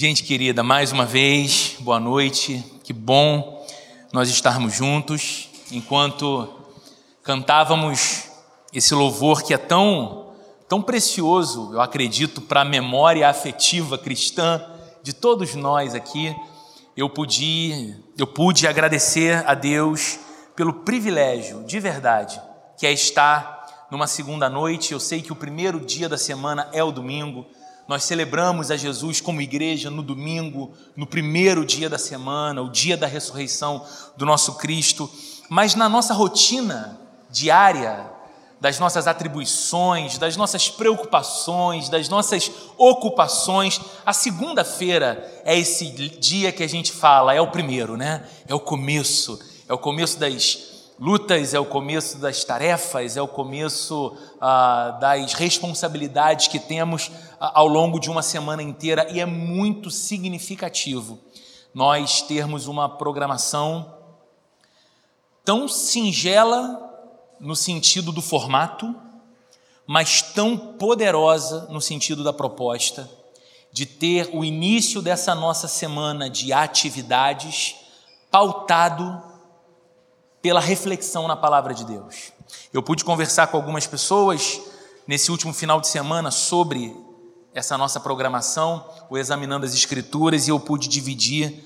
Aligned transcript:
Gente 0.00 0.22
querida, 0.22 0.62
mais 0.62 0.92
uma 0.92 1.04
vez, 1.04 1.74
boa 1.80 1.98
noite. 1.98 2.64
Que 2.84 2.92
bom 2.92 3.66
nós 4.12 4.28
estarmos 4.28 4.72
juntos 4.72 5.48
enquanto 5.72 6.48
cantávamos 7.20 8.28
esse 8.72 8.94
louvor 8.94 9.42
que 9.42 9.52
é 9.52 9.58
tão 9.58 10.34
tão 10.68 10.80
precioso, 10.80 11.72
eu 11.72 11.80
acredito, 11.80 12.40
para 12.40 12.60
a 12.60 12.64
memória 12.64 13.28
afetiva 13.28 13.98
cristã 13.98 14.64
de 15.02 15.12
todos 15.12 15.56
nós 15.56 15.96
aqui. 15.96 16.32
Eu 16.96 17.10
pude 17.10 17.96
eu 18.16 18.28
pude 18.28 18.68
agradecer 18.68 19.44
a 19.48 19.54
Deus 19.54 20.20
pelo 20.54 20.74
privilégio, 20.74 21.64
de 21.64 21.80
verdade, 21.80 22.40
que 22.78 22.86
é 22.86 22.92
estar 22.92 23.88
numa 23.90 24.06
segunda 24.06 24.48
noite. 24.48 24.92
Eu 24.92 25.00
sei 25.00 25.20
que 25.20 25.32
o 25.32 25.36
primeiro 25.36 25.80
dia 25.80 26.08
da 26.08 26.16
semana 26.16 26.68
é 26.72 26.84
o 26.84 26.92
domingo 26.92 27.44
nós 27.88 28.04
celebramos 28.04 28.70
a 28.70 28.76
Jesus 28.76 29.18
como 29.18 29.40
igreja 29.40 29.90
no 29.90 30.02
domingo, 30.02 30.74
no 30.94 31.06
primeiro 31.06 31.64
dia 31.64 31.88
da 31.88 31.98
semana, 31.98 32.60
o 32.60 32.68
dia 32.70 32.98
da 32.98 33.06
ressurreição 33.06 33.82
do 34.14 34.26
nosso 34.26 34.56
Cristo, 34.56 35.10
mas 35.48 35.74
na 35.74 35.88
nossa 35.88 36.12
rotina 36.12 37.00
diária, 37.30 38.12
das 38.60 38.78
nossas 38.78 39.06
atribuições, 39.06 40.18
das 40.18 40.36
nossas 40.36 40.68
preocupações, 40.68 41.88
das 41.88 42.08
nossas 42.08 42.50
ocupações, 42.76 43.80
a 44.04 44.12
segunda-feira 44.12 45.42
é 45.44 45.56
esse 45.56 45.86
dia 45.90 46.52
que 46.52 46.62
a 46.62 46.68
gente 46.68 46.92
fala, 46.92 47.32
é 47.32 47.40
o 47.40 47.50
primeiro, 47.50 47.96
né? 47.96 48.24
É 48.46 48.54
o 48.54 48.60
começo, 48.60 49.38
é 49.68 49.72
o 49.72 49.78
começo 49.78 50.18
das 50.18 50.68
lutas, 50.98 51.54
é 51.54 51.60
o 51.60 51.64
começo 51.64 52.18
das 52.18 52.42
tarefas, 52.42 53.16
é 53.16 53.22
o 53.22 53.28
começo 53.28 54.16
ah, 54.40 54.98
das 55.00 55.32
responsabilidades 55.34 56.48
que 56.48 56.58
temos 56.58 57.10
ao 57.40 57.66
longo 57.66 57.98
de 57.98 58.10
uma 58.10 58.22
semana 58.22 58.62
inteira 58.62 59.06
e 59.10 59.20
é 59.20 59.26
muito 59.26 59.90
significativo 59.90 61.18
nós 61.74 62.22
termos 62.22 62.66
uma 62.66 62.88
programação 62.88 63.94
tão 65.44 65.68
singela 65.68 66.84
no 67.38 67.54
sentido 67.54 68.10
do 68.10 68.20
formato, 68.20 68.94
mas 69.86 70.20
tão 70.20 70.56
poderosa 70.56 71.66
no 71.70 71.80
sentido 71.80 72.24
da 72.24 72.32
proposta, 72.32 73.08
de 73.72 73.86
ter 73.86 74.28
o 74.32 74.44
início 74.44 75.00
dessa 75.00 75.34
nossa 75.34 75.68
semana 75.68 76.28
de 76.28 76.52
atividades 76.52 77.76
pautado 78.30 79.22
pela 80.42 80.60
reflexão 80.60 81.28
na 81.28 81.36
palavra 81.36 81.72
de 81.72 81.84
Deus. 81.84 82.32
Eu 82.72 82.82
pude 82.82 83.04
conversar 83.04 83.46
com 83.46 83.56
algumas 83.56 83.86
pessoas 83.86 84.60
nesse 85.06 85.30
último 85.30 85.54
final 85.54 85.80
de 85.80 85.86
semana 85.86 86.30
sobre 86.30 86.94
essa 87.58 87.76
nossa 87.76 87.98
programação, 87.98 88.84
o 89.10 89.18
Examinando 89.18 89.66
as 89.66 89.74
Escrituras, 89.74 90.46
e 90.46 90.50
eu 90.50 90.60
pude 90.60 90.86
dividir 90.86 91.64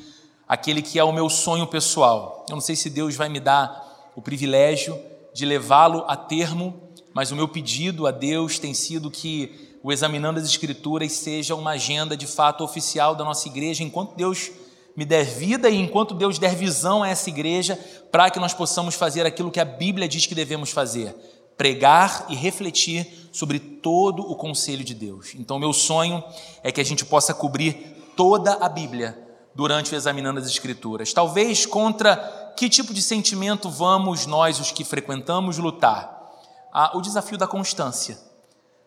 aquele 0.48 0.80
que 0.80 0.98
é 0.98 1.04
o 1.04 1.12
meu 1.12 1.28
sonho 1.28 1.66
pessoal. 1.66 2.46
Eu 2.48 2.54
não 2.54 2.62
sei 2.62 2.74
se 2.74 2.88
Deus 2.88 3.14
vai 3.14 3.28
me 3.28 3.38
dar 3.38 4.10
o 4.16 4.22
privilégio 4.22 4.98
de 5.34 5.44
levá-lo 5.44 6.02
a 6.08 6.16
termo, 6.16 6.88
mas 7.12 7.30
o 7.30 7.36
meu 7.36 7.46
pedido 7.46 8.06
a 8.06 8.10
Deus 8.10 8.58
tem 8.58 8.72
sido 8.72 9.10
que 9.10 9.78
o 9.82 9.92
Examinando 9.92 10.40
as 10.40 10.46
Escrituras 10.46 11.12
seja 11.12 11.54
uma 11.54 11.72
agenda 11.72 12.16
de 12.16 12.26
fato 12.26 12.64
oficial 12.64 13.14
da 13.14 13.22
nossa 13.22 13.46
igreja, 13.46 13.84
enquanto 13.84 14.16
Deus 14.16 14.50
me 14.96 15.04
der 15.04 15.26
vida 15.26 15.68
e 15.68 15.76
enquanto 15.76 16.14
Deus 16.14 16.38
der 16.38 16.54
visão 16.54 17.02
a 17.02 17.08
essa 17.08 17.28
igreja, 17.28 17.78
para 18.10 18.30
que 18.30 18.40
nós 18.40 18.54
possamos 18.54 18.94
fazer 18.94 19.26
aquilo 19.26 19.50
que 19.50 19.60
a 19.60 19.64
Bíblia 19.64 20.08
diz 20.08 20.24
que 20.24 20.34
devemos 20.34 20.70
fazer: 20.70 21.14
pregar 21.62 22.26
e 22.28 22.34
refletir 22.34 23.30
sobre 23.30 23.60
todo 23.60 24.20
o 24.28 24.34
conselho 24.34 24.82
de 24.82 24.94
Deus. 24.94 25.32
Então, 25.36 25.60
meu 25.60 25.72
sonho 25.72 26.20
é 26.60 26.72
que 26.72 26.80
a 26.80 26.84
gente 26.84 27.04
possa 27.04 27.32
cobrir 27.32 28.12
toda 28.16 28.54
a 28.54 28.68
Bíblia 28.68 29.16
durante 29.54 29.92
o 29.92 29.94
examinando 29.94 30.40
as 30.40 30.46
Escrituras. 30.46 31.12
Talvez 31.12 31.64
contra 31.64 32.16
que 32.56 32.68
tipo 32.68 32.92
de 32.92 33.00
sentimento 33.00 33.70
vamos 33.70 34.26
nós, 34.26 34.58
os 34.58 34.72
que 34.72 34.82
frequentamos, 34.82 35.56
lutar? 35.56 36.32
Ah, 36.72 36.90
o 36.96 37.00
desafio 37.00 37.38
da 37.38 37.46
constância, 37.46 38.18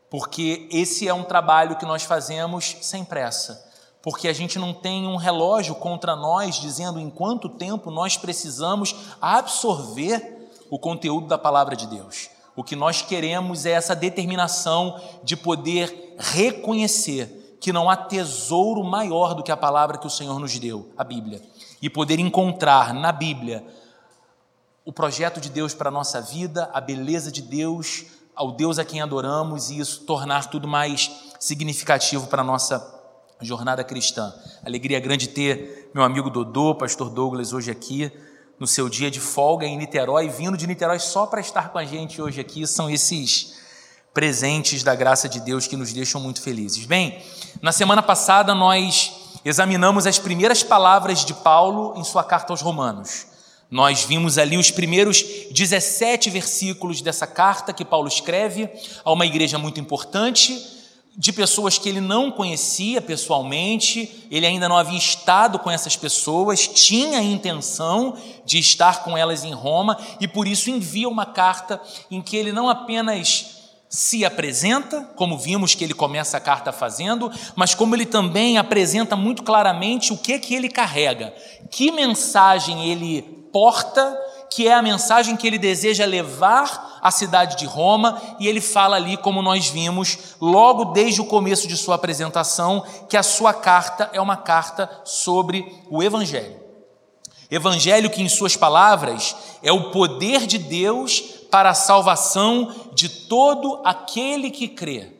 porque 0.09 0.67
esse 0.69 1.07
é 1.07 1.13
um 1.13 1.23
trabalho 1.23 1.77
que 1.77 1.85
nós 1.85 2.03
fazemos 2.03 2.75
sem 2.81 3.05
pressa 3.05 3.63
porque 4.01 4.27
a 4.27 4.33
gente 4.33 4.59
não 4.59 4.71
tem 4.71 5.07
um 5.07 5.15
relógio 5.15 5.73
contra 5.73 6.15
nós 6.15 6.57
dizendo 6.57 6.99
em 6.99 7.09
quanto 7.09 7.49
tempo 7.49 7.89
nós 7.89 8.17
precisamos 8.17 8.95
absorver 9.19 10.51
o 10.69 10.77
conteúdo 10.77 11.25
da 11.25 11.39
palavra 11.39 11.75
de 11.75 11.87
Deus. 11.87 12.34
O 12.55 12.63
que 12.63 12.75
nós 12.75 13.01
queremos 13.01 13.65
é 13.65 13.71
essa 13.71 13.95
determinação 13.95 14.99
de 15.23 15.35
poder 15.35 16.15
reconhecer 16.17 17.57
que 17.59 17.73
não 17.73 17.89
há 17.89 17.97
tesouro 17.97 18.83
maior 18.83 19.33
do 19.33 19.43
que 19.43 19.51
a 19.51 19.57
palavra 19.57 19.97
que 19.97 20.07
o 20.07 20.09
Senhor 20.09 20.39
nos 20.39 20.57
deu, 20.57 20.89
a 20.97 21.03
Bíblia, 21.03 21.41
e 21.81 21.89
poder 21.89 22.19
encontrar 22.19 22.93
na 22.93 23.11
Bíblia 23.11 23.65
o 24.85 24.93
projeto 24.93 25.41
de 25.41 25.49
Deus 25.49 25.73
para 25.73 25.89
a 25.89 25.91
nossa 25.91 26.21
vida, 26.21 26.69
a 26.71 26.79
beleza 26.79 27.31
de 27.31 27.41
Deus, 27.41 28.05
ao 28.35 28.51
Deus 28.51 28.77
a 28.77 28.85
quem 28.85 29.01
adoramos 29.01 29.69
e 29.69 29.79
isso 29.79 30.01
tornar 30.01 30.49
tudo 30.49 30.67
mais 30.67 31.11
significativo 31.39 32.27
para 32.27 32.41
a 32.41 32.45
nossa 32.45 32.93
jornada 33.41 33.83
cristã. 33.83 34.33
Alegria 34.63 34.99
grande 34.99 35.29
ter 35.29 35.89
meu 35.93 36.03
amigo 36.03 36.29
Dodô, 36.29 36.75
pastor 36.75 37.09
Douglas, 37.09 37.51
hoje 37.51 37.71
aqui, 37.71 38.11
no 38.59 38.65
seu 38.65 38.87
dia 38.87 39.11
de 39.11 39.19
folga 39.19 39.65
em 39.65 39.77
Niterói, 39.77 40.29
vindo 40.29 40.57
de 40.57 40.65
Niterói 40.65 40.99
só 40.99 41.25
para 41.25 41.41
estar 41.41 41.69
com 41.69 41.77
a 41.77 41.85
gente 41.85 42.21
hoje 42.21 42.39
aqui. 42.39 42.65
São 42.65 42.89
esses 42.89 43.55
presentes 44.13 44.81
da 44.81 44.95
graça 44.95 45.27
de 45.27 45.39
Deus 45.41 45.67
que 45.67 45.75
nos 45.75 45.91
deixam 45.91 46.21
muito 46.21 46.41
felizes. 46.41 46.85
Bem, 46.85 47.21
na 47.61 47.71
semana 47.71 48.01
passada 48.01 48.55
nós 48.55 49.11
examinamos 49.43 50.07
as 50.07 50.17
primeiras 50.17 50.63
palavras 50.63 51.25
de 51.25 51.33
Paulo 51.33 51.93
em 51.97 52.03
sua 52.03 52.23
carta 52.23 52.53
aos 52.53 52.61
Romanos. 52.61 53.27
Nós 53.69 54.03
vimos 54.03 54.37
ali 54.37 54.57
os 54.57 54.71
primeiros 54.71 55.21
17 55.51 56.29
versículos 56.29 57.01
dessa 57.01 57.27
carta 57.27 57.73
que 57.73 57.83
Paulo 57.83 58.07
escreve 58.07 58.69
a 59.03 59.11
uma 59.11 59.25
igreja 59.25 59.57
muito 59.57 59.79
importante 59.79 60.74
de 61.17 61.31
pessoas 61.31 61.77
que 61.77 61.87
ele 61.87 62.01
não 62.01 62.29
conhecia 62.29 63.01
pessoalmente, 63.01 64.27
ele 64.29 64.45
ainda 64.45 64.67
não 64.67 64.77
havia 64.77 64.97
estado 64.97 65.57
com 65.57 65.71
essas 65.71 65.95
pessoas, 65.95 66.67
tinha 66.67 67.19
a 67.19 67.23
intenção 67.23 68.17
de 68.45 68.59
estar 68.59 69.03
com 69.03 69.17
elas 69.17 69.43
em 69.43 69.53
Roma 69.53 69.97
e 70.19 70.27
por 70.27 70.47
isso 70.47 70.69
envia 70.69 71.07
uma 71.07 71.25
carta 71.25 71.81
em 72.11 72.21
que 72.21 72.35
ele 72.35 72.51
não 72.51 72.69
apenas 72.69 73.55
se 73.87 74.25
apresenta, 74.25 75.09
como 75.15 75.37
vimos 75.37 75.73
que 75.73 75.83
ele 75.83 75.93
começa 75.93 76.35
a 76.35 76.41
carta 76.41 76.73
fazendo, 76.73 77.31
mas 77.55 77.73
como 77.73 77.95
ele 77.95 78.05
também 78.05 78.57
apresenta 78.57 79.15
muito 79.15 79.41
claramente 79.43 80.11
o 80.11 80.17
que 80.17 80.37
que 80.37 80.53
ele 80.53 80.67
carrega, 80.67 81.33
que 81.71 81.91
mensagem 81.91 82.89
ele 82.89 83.21
porta 83.53 84.17
que 84.55 84.69
é 84.69 84.73
a 84.73 84.81
mensagem 84.81 85.35
que 85.35 85.45
ele 85.45 85.57
deseja 85.57 86.05
levar 86.05 86.97
à 87.01 87.11
cidade 87.11 87.57
de 87.57 87.65
Roma, 87.65 88.21
e 88.39 88.47
ele 88.47 88.61
fala 88.61 88.95
ali, 88.95 89.17
como 89.17 89.41
nós 89.41 89.67
vimos, 89.67 90.17
logo 90.39 90.85
desde 90.85 91.19
o 91.19 91.25
começo 91.25 91.67
de 91.67 91.75
sua 91.75 91.95
apresentação, 91.95 92.81
que 93.09 93.17
a 93.17 93.21
sua 93.21 93.53
carta 93.53 94.09
é 94.13 94.21
uma 94.21 94.37
carta 94.37 94.89
sobre 95.03 95.75
o 95.89 96.01
Evangelho. 96.01 96.55
Evangelho 97.51 98.09
que, 98.09 98.23
em 98.23 98.29
suas 98.29 98.55
palavras, 98.55 99.35
é 99.61 99.73
o 99.73 99.91
poder 99.91 100.47
de 100.47 100.57
Deus 100.57 101.19
para 101.51 101.71
a 101.71 101.75
salvação 101.75 102.73
de 102.93 103.09
todo 103.09 103.81
aquele 103.83 104.49
que 104.49 104.69
crê. 104.69 105.14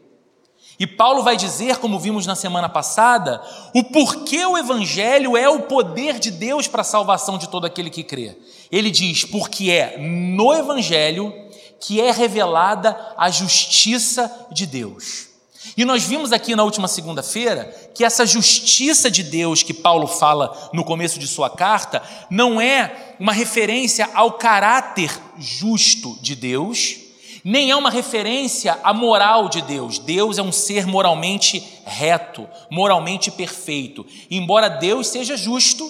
E 0.80 0.86
Paulo 0.86 1.24
vai 1.24 1.38
dizer, 1.38 1.78
como 1.78 2.00
vimos 2.00 2.26
na 2.26 2.36
semana 2.36 2.68
passada, 2.68 3.42
o 3.74 3.84
porquê 3.84 4.46
o 4.46 4.58
Evangelho 4.58 5.38
é 5.38 5.48
o 5.48 5.62
poder 5.62 6.20
de 6.20 6.30
Deus 6.30 6.68
para 6.68 6.82
a 6.82 6.86
salvação 6.86 7.38
de 7.38 7.48
todo 7.48 7.66
aquele 7.66 7.90
que 7.90 8.04
crê. 8.04 8.38
Ele 8.72 8.92
diz: 8.92 9.24
porque 9.24 9.72
é 9.72 9.98
no 9.98 10.54
Evangelho 10.54 11.34
que 11.80 12.02
é 12.02 12.12
revelada 12.12 12.98
a 13.18 13.30
justiça 13.30 14.48
de 14.52 14.66
Deus. 14.66 15.30
E 15.78 15.84
nós 15.84 16.04
vimos 16.04 16.32
aqui 16.32 16.56
na 16.56 16.64
última 16.64 16.88
segunda-feira 16.88 17.66
que 17.94 18.04
essa 18.04 18.26
justiça 18.26 19.10
de 19.10 19.24
Deus 19.24 19.64
que 19.64 19.74
Paulo 19.74 20.08
fala 20.08 20.70
no 20.74 20.84
começo 20.84 21.20
de 21.20 21.28
sua 21.28 21.50
carta 21.50 22.02
não 22.30 22.62
é 22.62 23.16
uma 23.20 23.34
referência 23.34 24.10
ao 24.14 24.34
caráter 24.34 25.12
justo 25.38 26.18
de 26.22 26.36
Deus, 26.36 26.98
nem 27.46 27.70
é 27.70 27.76
uma 27.76 27.92
referência 27.92 28.80
à 28.84 28.92
moral 28.92 29.48
de 29.48 29.62
Deus. 29.62 30.00
Deus 30.00 30.40
é 30.40 30.42
um 30.42 30.52
ser 30.52 30.88
moralmente 30.88 31.64
reto, 31.86 32.50
moralmente 32.72 33.30
perfeito. 33.30 34.04
Embora 34.32 34.68
Deus 34.68 35.10
seja 35.10 35.38
justo 35.38 35.88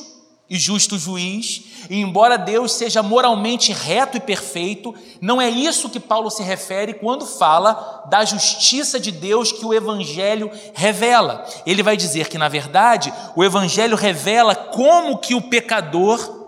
e 0.50 0.58
justo 0.58 1.00
juiz, 1.00 1.64
e 1.90 2.02
embora 2.02 2.38
Deus 2.38 2.74
seja 2.74 3.02
moralmente 3.02 3.72
reto 3.72 4.18
e 4.18 4.20
perfeito, 4.20 4.94
não 5.22 5.42
é 5.42 5.50
isso 5.50 5.90
que 5.90 6.00
Paulo 6.00 6.30
se 6.30 6.44
refere 6.44 6.96
quando 6.96 7.26
fala 7.26 8.04
da 8.10 8.26
justiça 8.26 9.00
de 9.00 9.10
Deus 9.10 9.54
que 9.54 9.66
o 9.66 9.74
evangelho 9.74 10.52
revela. 10.74 11.46
Ele 11.66 11.82
vai 11.82 11.96
dizer 11.96 12.28
que 12.28 12.38
na 12.38 12.50
verdade, 12.50 13.14
o 13.34 13.46
evangelho 13.46 13.96
revela 13.96 14.54
como 14.54 15.20
que 15.20 15.34
o 15.34 15.42
pecador 15.42 16.45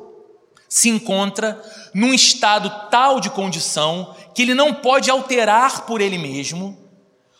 se 0.69 0.89
encontra 0.89 1.61
num 1.93 2.13
estado 2.13 2.89
tal 2.89 3.19
de 3.19 3.29
condição 3.29 4.15
que 4.33 4.41
ele 4.41 4.53
não 4.53 4.73
pode 4.73 5.09
alterar 5.09 5.85
por 5.85 6.01
ele 6.01 6.17
mesmo, 6.17 6.77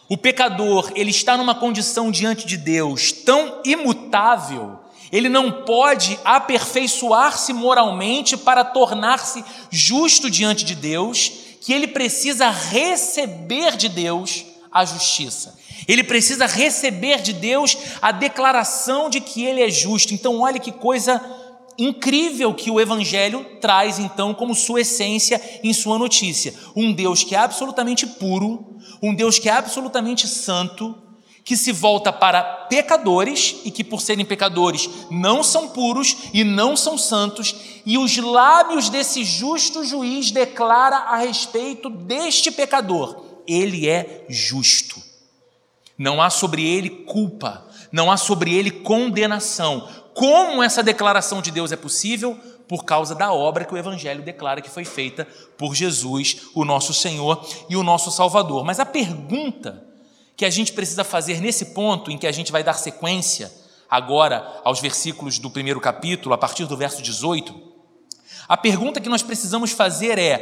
O 0.09 0.15
pecador, 0.15 0.89
ele 0.95 1.11
está 1.11 1.35
numa 1.35 1.53
condição 1.53 2.09
diante 2.09 2.47
de 2.47 2.55
Deus 2.55 3.11
tão 3.11 3.61
imutável, 3.65 4.79
ele 5.11 5.27
não 5.27 5.51
pode 5.51 6.17
aperfeiçoar-se 6.23 7.51
moralmente 7.51 8.37
para 8.37 8.63
tornar-se 8.63 9.43
justo 9.69 10.29
diante 10.29 10.63
de 10.63 10.75
Deus, 10.75 11.31
que 11.61 11.73
ele 11.73 11.87
precisa 11.87 12.49
receber 12.49 13.75
de 13.75 13.89
Deus 13.89 14.45
a 14.71 14.85
justiça. 14.85 15.57
Ele 15.87 16.03
precisa 16.03 16.45
receber 16.45 17.21
de 17.21 17.33
Deus 17.33 17.77
a 18.01 18.11
declaração 18.11 19.09
de 19.09 19.19
que 19.21 19.43
ele 19.43 19.61
é 19.61 19.69
justo. 19.69 20.13
Então, 20.13 20.41
olha 20.41 20.59
que 20.59 20.71
coisa 20.71 21.21
incrível 21.77 22.53
que 22.53 22.71
o 22.71 22.79
Evangelho 22.79 23.45
traz, 23.61 23.99
então, 23.99 24.33
como 24.33 24.55
sua 24.55 24.81
essência 24.81 25.41
em 25.63 25.73
sua 25.73 25.97
notícia. 25.97 26.53
Um 26.75 26.91
Deus 26.91 27.23
que 27.23 27.35
é 27.35 27.39
absolutamente 27.39 28.05
puro, 28.05 28.77
um 29.01 29.13
Deus 29.13 29.37
que 29.37 29.49
é 29.49 29.53
absolutamente 29.53 30.27
santo, 30.27 30.95
que 31.47 31.55
se 31.55 31.71
volta 31.71 32.11
para 32.11 32.43
pecadores 32.43 33.55
e 33.63 33.71
que, 33.71 33.81
por 33.81 34.01
serem 34.01 34.25
pecadores, 34.25 34.89
não 35.09 35.41
são 35.41 35.69
puros 35.69 36.17
e 36.33 36.43
não 36.43 36.75
são 36.75 36.97
santos, 36.97 37.55
e 37.85 37.97
os 37.97 38.17
lábios 38.17 38.89
desse 38.89 39.23
justo 39.23 39.85
juiz 39.85 40.29
declara 40.29 40.97
a 40.97 41.15
respeito 41.15 41.89
deste 41.89 42.51
pecador: 42.51 43.23
ele 43.47 43.87
é 43.87 44.25
justo. 44.27 45.01
Não 45.97 46.21
há 46.21 46.29
sobre 46.29 46.67
ele 46.67 46.89
culpa, 46.89 47.65
não 47.93 48.11
há 48.11 48.17
sobre 48.17 48.53
ele 48.53 48.69
condenação. 48.69 49.87
Como 50.17 50.63
essa 50.63 50.81
declaração 50.81 51.43
de 51.43 51.51
Deus 51.51 51.71
é 51.71 51.75
possível? 51.75 52.35
Por 52.67 52.83
causa 52.83 53.13
da 53.13 53.31
obra 53.31 53.63
que 53.63 53.73
o 53.75 53.77
Evangelho 53.77 54.23
declara 54.23 54.61
que 54.61 54.69
foi 54.69 54.83
feita 54.83 55.27
por 55.55 55.75
Jesus, 55.75 56.47
o 56.55 56.65
nosso 56.65 56.91
Senhor 56.91 57.47
e 57.69 57.75
o 57.75 57.83
nosso 57.83 58.09
Salvador. 58.09 58.65
Mas 58.65 58.79
a 58.79 58.85
pergunta 58.85 59.85
que 60.35 60.43
a 60.43 60.49
gente 60.49 60.73
precisa 60.73 61.03
fazer 61.03 61.39
nesse 61.39 61.65
ponto, 61.65 62.09
em 62.09 62.17
que 62.17 62.25
a 62.25 62.31
gente 62.31 62.51
vai 62.51 62.63
dar 62.63 62.73
sequência 62.73 63.53
agora 63.87 64.59
aos 64.63 64.79
versículos 64.79 65.37
do 65.37 65.51
primeiro 65.51 65.79
capítulo, 65.79 66.33
a 66.33 66.37
partir 66.37 66.65
do 66.65 66.75
verso 66.75 66.99
18, 67.03 67.53
a 68.47 68.57
pergunta 68.57 68.99
que 68.99 69.09
nós 69.09 69.21
precisamos 69.21 69.69
fazer 69.69 70.17
é: 70.17 70.39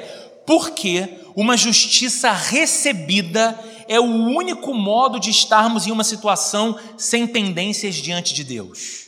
por 0.47 0.71
que 0.71 1.19
uma 1.35 1.57
justiça 1.57 2.31
recebida 2.31 3.59
é 3.89 3.99
o 3.99 4.05
único 4.05 4.73
modo 4.73 5.19
de 5.19 5.31
estarmos 5.31 5.85
em 5.85 5.91
uma 5.91 6.05
situação 6.05 6.79
sem 6.97 7.27
pendências 7.27 7.95
diante 7.95 8.33
de 8.33 8.45
Deus? 8.45 9.04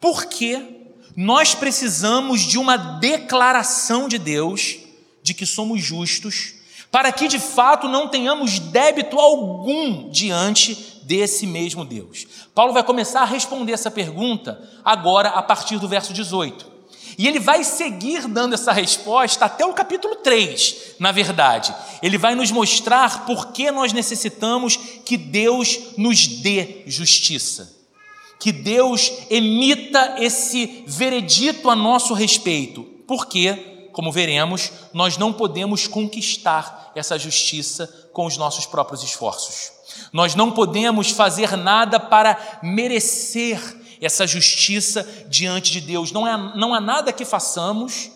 Porque 0.00 0.76
nós 1.16 1.54
precisamos 1.54 2.42
de 2.42 2.58
uma 2.58 2.76
declaração 2.76 4.06
de 4.06 4.18
Deus 4.18 4.76
de 5.22 5.32
que 5.32 5.46
somos 5.46 5.82
justos, 5.82 6.54
para 6.90 7.10
que 7.10 7.26
de 7.26 7.38
fato 7.38 7.88
não 7.88 8.08
tenhamos 8.08 8.58
débito 8.58 9.18
algum 9.18 10.10
diante 10.10 11.00
desse 11.02 11.46
mesmo 11.46 11.84
Deus. 11.84 12.26
Paulo 12.54 12.72
vai 12.72 12.82
começar 12.82 13.22
a 13.22 13.26
responder 13.26 13.72
essa 13.72 13.90
pergunta 13.90 14.60
agora 14.84 15.30
a 15.30 15.42
partir 15.42 15.78
do 15.78 15.88
verso 15.88 16.12
18. 16.12 16.76
E 17.18 17.26
ele 17.26 17.40
vai 17.40 17.64
seguir 17.64 18.28
dando 18.28 18.54
essa 18.54 18.72
resposta 18.72 19.46
até 19.46 19.64
o 19.64 19.72
capítulo 19.72 20.16
3, 20.16 20.96
na 20.98 21.12
verdade. 21.12 21.74
Ele 22.02 22.18
vai 22.18 22.34
nos 22.34 22.50
mostrar 22.50 23.24
por 23.24 23.52
que 23.52 23.70
nós 23.70 23.94
necessitamos 23.94 24.76
que 25.04 25.16
Deus 25.16 25.78
nos 25.96 26.26
dê 26.26 26.82
justiça 26.86 27.75
que 28.38 28.52
Deus 28.52 29.10
emita 29.30 30.16
esse 30.18 30.84
veredito 30.86 31.70
a 31.70 31.76
nosso 31.76 32.14
respeito, 32.14 32.82
porque, 33.06 33.88
como 33.92 34.12
veremos, 34.12 34.70
nós 34.92 35.16
não 35.16 35.32
podemos 35.32 35.86
conquistar 35.86 36.92
essa 36.94 37.18
justiça 37.18 38.08
com 38.12 38.26
os 38.26 38.36
nossos 38.36 38.66
próprios 38.66 39.02
esforços. 39.02 39.72
Nós 40.12 40.34
não 40.34 40.50
podemos 40.50 41.10
fazer 41.10 41.56
nada 41.56 41.98
para 41.98 42.60
merecer 42.62 43.60
essa 44.00 44.26
justiça 44.26 45.06
diante 45.28 45.72
de 45.72 45.80
Deus. 45.80 46.12
Não, 46.12 46.26
é, 46.26 46.36
não 46.56 46.74
há 46.74 46.80
nada 46.80 47.12
que 47.12 47.24
façamos 47.24 48.10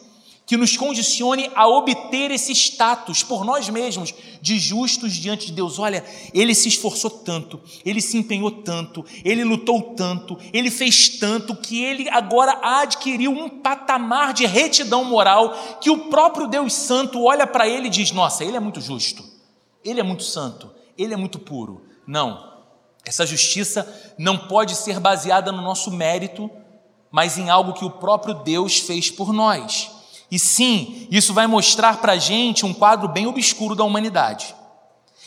que 0.50 0.56
nos 0.56 0.76
condicione 0.76 1.48
a 1.54 1.68
obter 1.68 2.32
esse 2.32 2.50
status 2.50 3.22
por 3.22 3.44
nós 3.44 3.68
mesmos 3.68 4.12
de 4.42 4.58
justos 4.58 5.12
diante 5.12 5.46
de 5.46 5.52
Deus. 5.52 5.78
Olha, 5.78 6.04
ele 6.34 6.56
se 6.56 6.66
esforçou 6.66 7.08
tanto, 7.08 7.60
ele 7.84 8.00
se 8.00 8.16
empenhou 8.16 8.50
tanto, 8.50 9.04
ele 9.24 9.44
lutou 9.44 9.94
tanto, 9.94 10.36
ele 10.52 10.68
fez 10.68 11.20
tanto 11.20 11.54
que 11.54 11.80
ele 11.80 12.08
agora 12.08 12.58
adquiriu 12.64 13.30
um 13.30 13.48
patamar 13.48 14.32
de 14.34 14.44
retidão 14.44 15.04
moral 15.04 15.78
que 15.80 15.88
o 15.88 16.08
próprio 16.08 16.48
Deus 16.48 16.72
Santo 16.72 17.22
olha 17.22 17.46
para 17.46 17.68
ele 17.68 17.86
e 17.86 17.90
diz: 17.90 18.10
Nossa, 18.10 18.42
ele 18.42 18.56
é 18.56 18.60
muito 18.60 18.80
justo, 18.80 19.22
ele 19.84 20.00
é 20.00 20.02
muito 20.02 20.24
santo, 20.24 20.68
ele 20.98 21.14
é 21.14 21.16
muito 21.16 21.38
puro. 21.38 21.82
Não, 22.04 22.58
essa 23.04 23.24
justiça 23.24 23.86
não 24.18 24.36
pode 24.36 24.74
ser 24.74 24.98
baseada 24.98 25.52
no 25.52 25.62
nosso 25.62 25.92
mérito, 25.92 26.50
mas 27.08 27.38
em 27.38 27.48
algo 27.50 27.72
que 27.72 27.84
o 27.84 27.90
próprio 27.90 28.34
Deus 28.34 28.80
fez 28.80 29.12
por 29.12 29.32
nós. 29.32 29.99
E 30.30 30.38
sim, 30.38 31.08
isso 31.10 31.34
vai 31.34 31.46
mostrar 31.46 32.00
para 32.00 32.12
a 32.12 32.18
gente 32.18 32.64
um 32.64 32.72
quadro 32.72 33.08
bem 33.08 33.26
obscuro 33.26 33.74
da 33.74 33.84
humanidade. 33.84 34.54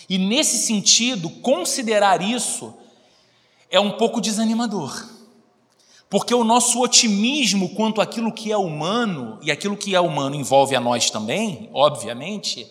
E 0.09 0.17
nesse 0.17 0.57
sentido, 0.57 1.29
considerar 1.29 2.21
isso 2.21 2.73
é 3.69 3.79
um 3.79 3.91
pouco 3.91 4.21
desanimador. 4.21 5.09
Porque 6.09 6.33
o 6.33 6.43
nosso 6.43 6.79
otimismo 6.79 7.69
quanto 7.69 7.99
àquilo 7.99 8.31
que 8.31 8.51
é 8.51 8.57
humano, 8.57 9.39
e 9.41 9.51
aquilo 9.51 9.75
que 9.75 9.95
é 9.95 9.99
humano 9.99 10.35
envolve 10.35 10.75
a 10.75 10.79
nós 10.79 11.09
também, 11.09 11.69
obviamente, 11.73 12.67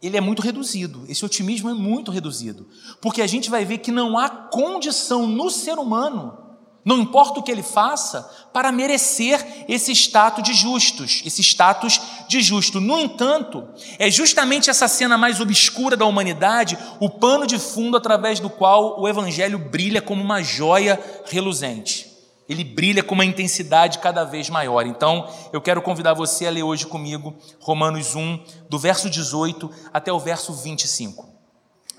ele 0.00 0.16
é 0.16 0.20
muito 0.20 0.40
reduzido. 0.40 1.04
Esse 1.08 1.24
otimismo 1.24 1.68
é 1.68 1.74
muito 1.74 2.10
reduzido. 2.10 2.66
Porque 3.00 3.20
a 3.20 3.26
gente 3.26 3.50
vai 3.50 3.64
ver 3.64 3.78
que 3.78 3.90
não 3.90 4.16
há 4.16 4.30
condição 4.30 5.26
no 5.26 5.50
ser 5.50 5.78
humano 5.78 6.38
não 6.84 6.98
importa 6.98 7.40
o 7.40 7.42
que 7.42 7.50
ele 7.50 7.62
faça, 7.62 8.28
para 8.52 8.72
merecer 8.72 9.64
esse 9.68 9.92
status 9.92 10.42
de 10.42 10.54
justos, 10.54 11.22
esse 11.24 11.42
status 11.42 12.00
de 12.28 12.40
justo. 12.40 12.80
No 12.80 12.98
entanto, 12.98 13.68
é 13.98 14.10
justamente 14.10 14.70
essa 14.70 14.88
cena 14.88 15.18
mais 15.18 15.40
obscura 15.40 15.96
da 15.96 16.06
humanidade 16.06 16.78
o 16.98 17.08
pano 17.08 17.46
de 17.46 17.58
fundo 17.58 17.96
através 17.96 18.40
do 18.40 18.48
qual 18.48 19.00
o 19.00 19.08
evangelho 19.08 19.58
brilha 19.58 20.00
como 20.00 20.22
uma 20.22 20.42
joia 20.42 20.98
reluzente. 21.26 22.08
Ele 22.48 22.64
brilha 22.64 23.02
com 23.02 23.14
uma 23.14 23.24
intensidade 23.24 23.98
cada 23.98 24.24
vez 24.24 24.50
maior. 24.50 24.84
Então, 24.84 25.28
eu 25.52 25.60
quero 25.60 25.80
convidar 25.80 26.14
você 26.14 26.46
a 26.46 26.50
ler 26.50 26.64
hoje 26.64 26.84
comigo 26.84 27.32
Romanos 27.60 28.16
1, 28.16 28.40
do 28.68 28.76
verso 28.76 29.08
18 29.08 29.70
até 29.92 30.12
o 30.12 30.18
verso 30.18 30.52
25. 30.52 31.39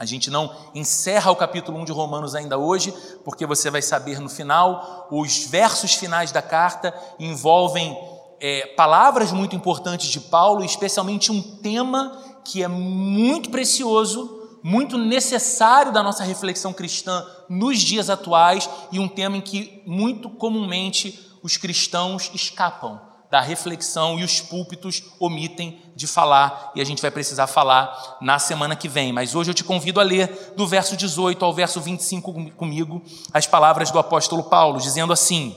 A 0.01 0.06
gente 0.06 0.31
não 0.31 0.51
encerra 0.74 1.30
o 1.30 1.36
capítulo 1.36 1.77
1 1.77 1.86
de 1.86 1.92
Romanos 1.92 2.33
ainda 2.33 2.57
hoje, 2.57 2.92
porque 3.24 3.45
você 3.45 3.69
vai 3.69 3.83
saber 3.83 4.19
no 4.19 4.27
final, 4.27 5.07
os 5.12 5.45
versos 5.45 5.94
finais 5.94 6.31
da 6.31 6.42
carta 6.42 6.92
envolvem 7.19 7.95
é, 8.40 8.66
palavras 8.76 9.31
muito 9.31 9.56
importantes 9.56 10.07
de 10.07 10.19
Paulo, 10.19 10.66
especialmente 10.66 11.31
um 11.31 11.40
tema 11.40 12.19
que 12.44 12.64
é 12.64 12.68
muito 12.68 13.52
precioso, 13.52 14.49
muito 14.64 14.97
necessário 14.97 15.92
da 15.92 16.02
nossa 16.02 16.23
reflexão 16.23 16.73
cristã 16.73 17.23
nos 17.47 17.80
dias 17.80 18.09
atuais 18.09 18.68
e 18.92 18.99
um 18.99 19.07
tema 19.07 19.37
em 19.37 19.42
que 19.42 19.83
muito 19.85 20.31
comumente 20.31 21.30
os 21.44 21.57
cristãos 21.57 22.31
escapam 22.33 23.10
da 23.31 23.40
reflexão 23.40 24.19
e 24.19 24.26
os 24.26 24.42
púlpitos 24.42 25.04
omitem 25.18 25.81
de 25.95 26.06
falar, 26.06 26.73
e 26.76 26.81
a 26.81 26.83
gente 26.83 27.02
vai 27.02 27.09
precisar 27.09 27.47
falar 27.47 28.18
na 28.19 28.38
semana 28.38 28.76
que 28.76 28.90
vem. 28.90 29.14
Mas 29.14 29.33
hoje 29.33 29.50
eu 29.50 29.54
te 29.54 29.64
convido 29.64 30.02
a 30.02 30.04
ler 30.04 30.54
do 30.57 30.68
verso 30.68 30.97
18 30.97 31.44
ao 31.45 31.54
verso 31.54 31.80
25 31.80 32.52
comigo 32.52 33.02
as 33.33 33.47
palavras 33.47 33.90
do 33.90 33.97
apóstolo 33.97 34.44
Paulo, 34.44 34.81
dizendo 34.81 35.14
assim: 35.14 35.56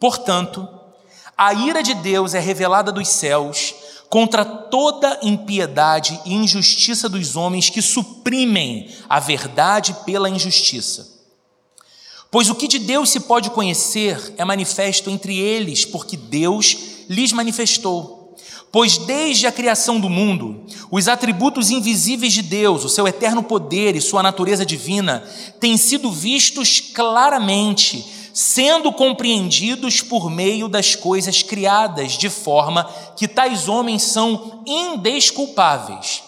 Portanto, 0.00 0.68
a 1.38 1.54
ira 1.54 1.80
de 1.80 1.94
Deus 1.94 2.34
é 2.34 2.40
revelada 2.40 2.90
dos 2.90 3.06
céus 3.06 3.72
contra 4.10 4.44
toda 4.44 5.20
impiedade 5.22 6.20
e 6.26 6.34
injustiça 6.34 7.08
dos 7.08 7.36
homens 7.36 7.70
que 7.70 7.80
suprimem 7.80 8.90
a 9.08 9.20
verdade 9.20 9.94
pela 10.04 10.28
injustiça. 10.28 11.12
Pois 12.32 12.48
o 12.48 12.54
que 12.54 12.66
de 12.66 12.78
Deus 12.78 13.10
se 13.10 13.20
pode 13.20 13.50
conhecer 13.50 14.34
é 14.38 14.44
manifesto 14.44 15.10
entre 15.10 15.38
eles, 15.38 15.84
porque 15.84 16.16
Deus 16.16 16.92
lhes 17.12 17.32
manifestou. 17.32 18.22
Pois 18.72 18.96
desde 18.96 19.46
a 19.46 19.52
criação 19.52 20.00
do 20.00 20.08
mundo, 20.08 20.64
os 20.90 21.06
atributos 21.06 21.70
invisíveis 21.70 22.32
de 22.32 22.40
Deus, 22.40 22.84
o 22.84 22.88
seu 22.88 23.06
eterno 23.06 23.42
poder 23.42 23.94
e 23.94 24.00
sua 24.00 24.22
natureza 24.22 24.64
divina, 24.64 25.22
têm 25.60 25.76
sido 25.76 26.10
vistos 26.10 26.80
claramente, 26.80 28.02
sendo 28.32 28.90
compreendidos 28.90 30.00
por 30.00 30.30
meio 30.30 30.68
das 30.68 30.94
coisas 30.94 31.42
criadas, 31.42 32.12
de 32.12 32.30
forma 32.30 32.84
que 33.14 33.28
tais 33.28 33.68
homens 33.68 34.04
são 34.04 34.62
indesculpáveis. 34.66 36.22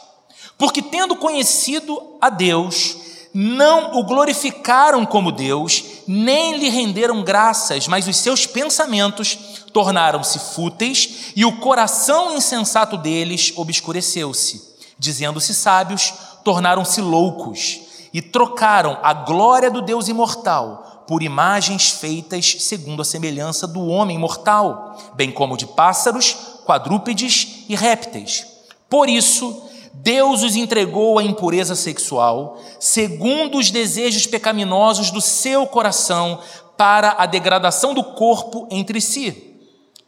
Porque, 0.58 0.82
tendo 0.82 1.16
conhecido 1.16 2.00
a 2.20 2.28
Deus, 2.28 2.96
não 3.32 3.98
o 3.98 4.04
glorificaram 4.04 5.04
como 5.04 5.32
Deus, 5.32 5.82
nem 6.06 6.58
lhe 6.58 6.68
renderam 6.68 7.24
graças, 7.24 7.88
mas 7.88 8.06
os 8.06 8.16
seus 8.18 8.46
pensamentos 8.46 9.36
tornaram-se 9.74 10.38
fúteis 10.38 11.32
e 11.34 11.44
o 11.44 11.58
coração 11.58 12.34
insensato 12.34 12.96
deles 12.96 13.52
obscureceu-se. 13.56 14.62
Dizendo-se 14.96 15.52
sábios, 15.52 16.14
tornaram-se 16.44 17.00
loucos 17.00 17.80
e 18.12 18.22
trocaram 18.22 18.96
a 19.02 19.12
glória 19.12 19.68
do 19.70 19.82
Deus 19.82 20.06
imortal 20.06 21.04
por 21.08 21.22
imagens 21.22 21.90
feitas 21.90 22.56
segundo 22.60 23.02
a 23.02 23.04
semelhança 23.04 23.66
do 23.66 23.84
homem 23.86 24.16
mortal, 24.16 24.96
bem 25.14 25.32
como 25.32 25.56
de 25.56 25.66
pássaros, 25.66 26.36
quadrúpedes 26.64 27.64
e 27.68 27.74
répteis. 27.74 28.46
Por 28.88 29.08
isso, 29.08 29.64
Deus 29.92 30.44
os 30.44 30.54
entregou 30.54 31.18
à 31.18 31.24
impureza 31.24 31.74
sexual, 31.74 32.58
segundo 32.78 33.58
os 33.58 33.72
desejos 33.72 34.24
pecaminosos 34.26 35.10
do 35.10 35.20
seu 35.20 35.66
coração, 35.66 36.38
para 36.76 37.16
a 37.18 37.26
degradação 37.26 37.92
do 37.92 38.02
corpo 38.02 38.68
entre 38.70 39.00
si. 39.00 39.53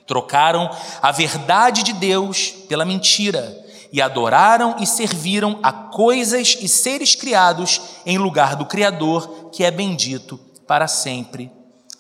Trocaram 0.07 0.71
a 1.03 1.11
verdade 1.11 1.83
de 1.83 1.93
Deus 1.93 2.51
pela 2.69 2.85
mentira 2.85 3.65
e 3.93 4.01
adoraram 4.01 4.77
e 4.79 4.87
serviram 4.87 5.59
a 5.63 5.73
coisas 5.73 6.57
e 6.61 6.69
seres 6.69 7.15
criados 7.15 7.81
em 8.05 8.19
lugar 8.19 8.57
do 8.57 8.67
Criador, 8.67 9.51
que 9.51 9.65
é 9.65 9.71
bendito 9.71 10.39
para 10.67 10.87
sempre. 10.89 11.51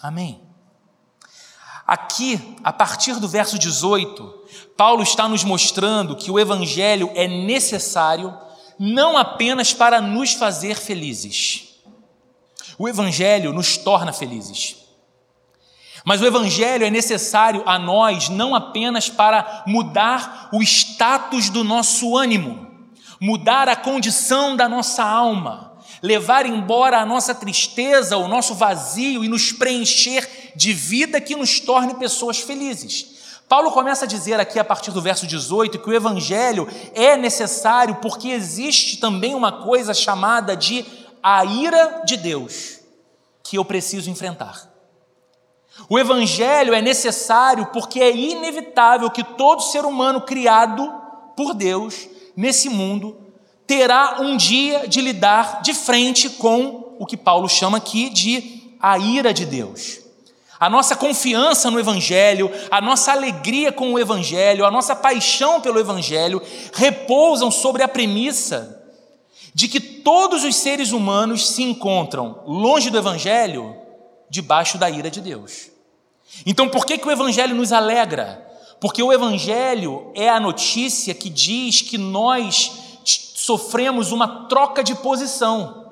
Amém. 0.02 0.40
Aqui, 1.86 2.56
a 2.64 2.72
partir 2.72 3.14
do 3.20 3.28
verso 3.28 3.58
18, 3.58 4.44
Paulo 4.76 5.02
está 5.02 5.28
nos 5.28 5.44
mostrando 5.44 6.16
que 6.16 6.30
o 6.30 6.38
Evangelho 6.38 7.10
é 7.14 7.28
necessário 7.28 8.36
não 8.78 9.16
apenas 9.16 9.72
para 9.72 10.00
nos 10.00 10.32
fazer 10.32 10.76
felizes. 10.76 11.76
O 12.78 12.88
Evangelho 12.88 13.52
nos 13.52 13.76
torna 13.76 14.12
felizes. 14.12 14.85
Mas 16.06 16.22
o 16.22 16.24
Evangelho 16.24 16.84
é 16.84 16.90
necessário 16.90 17.64
a 17.66 17.80
nós 17.80 18.28
não 18.28 18.54
apenas 18.54 19.08
para 19.08 19.64
mudar 19.66 20.48
o 20.52 20.62
status 20.62 21.50
do 21.50 21.64
nosso 21.64 22.16
ânimo, 22.16 22.64
mudar 23.20 23.68
a 23.68 23.74
condição 23.74 24.54
da 24.54 24.68
nossa 24.68 25.02
alma, 25.02 25.72
levar 26.00 26.46
embora 26.46 26.98
a 26.98 27.04
nossa 27.04 27.34
tristeza, 27.34 28.16
o 28.16 28.28
nosso 28.28 28.54
vazio 28.54 29.24
e 29.24 29.28
nos 29.28 29.50
preencher 29.50 30.52
de 30.54 30.72
vida 30.72 31.20
que 31.20 31.34
nos 31.34 31.58
torne 31.58 31.94
pessoas 31.94 32.38
felizes. 32.38 33.16
Paulo 33.48 33.72
começa 33.72 34.04
a 34.04 34.08
dizer 34.08 34.38
aqui 34.38 34.60
a 34.60 34.64
partir 34.64 34.92
do 34.92 35.02
verso 35.02 35.26
18 35.26 35.80
que 35.80 35.90
o 35.90 35.92
evangelho 35.92 36.68
é 36.94 37.16
necessário 37.16 37.96
porque 37.96 38.28
existe 38.28 38.98
também 38.98 39.34
uma 39.34 39.50
coisa 39.64 39.92
chamada 39.92 40.56
de 40.56 40.84
a 41.20 41.44
ira 41.44 42.02
de 42.06 42.16
Deus 42.16 42.78
que 43.42 43.58
eu 43.58 43.64
preciso 43.64 44.08
enfrentar. 44.08 44.75
O 45.88 45.98
evangelho 45.98 46.74
é 46.74 46.82
necessário 46.82 47.66
porque 47.66 48.00
é 48.00 48.14
inevitável 48.14 49.10
que 49.10 49.22
todo 49.22 49.62
ser 49.62 49.84
humano 49.84 50.22
criado 50.22 50.92
por 51.36 51.54
Deus 51.54 52.08
nesse 52.36 52.68
mundo 52.68 53.16
terá 53.66 54.18
um 54.20 54.36
dia 54.36 54.86
de 54.88 55.00
lidar 55.00 55.62
de 55.62 55.74
frente 55.74 56.30
com 56.30 56.96
o 56.98 57.06
que 57.06 57.16
Paulo 57.16 57.48
chama 57.48 57.78
aqui 57.78 58.08
de 58.08 58.76
a 58.80 58.98
ira 58.98 59.32
de 59.32 59.44
Deus. 59.44 60.00
A 60.58 60.70
nossa 60.70 60.96
confiança 60.96 61.70
no 61.70 61.78
Evangelho, 61.78 62.50
a 62.70 62.80
nossa 62.80 63.12
alegria 63.12 63.70
com 63.70 63.92
o 63.92 63.98
Evangelho, 63.98 64.64
a 64.64 64.70
nossa 64.70 64.96
paixão 64.96 65.60
pelo 65.60 65.78
Evangelho 65.78 66.40
repousam 66.72 67.50
sobre 67.50 67.82
a 67.82 67.88
premissa 67.88 68.82
de 69.52 69.68
que 69.68 69.80
todos 69.80 70.44
os 70.44 70.56
seres 70.56 70.92
humanos 70.92 71.50
se 71.50 71.62
encontram 71.62 72.42
longe 72.46 72.88
do 72.88 72.98
Evangelho, 72.98 73.76
debaixo 74.28 74.78
da 74.78 74.88
ira 74.90 75.10
de 75.10 75.20
Deus. 75.20 75.70
Então, 76.44 76.68
por 76.68 76.84
que, 76.84 76.98
que 76.98 77.06
o 77.06 77.10
Evangelho 77.10 77.54
nos 77.54 77.72
alegra? 77.72 78.44
Porque 78.80 79.02
o 79.02 79.12
Evangelho 79.12 80.10
é 80.14 80.28
a 80.28 80.40
notícia 80.40 81.14
que 81.14 81.30
diz 81.30 81.82
que 81.82 81.96
nós 81.96 82.72
sofremos 83.04 84.12
uma 84.12 84.46
troca 84.48 84.82
de 84.82 84.94
posição. 84.96 85.86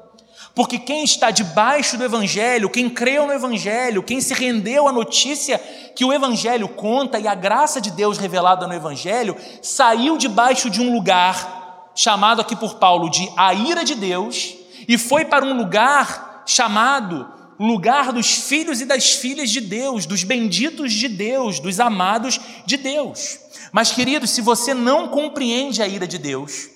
Porque 0.55 0.79
quem 0.79 1.03
está 1.03 1.31
debaixo 1.31 1.97
do 1.97 2.05
Evangelho, 2.05 2.71
quem 2.71 2.89
creu 2.89 3.27
no 3.27 3.33
Evangelho, 3.33 4.03
quem 4.03 4.21
se 4.21 4.35
rendeu 4.35 4.87
à 4.87 4.93
notícia 4.93 5.59
que 5.97 6.05
o 6.05 6.13
Evangelho 6.13 6.69
conta 6.69 7.19
e 7.19 7.27
a 7.27 7.35
graça 7.35 7.81
de 7.81 7.91
Deus 7.91 8.19
revelada 8.19 8.67
no 8.67 8.75
Evangelho, 8.75 9.37
saiu 9.63 10.17
debaixo 10.17 10.71
de 10.71 10.81
um 10.81 10.93
lugar 10.93 11.91
chamado 11.95 12.41
aqui 12.41 12.55
por 12.55 12.75
Paulo 12.75 13.09
de 13.09 13.29
a 13.37 13.53
ira 13.55 13.85
de 13.85 13.95
Deus 13.95 14.55
e 14.87 14.99
foi 14.99 15.25
para 15.25 15.45
um 15.45 15.57
lugar 15.57 16.43
chamado 16.47 17.29
lugar 17.59 18.13
dos 18.13 18.35
filhos 18.35 18.81
e 18.81 18.85
das 18.85 19.13
filhas 19.13 19.51
de 19.51 19.61
Deus, 19.61 20.07
dos 20.07 20.25
benditos 20.25 20.93
de 20.93 21.09
Deus, 21.09 21.61
dos 21.61 21.81
amados 21.81 22.41
de 22.67 22.77
Deus. 22.77 23.39
Mas, 23.73 23.93
queridos, 23.93 24.31
se 24.31 24.41
você 24.41 24.75
não 24.75 25.09
compreende 25.09 25.83
a 25.83 25.89
ira 25.89 26.07
de 26.07 26.19
Deus, 26.19 26.69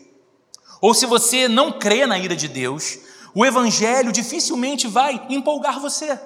ou 0.81 0.95
se 0.95 1.07
você 1.07 1.49
não 1.49 1.73
crê 1.73 2.07
na 2.07 2.19
ira 2.19 2.37
de 2.37 2.49
Deus, 2.49 2.99
o 3.35 3.45
Evangelho 3.45 4.13
dificilmente 4.13 4.87
vai 4.87 5.27
empolgar 5.29 5.81
você. 5.81 6.19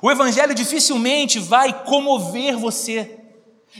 O 0.00 0.10
Evangelho 0.10 0.54
dificilmente 0.54 1.38
vai 1.38 1.84
comover 1.84 2.56
você. 2.56 3.18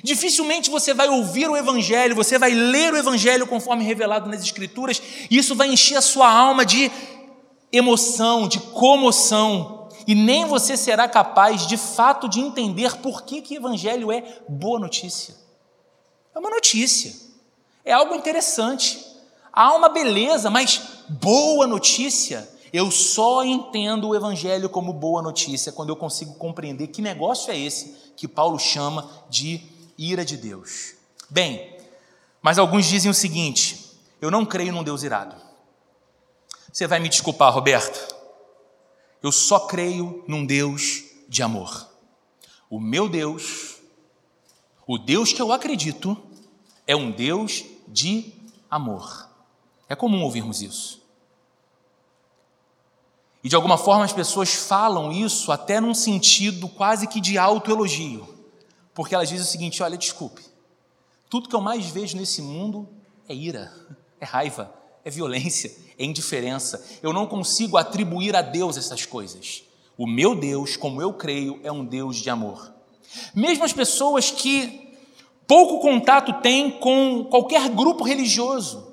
Dificilmente 0.03 0.71
você 0.71 0.95
vai 0.95 1.09
ouvir 1.09 1.49
o 1.49 1.57
Evangelho, 1.57 2.15
você 2.15 2.39
vai 2.39 2.53
ler 2.53 2.95
o 2.95 2.97
Evangelho 2.97 3.47
conforme 3.47 3.85
revelado 3.85 4.29
nas 4.29 4.43
Escrituras, 4.43 5.03
e 5.31 5.37
isso 5.37 5.55
vai 5.55 5.69
encher 5.69 5.97
a 5.97 6.01
sua 6.01 6.31
alma 6.31 6.65
de 6.65 6.91
emoção, 7.73 8.47
de 8.47 8.61
comoção, 8.61 9.89
e 10.07 10.15
nem 10.15 10.45
você 10.47 10.77
será 10.77 11.09
capaz 11.09 11.67
de 11.67 11.77
fato 11.77 12.29
de 12.29 12.41
entender 12.41 12.99
por 12.99 13.23
que, 13.23 13.41
que 13.41 13.55
Evangelho 13.55 14.13
é 14.13 14.41
boa 14.49 14.79
notícia. 14.79 15.35
É 16.35 16.39
uma 16.39 16.51
notícia, 16.51 17.15
é 17.85 17.93
algo 17.93 18.15
interessante. 18.15 19.05
Há 19.53 19.75
uma 19.75 19.89
beleza, 19.89 20.51
mas 20.51 20.81
boa 21.09 21.67
notícia. 21.67 22.49
Eu 22.73 22.91
só 22.91 23.45
entendo 23.45 24.09
o 24.09 24.15
Evangelho 24.15 24.69
como 24.69 24.95
boa 24.95 25.21
notícia 25.21 25.73
quando 25.73 25.91
eu 25.91 25.97
consigo 25.97 26.35
compreender 26.35 26.87
que 26.87 27.03
negócio 27.03 27.53
é 27.53 27.59
esse 27.59 28.13
que 28.17 28.27
Paulo 28.27 28.59
chama 28.59 29.11
de 29.29 29.61
ira 29.99 30.25
de 30.25 30.39
Deus. 30.39 30.95
Bem, 31.29 31.77
mas 32.41 32.59
alguns 32.59 32.87
dizem 32.87 33.11
o 33.11 33.15
seguinte: 33.15 33.93
eu 34.21 34.31
não 34.31 34.47
creio 34.47 34.73
num 34.73 34.83
Deus 34.83 35.03
irado. 35.03 35.37
Você 36.73 36.87
vai 36.87 36.99
me 36.99 37.09
desculpar, 37.11 37.53
Roberto. 37.53 38.17
Eu 39.23 39.31
só 39.31 39.61
creio 39.61 40.25
num 40.27 40.47
Deus 40.47 41.05
de 41.29 41.43
amor. 41.43 41.87
O 42.71 42.81
meu 42.81 43.09
Deus, 43.11 43.77
o 44.87 44.97
Deus 44.97 45.33
que 45.33 45.43
eu 45.43 45.53
acredito, 45.53 46.17
é 46.87 46.97
um 46.97 47.11
Deus 47.11 47.63
de 47.87 48.33
amor. 48.71 49.29
É 49.87 49.95
comum 49.95 50.23
ouvirmos 50.23 50.63
isso. 50.63 51.03
E 53.45 53.49
de 53.49 53.57
alguma 53.57 53.77
forma 53.77 54.05
as 54.05 54.13
pessoas 54.13 54.55
falam 54.55 55.13
isso 55.13 55.53
até 55.53 55.79
num 55.79 55.95
sentido 55.95 56.69
quase 56.69 57.07
que 57.07 57.21
de 57.21 57.37
autoelogio, 57.37 58.27
porque 58.95 59.15
elas 59.15 59.29
dizem 59.29 59.45
o 59.45 59.49
seguinte: 59.49 59.83
olha, 59.83 59.99
desculpe, 59.99 60.43
tudo 61.29 61.49
que 61.49 61.55
eu 61.55 61.61
mais 61.61 61.87
vejo 61.91 62.17
nesse 62.17 62.41
mundo 62.41 62.89
é 63.29 63.35
ira, 63.35 63.71
é 64.19 64.25
raiva, 64.25 64.73
é 65.05 65.11
violência, 65.11 65.75
é 65.99 66.05
indiferença. 66.05 66.85
Eu 67.03 67.13
não 67.13 67.27
consigo 67.27 67.77
atribuir 67.77 68.37
a 68.37 68.43
Deus 68.43 68.77
essas 68.77 69.05
coisas. 69.05 69.65
O 69.97 70.07
meu 70.07 70.35
Deus, 70.35 70.77
como 70.77 71.03
eu 71.03 71.13
creio, 71.13 71.61
é 71.63 71.71
um 71.71 71.85
Deus 71.85 72.17
de 72.17 72.31
amor. 72.31 72.73
Mesmo 73.35 73.65
as 73.65 73.73
pessoas 73.73 74.31
que 74.31 74.97
pouco 75.47 75.81
contato 75.81 76.41
têm 76.41 76.71
com 76.71 77.27
qualquer 77.29 77.69
grupo 77.69 78.05
religioso, 78.05 78.93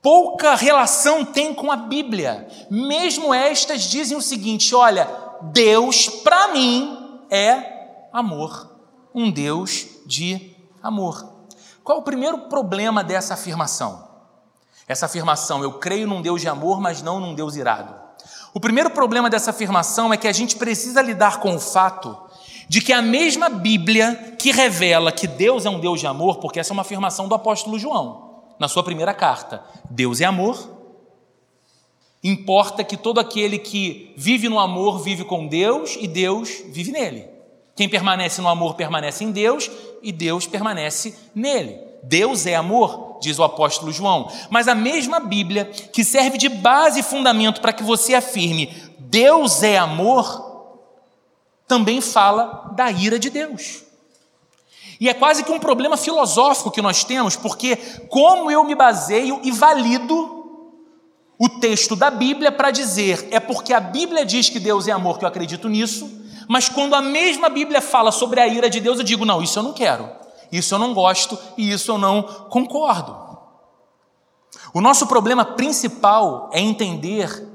pouca 0.00 0.54
relação 0.54 1.24
tem 1.24 1.54
com 1.54 1.72
a 1.72 1.76
Bíblia. 1.76 2.46
Mesmo 2.70 3.34
estas 3.34 3.82
dizem 3.82 4.16
o 4.16 4.22
seguinte: 4.22 4.74
olha, 4.74 5.08
Deus 5.52 6.08
para 6.08 6.52
mim 6.52 7.20
é 7.30 8.08
amor, 8.12 8.76
um 9.14 9.30
Deus 9.30 9.86
de 10.06 10.54
amor. 10.82 11.32
Qual 11.82 11.98
o 11.98 12.02
primeiro 12.02 12.38
problema 12.48 13.02
dessa 13.02 13.34
afirmação? 13.34 14.11
Essa 14.92 15.06
afirmação, 15.06 15.62
eu 15.62 15.72
creio 15.72 16.06
num 16.06 16.20
Deus 16.20 16.42
de 16.42 16.48
amor, 16.48 16.78
mas 16.78 17.00
não 17.00 17.18
num 17.18 17.34
Deus 17.34 17.56
irado. 17.56 17.94
O 18.52 18.60
primeiro 18.60 18.90
problema 18.90 19.30
dessa 19.30 19.48
afirmação 19.48 20.12
é 20.12 20.18
que 20.18 20.28
a 20.28 20.32
gente 20.32 20.56
precisa 20.56 21.00
lidar 21.00 21.40
com 21.40 21.56
o 21.56 21.58
fato 21.58 22.14
de 22.68 22.82
que 22.82 22.92
a 22.92 23.00
mesma 23.00 23.48
Bíblia 23.48 24.36
que 24.38 24.52
revela 24.52 25.10
que 25.10 25.26
Deus 25.26 25.64
é 25.64 25.70
um 25.70 25.80
Deus 25.80 25.98
de 25.98 26.06
amor, 26.06 26.36
porque 26.40 26.60
essa 26.60 26.72
é 26.72 26.74
uma 26.74 26.82
afirmação 26.82 27.26
do 27.26 27.34
apóstolo 27.34 27.78
João 27.78 28.42
na 28.58 28.68
sua 28.68 28.82
primeira 28.82 29.14
carta. 29.14 29.64
Deus 29.88 30.20
é 30.20 30.26
amor. 30.26 30.58
Importa 32.22 32.84
que 32.84 32.98
todo 32.98 33.18
aquele 33.18 33.58
que 33.58 34.12
vive 34.14 34.46
no 34.46 34.60
amor 34.60 34.98
vive 34.98 35.24
com 35.24 35.46
Deus 35.46 35.96
e 35.98 36.06
Deus 36.06 36.50
vive 36.66 36.92
nele. 36.92 37.26
Quem 37.74 37.88
permanece 37.88 38.42
no 38.42 38.48
amor 38.48 38.74
permanece 38.74 39.24
em 39.24 39.30
Deus 39.30 39.70
e 40.02 40.12
Deus 40.12 40.46
permanece 40.46 41.16
nele. 41.34 41.91
Deus 42.02 42.46
é 42.46 42.54
amor, 42.54 43.18
diz 43.20 43.38
o 43.38 43.44
apóstolo 43.44 43.92
João. 43.92 44.30
Mas 44.50 44.68
a 44.68 44.74
mesma 44.74 45.20
Bíblia, 45.20 45.66
que 45.66 46.04
serve 46.04 46.36
de 46.36 46.48
base 46.48 47.00
e 47.00 47.02
fundamento 47.02 47.60
para 47.60 47.72
que 47.72 47.82
você 47.82 48.14
afirme 48.14 48.74
Deus 48.98 49.62
é 49.62 49.76
amor, 49.76 50.50
também 51.68 52.00
fala 52.00 52.70
da 52.74 52.90
ira 52.90 53.18
de 53.18 53.30
Deus. 53.30 53.82
E 54.98 55.08
é 55.08 55.14
quase 55.14 55.42
que 55.42 55.52
um 55.52 55.58
problema 55.58 55.96
filosófico 55.96 56.70
que 56.70 56.80
nós 56.80 57.04
temos, 57.04 57.36
porque 57.36 57.76
como 58.08 58.50
eu 58.50 58.64
me 58.64 58.74
baseio 58.74 59.40
e 59.42 59.50
valido 59.50 60.42
o 61.38 61.48
texto 61.48 61.96
da 61.96 62.08
Bíblia 62.08 62.52
para 62.52 62.70
dizer 62.70 63.26
é 63.32 63.40
porque 63.40 63.72
a 63.72 63.80
Bíblia 63.80 64.24
diz 64.24 64.48
que 64.48 64.60
Deus 64.60 64.86
é 64.86 64.92
amor 64.92 65.18
que 65.18 65.24
eu 65.24 65.28
acredito 65.28 65.68
nisso, 65.68 66.08
mas 66.48 66.68
quando 66.68 66.94
a 66.94 67.02
mesma 67.02 67.48
Bíblia 67.48 67.80
fala 67.80 68.12
sobre 68.12 68.40
a 68.40 68.46
ira 68.46 68.70
de 68.70 68.78
Deus, 68.78 68.98
eu 68.98 69.04
digo: 69.04 69.24
não, 69.24 69.42
isso 69.42 69.58
eu 69.58 69.62
não 69.62 69.72
quero, 69.72 70.08
isso 70.52 70.74
eu 70.74 70.78
não 70.78 70.92
gosto 70.92 71.38
e 71.56 71.72
isso 71.72 71.90
eu 71.90 71.98
não 71.98 72.22
concordo. 72.22 73.32
O 74.74 74.80
nosso 74.80 75.06
problema 75.06 75.44
principal 75.44 76.50
é 76.52 76.60
entender 76.60 77.48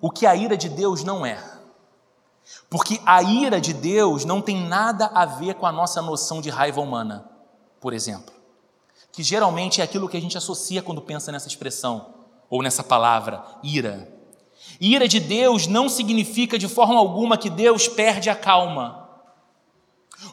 o 0.00 0.10
que 0.10 0.26
a 0.26 0.36
ira 0.36 0.56
de 0.56 0.68
Deus 0.68 1.02
não 1.02 1.24
é. 1.24 1.42
Porque 2.68 3.00
a 3.04 3.22
ira 3.22 3.60
de 3.60 3.72
Deus 3.72 4.24
não 4.24 4.40
tem 4.40 4.56
nada 4.56 5.06
a 5.06 5.24
ver 5.24 5.54
com 5.54 5.66
a 5.66 5.72
nossa 5.72 6.02
noção 6.02 6.40
de 6.40 6.50
raiva 6.50 6.80
humana, 6.80 7.28
por 7.80 7.92
exemplo. 7.92 8.34
Que 9.10 9.22
geralmente 9.22 9.80
é 9.80 9.84
aquilo 9.84 10.08
que 10.08 10.16
a 10.16 10.20
gente 10.20 10.38
associa 10.38 10.82
quando 10.82 11.00
pensa 11.02 11.30
nessa 11.30 11.48
expressão, 11.48 12.14
ou 12.48 12.62
nessa 12.62 12.82
palavra, 12.82 13.42
ira. 13.62 14.10
Ira 14.80 15.06
de 15.06 15.20
Deus 15.20 15.66
não 15.66 15.88
significa 15.88 16.58
de 16.58 16.68
forma 16.68 16.98
alguma 16.98 17.38
que 17.38 17.48
Deus 17.48 17.88
perde 17.88 18.28
a 18.28 18.34
calma, 18.34 19.08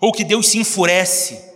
ou 0.02 0.12
que 0.12 0.24
Deus 0.24 0.48
se 0.48 0.58
enfurece. 0.58 1.49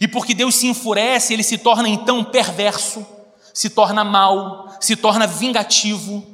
E 0.00 0.06
porque 0.06 0.34
Deus 0.34 0.54
se 0.54 0.66
enfurece, 0.66 1.32
ele 1.32 1.42
se 1.42 1.58
torna 1.58 1.88
então 1.88 2.22
perverso, 2.22 3.06
se 3.52 3.70
torna 3.70 4.04
mal, 4.04 4.68
se 4.80 4.96
torna 4.96 5.26
vingativo. 5.26 6.24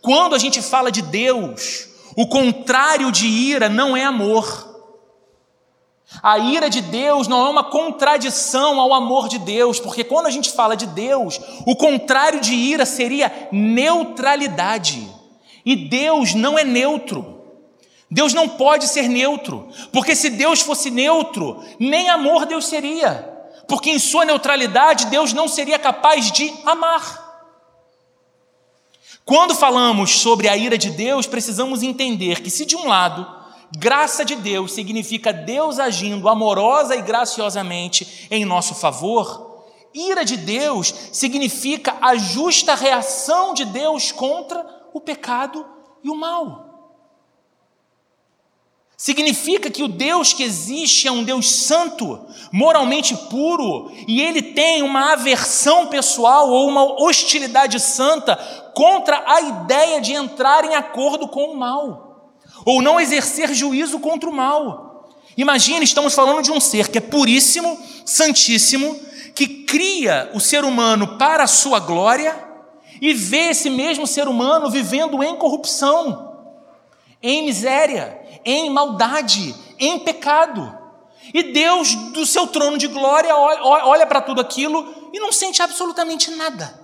Quando 0.00 0.34
a 0.34 0.38
gente 0.38 0.60
fala 0.60 0.90
de 0.90 1.00
Deus, 1.02 1.88
o 2.16 2.26
contrário 2.26 3.10
de 3.10 3.26
ira 3.26 3.68
não 3.68 3.96
é 3.96 4.04
amor. 4.04 4.70
A 6.22 6.38
ira 6.38 6.68
de 6.68 6.82
Deus 6.82 7.26
não 7.26 7.46
é 7.46 7.48
uma 7.48 7.64
contradição 7.64 8.78
ao 8.78 8.92
amor 8.92 9.28
de 9.28 9.38
Deus, 9.38 9.80
porque 9.80 10.04
quando 10.04 10.26
a 10.26 10.30
gente 10.30 10.50
fala 10.50 10.76
de 10.76 10.86
Deus, 10.86 11.40
o 11.66 11.74
contrário 11.74 12.40
de 12.40 12.52
ira 12.52 12.84
seria 12.84 13.48
neutralidade. 13.50 15.08
E 15.64 15.74
Deus 15.74 16.34
não 16.34 16.58
é 16.58 16.64
neutro. 16.64 17.41
Deus 18.12 18.34
não 18.34 18.46
pode 18.46 18.88
ser 18.88 19.08
neutro, 19.08 19.70
porque 19.90 20.14
se 20.14 20.28
Deus 20.28 20.60
fosse 20.60 20.90
neutro, 20.90 21.64
nem 21.80 22.10
amor 22.10 22.44
Deus 22.44 22.66
seria, 22.66 23.26
porque 23.66 23.88
em 23.88 23.98
sua 23.98 24.26
neutralidade 24.26 25.06
Deus 25.06 25.32
não 25.32 25.48
seria 25.48 25.78
capaz 25.78 26.30
de 26.30 26.52
amar. 26.66 27.48
Quando 29.24 29.54
falamos 29.54 30.18
sobre 30.18 30.46
a 30.46 30.54
ira 30.54 30.76
de 30.76 30.90
Deus, 30.90 31.26
precisamos 31.26 31.82
entender 31.82 32.42
que, 32.42 32.50
se 32.50 32.66
de 32.66 32.76
um 32.76 32.86
lado, 32.86 33.26
graça 33.78 34.26
de 34.26 34.36
Deus 34.36 34.72
significa 34.72 35.32
Deus 35.32 35.78
agindo 35.78 36.28
amorosa 36.28 36.94
e 36.94 37.00
graciosamente 37.00 38.28
em 38.30 38.44
nosso 38.44 38.74
favor, 38.74 39.64
ira 39.94 40.22
de 40.22 40.36
Deus 40.36 40.94
significa 41.12 41.96
a 41.98 42.14
justa 42.16 42.74
reação 42.74 43.54
de 43.54 43.64
Deus 43.64 44.12
contra 44.12 44.66
o 44.92 45.00
pecado 45.00 45.64
e 46.04 46.10
o 46.10 46.14
mal. 46.14 46.71
Significa 49.02 49.68
que 49.68 49.82
o 49.82 49.88
Deus 49.88 50.32
que 50.32 50.44
existe 50.44 51.08
é 51.08 51.10
um 51.10 51.24
Deus 51.24 51.50
santo, 51.50 52.24
moralmente 52.52 53.16
puro, 53.16 53.90
e 54.06 54.20
ele 54.20 54.40
tem 54.40 54.80
uma 54.80 55.14
aversão 55.14 55.88
pessoal 55.88 56.48
ou 56.48 56.68
uma 56.68 57.02
hostilidade 57.02 57.80
santa 57.80 58.36
contra 58.76 59.20
a 59.26 59.40
ideia 59.40 60.00
de 60.00 60.12
entrar 60.12 60.64
em 60.64 60.76
acordo 60.76 61.26
com 61.26 61.46
o 61.46 61.56
mal, 61.56 62.32
ou 62.64 62.80
não 62.80 63.00
exercer 63.00 63.52
juízo 63.52 63.98
contra 63.98 64.30
o 64.30 64.32
mal. 64.32 65.10
Imagine, 65.36 65.84
estamos 65.84 66.14
falando 66.14 66.40
de 66.40 66.52
um 66.52 66.60
ser 66.60 66.86
que 66.86 66.98
é 66.98 67.00
puríssimo, 67.00 67.76
santíssimo, 68.06 69.00
que 69.34 69.64
cria 69.64 70.30
o 70.32 70.38
ser 70.38 70.64
humano 70.64 71.18
para 71.18 71.42
a 71.42 71.48
sua 71.48 71.80
glória 71.80 72.38
e 73.00 73.12
vê 73.12 73.48
esse 73.48 73.68
mesmo 73.68 74.06
ser 74.06 74.28
humano 74.28 74.70
vivendo 74.70 75.24
em 75.24 75.34
corrupção, 75.34 76.30
em 77.20 77.44
miséria, 77.44 78.21
em 78.44 78.70
maldade, 78.70 79.54
em 79.78 79.98
pecado. 79.98 80.78
E 81.32 81.52
Deus, 81.52 81.94
do 82.12 82.26
seu 82.26 82.46
trono 82.46 82.76
de 82.76 82.88
glória, 82.88 83.34
olha 83.36 84.06
para 84.06 84.20
tudo 84.20 84.40
aquilo 84.40 85.10
e 85.12 85.20
não 85.20 85.32
sente 85.32 85.62
absolutamente 85.62 86.30
nada. 86.32 86.80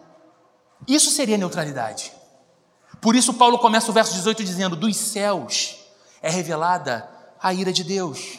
Isso 0.86 1.10
seria 1.10 1.36
neutralidade. 1.36 2.12
Por 3.00 3.16
isso, 3.16 3.34
Paulo 3.34 3.58
começa 3.58 3.90
o 3.90 3.94
verso 3.94 4.14
18 4.14 4.44
dizendo: 4.44 4.76
Dos 4.76 4.96
céus 4.96 5.76
é 6.22 6.30
revelada 6.30 7.08
a 7.40 7.52
ira 7.52 7.72
de 7.72 7.84
Deus. 7.84 8.38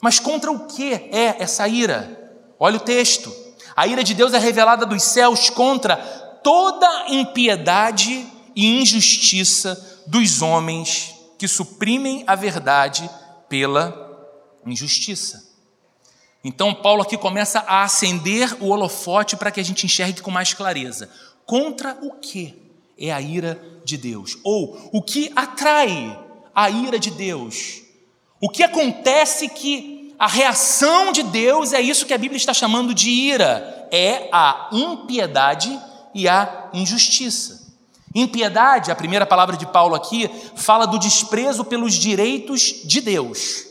Mas 0.00 0.18
contra 0.18 0.50
o 0.50 0.66
que 0.66 0.94
é 0.94 1.36
essa 1.38 1.68
ira? 1.68 2.32
Olha 2.58 2.76
o 2.76 2.80
texto. 2.80 3.34
A 3.76 3.86
ira 3.86 4.02
de 4.02 4.14
Deus 4.14 4.32
é 4.32 4.38
revelada 4.38 4.84
dos 4.84 5.02
céus 5.02 5.50
contra 5.50 5.96
toda 6.42 7.06
impiedade 7.08 8.26
e 8.56 8.80
injustiça 8.80 10.02
dos 10.06 10.42
homens 10.42 11.19
que 11.40 11.48
suprimem 11.48 12.22
a 12.26 12.34
verdade 12.34 13.08
pela 13.48 14.28
injustiça. 14.66 15.48
Então, 16.44 16.74
Paulo 16.74 17.00
aqui 17.00 17.16
começa 17.16 17.60
a 17.60 17.82
acender 17.82 18.62
o 18.62 18.68
holofote 18.68 19.38
para 19.38 19.50
que 19.50 19.58
a 19.58 19.62
gente 19.62 19.86
enxergue 19.86 20.20
com 20.20 20.30
mais 20.30 20.52
clareza. 20.52 21.08
Contra 21.46 21.96
o 22.02 22.10
que 22.10 22.54
é 22.98 23.10
a 23.10 23.22
ira 23.22 23.58
de 23.86 23.96
Deus? 23.96 24.36
Ou 24.44 24.90
o 24.92 25.00
que 25.00 25.32
atrai 25.34 26.14
a 26.54 26.68
ira 26.68 26.98
de 26.98 27.10
Deus? 27.10 27.84
O 28.38 28.50
que 28.50 28.62
acontece 28.62 29.48
que 29.48 30.14
a 30.18 30.26
reação 30.26 31.10
de 31.10 31.22
Deus 31.22 31.72
é 31.72 31.80
isso 31.80 32.04
que 32.04 32.12
a 32.12 32.18
Bíblia 32.18 32.36
está 32.36 32.52
chamando 32.52 32.92
de 32.92 33.08
ira? 33.08 33.88
É 33.90 34.28
a 34.30 34.68
impiedade 34.72 35.80
e 36.14 36.28
a 36.28 36.68
injustiça. 36.74 37.59
Impiedade, 38.14 38.90
a 38.90 38.96
primeira 38.96 39.24
palavra 39.24 39.56
de 39.56 39.66
Paulo 39.66 39.94
aqui, 39.94 40.28
fala 40.56 40.86
do 40.86 40.98
desprezo 40.98 41.64
pelos 41.64 41.94
direitos 41.94 42.82
de 42.84 43.00
Deus. 43.00 43.66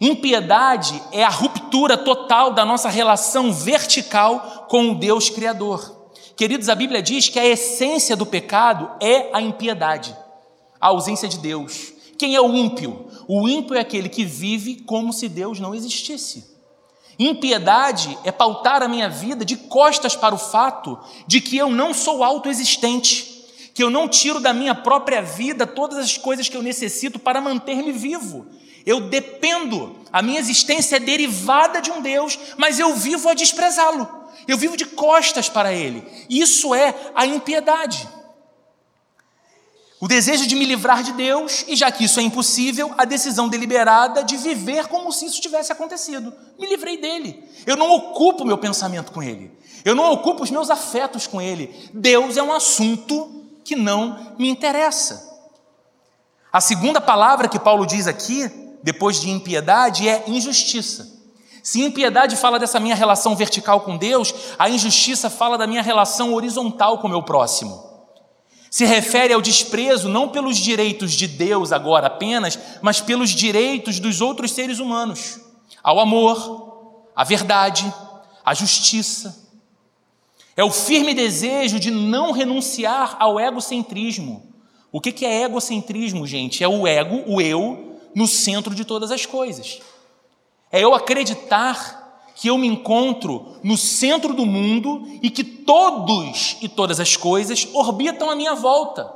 Impiedade 0.00 1.00
é 1.12 1.22
a 1.22 1.28
ruptura 1.28 1.98
total 1.98 2.54
da 2.54 2.64
nossa 2.64 2.88
relação 2.88 3.52
vertical 3.52 4.66
com 4.68 4.92
o 4.92 4.94
Deus 4.94 5.28
Criador. 5.28 6.08
Queridos, 6.34 6.70
a 6.70 6.74
Bíblia 6.74 7.02
diz 7.02 7.28
que 7.28 7.38
a 7.38 7.44
essência 7.44 8.16
do 8.16 8.24
pecado 8.24 8.90
é 8.98 9.28
a 9.30 9.42
impiedade, 9.42 10.16
a 10.80 10.86
ausência 10.86 11.28
de 11.28 11.36
Deus. 11.36 11.92
Quem 12.16 12.34
é 12.34 12.40
o 12.40 12.54
ímpio? 12.54 13.08
O 13.28 13.46
ímpio 13.46 13.76
é 13.76 13.80
aquele 13.80 14.08
que 14.08 14.24
vive 14.24 14.76
como 14.76 15.12
se 15.12 15.28
Deus 15.28 15.60
não 15.60 15.74
existisse. 15.74 16.49
Impiedade 17.22 18.16
é 18.24 18.32
pautar 18.32 18.82
a 18.82 18.88
minha 18.88 19.06
vida 19.06 19.44
de 19.44 19.54
costas 19.54 20.16
para 20.16 20.34
o 20.34 20.38
fato 20.38 20.98
de 21.26 21.38
que 21.38 21.54
eu 21.54 21.68
não 21.68 21.92
sou 21.92 22.24
autoexistente, 22.24 23.44
que 23.74 23.84
eu 23.84 23.90
não 23.90 24.08
tiro 24.08 24.40
da 24.40 24.54
minha 24.54 24.74
própria 24.74 25.20
vida 25.20 25.66
todas 25.66 25.98
as 25.98 26.16
coisas 26.16 26.48
que 26.48 26.56
eu 26.56 26.62
necessito 26.62 27.18
para 27.18 27.38
manter-me 27.38 27.92
vivo. 27.92 28.46
Eu 28.86 29.02
dependo, 29.02 29.96
a 30.10 30.22
minha 30.22 30.40
existência 30.40 30.96
é 30.96 30.98
derivada 30.98 31.82
de 31.82 31.90
um 31.90 32.00
Deus, 32.00 32.38
mas 32.56 32.78
eu 32.78 32.96
vivo 32.96 33.28
a 33.28 33.34
desprezá-lo. 33.34 34.08
Eu 34.48 34.56
vivo 34.56 34.74
de 34.74 34.86
costas 34.86 35.46
para 35.46 35.74
ele. 35.74 36.02
Isso 36.30 36.74
é 36.74 36.94
a 37.14 37.26
impiedade. 37.26 38.08
O 40.00 40.08
desejo 40.08 40.46
de 40.46 40.56
me 40.56 40.64
livrar 40.64 41.02
de 41.02 41.12
Deus, 41.12 41.62
e 41.68 41.76
já 41.76 41.92
que 41.92 42.04
isso 42.04 42.18
é 42.18 42.22
impossível, 42.22 42.94
a 42.96 43.04
decisão 43.04 43.50
deliberada 43.50 44.24
de 44.24 44.38
viver 44.38 44.88
como 44.88 45.12
se 45.12 45.26
isso 45.26 45.42
tivesse 45.42 45.70
acontecido. 45.70 46.32
Me 46.58 46.66
livrei 46.66 46.96
dele. 46.96 47.44
Eu 47.66 47.76
não 47.76 47.90
ocupo 47.90 48.46
meu 48.46 48.56
pensamento 48.56 49.12
com 49.12 49.22
ele. 49.22 49.52
Eu 49.84 49.94
não 49.94 50.10
ocupo 50.10 50.42
os 50.42 50.50
meus 50.50 50.70
afetos 50.70 51.26
com 51.26 51.38
ele. 51.38 51.90
Deus 51.92 52.38
é 52.38 52.42
um 52.42 52.50
assunto 52.50 53.44
que 53.62 53.76
não 53.76 54.34
me 54.38 54.48
interessa. 54.48 55.28
A 56.50 56.62
segunda 56.62 56.98
palavra 56.98 57.46
que 57.46 57.58
Paulo 57.58 57.84
diz 57.84 58.06
aqui, 58.06 58.50
depois 58.82 59.20
de 59.20 59.28
impiedade, 59.28 60.08
é 60.08 60.24
injustiça. 60.26 61.20
Se 61.62 61.82
impiedade 61.82 62.36
fala 62.36 62.58
dessa 62.58 62.80
minha 62.80 62.94
relação 62.94 63.36
vertical 63.36 63.82
com 63.82 63.98
Deus, 63.98 64.34
a 64.58 64.70
injustiça 64.70 65.28
fala 65.28 65.58
da 65.58 65.66
minha 65.66 65.82
relação 65.82 66.32
horizontal 66.32 66.98
com 66.98 67.06
o 67.06 67.10
meu 67.10 67.22
próximo. 67.22 67.89
Se 68.70 68.84
refere 68.84 69.34
ao 69.34 69.42
desprezo 69.42 70.08
não 70.08 70.28
pelos 70.28 70.56
direitos 70.56 71.12
de 71.12 71.26
Deus 71.26 71.72
agora 71.72 72.06
apenas, 72.06 72.56
mas 72.80 73.00
pelos 73.00 73.30
direitos 73.30 73.98
dos 73.98 74.20
outros 74.20 74.52
seres 74.52 74.78
humanos, 74.78 75.40
ao 75.82 75.98
amor, 75.98 77.02
à 77.16 77.24
verdade, 77.24 77.92
à 78.44 78.54
justiça. 78.54 79.50
É 80.56 80.62
o 80.62 80.70
firme 80.70 81.12
desejo 81.12 81.80
de 81.80 81.90
não 81.90 82.30
renunciar 82.30 83.16
ao 83.18 83.40
egocentrismo. 83.40 84.48
O 84.92 85.00
que 85.00 85.26
é 85.26 85.42
egocentrismo, 85.42 86.24
gente? 86.24 86.62
É 86.62 86.68
o 86.68 86.86
ego, 86.86 87.24
o 87.26 87.40
eu, 87.40 87.98
no 88.14 88.28
centro 88.28 88.72
de 88.72 88.84
todas 88.84 89.10
as 89.10 89.26
coisas. 89.26 89.80
É 90.70 90.80
eu 90.80 90.94
acreditar 90.94 91.99
que 92.40 92.48
eu 92.48 92.56
me 92.56 92.66
encontro 92.66 93.58
no 93.62 93.76
centro 93.76 94.32
do 94.32 94.46
mundo 94.46 95.06
e 95.20 95.28
que 95.28 95.44
todos 95.44 96.56
e 96.62 96.70
todas 96.70 96.98
as 96.98 97.14
coisas 97.14 97.68
orbitam 97.74 98.30
à 98.30 98.34
minha 98.34 98.54
volta, 98.54 99.12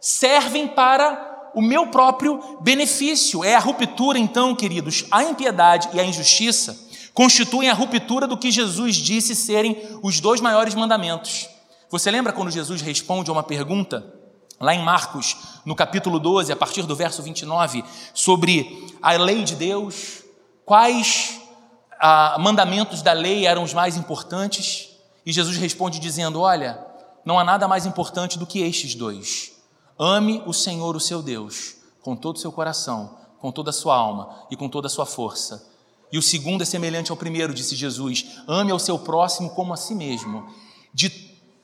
servem 0.00 0.68
para 0.68 1.50
o 1.56 1.60
meu 1.60 1.88
próprio 1.88 2.40
benefício. 2.60 3.42
É 3.42 3.56
a 3.56 3.58
ruptura, 3.58 4.16
então, 4.16 4.54
queridos, 4.54 5.04
a 5.10 5.24
impiedade 5.24 5.88
e 5.92 5.98
a 5.98 6.04
injustiça 6.04 6.86
constituem 7.12 7.68
a 7.68 7.74
ruptura 7.74 8.28
do 8.28 8.38
que 8.38 8.52
Jesus 8.52 8.94
disse 8.94 9.34
serem 9.34 9.76
os 10.00 10.20
dois 10.20 10.40
maiores 10.40 10.76
mandamentos. 10.76 11.48
Você 11.90 12.12
lembra 12.12 12.32
quando 12.32 12.48
Jesus 12.48 12.80
responde 12.80 13.28
a 13.28 13.32
uma 13.32 13.42
pergunta, 13.42 14.06
lá 14.60 14.72
em 14.72 14.84
Marcos, 14.84 15.36
no 15.64 15.74
capítulo 15.74 16.20
12, 16.20 16.52
a 16.52 16.56
partir 16.56 16.82
do 16.82 16.94
verso 16.94 17.24
29, 17.24 17.82
sobre 18.14 18.86
a 19.02 19.14
lei 19.14 19.42
de 19.42 19.56
Deus, 19.56 20.22
quais 20.64 21.47
ah, 22.00 22.36
mandamentos 22.38 23.02
da 23.02 23.12
lei 23.12 23.46
eram 23.46 23.62
os 23.62 23.74
mais 23.74 23.96
importantes? 23.96 24.90
E 25.24 25.32
Jesus 25.32 25.56
responde 25.56 25.98
dizendo: 25.98 26.40
Olha, 26.40 26.78
não 27.24 27.38
há 27.38 27.44
nada 27.44 27.68
mais 27.68 27.86
importante 27.86 28.38
do 28.38 28.46
que 28.46 28.60
estes 28.60 28.94
dois. 28.94 29.52
Ame 29.98 30.42
o 30.46 30.52
Senhor, 30.52 30.94
o 30.96 31.00
seu 31.00 31.20
Deus, 31.20 31.76
com 32.00 32.14
todo 32.16 32.36
o 32.36 32.38
seu 32.38 32.52
coração, 32.52 33.18
com 33.40 33.50
toda 33.50 33.70
a 33.70 33.72
sua 33.72 33.96
alma 33.96 34.46
e 34.50 34.56
com 34.56 34.68
toda 34.68 34.86
a 34.86 34.90
sua 34.90 35.04
força. 35.04 35.66
E 36.10 36.16
o 36.16 36.22
segundo 36.22 36.62
é 36.62 36.64
semelhante 36.64 37.10
ao 37.10 37.16
primeiro, 37.16 37.52
disse 37.52 37.76
Jesus: 37.76 38.24
ame 38.46 38.70
ao 38.72 38.78
seu 38.78 38.98
próximo 38.98 39.50
como 39.50 39.72
a 39.72 39.76
si 39.76 39.94
mesmo. 39.94 40.46
De 40.94 41.10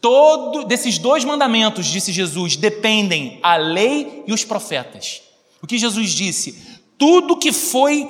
todo 0.05 0.65
desses 0.65 0.99
dois 0.99 1.25
mandamentos, 1.25 1.87
disse 1.87 2.13
Jesus, 2.13 2.57
dependem 2.57 3.41
a 3.43 3.57
lei 3.57 4.23
e 4.27 4.35
os 4.35 4.45
profetas. 4.45 5.23
O 5.63 5.67
que 5.67 5.79
Jesus 5.79 6.11
disse? 6.11 6.83
Tudo 6.99 7.39
que 7.39 7.51
foi 7.51 8.07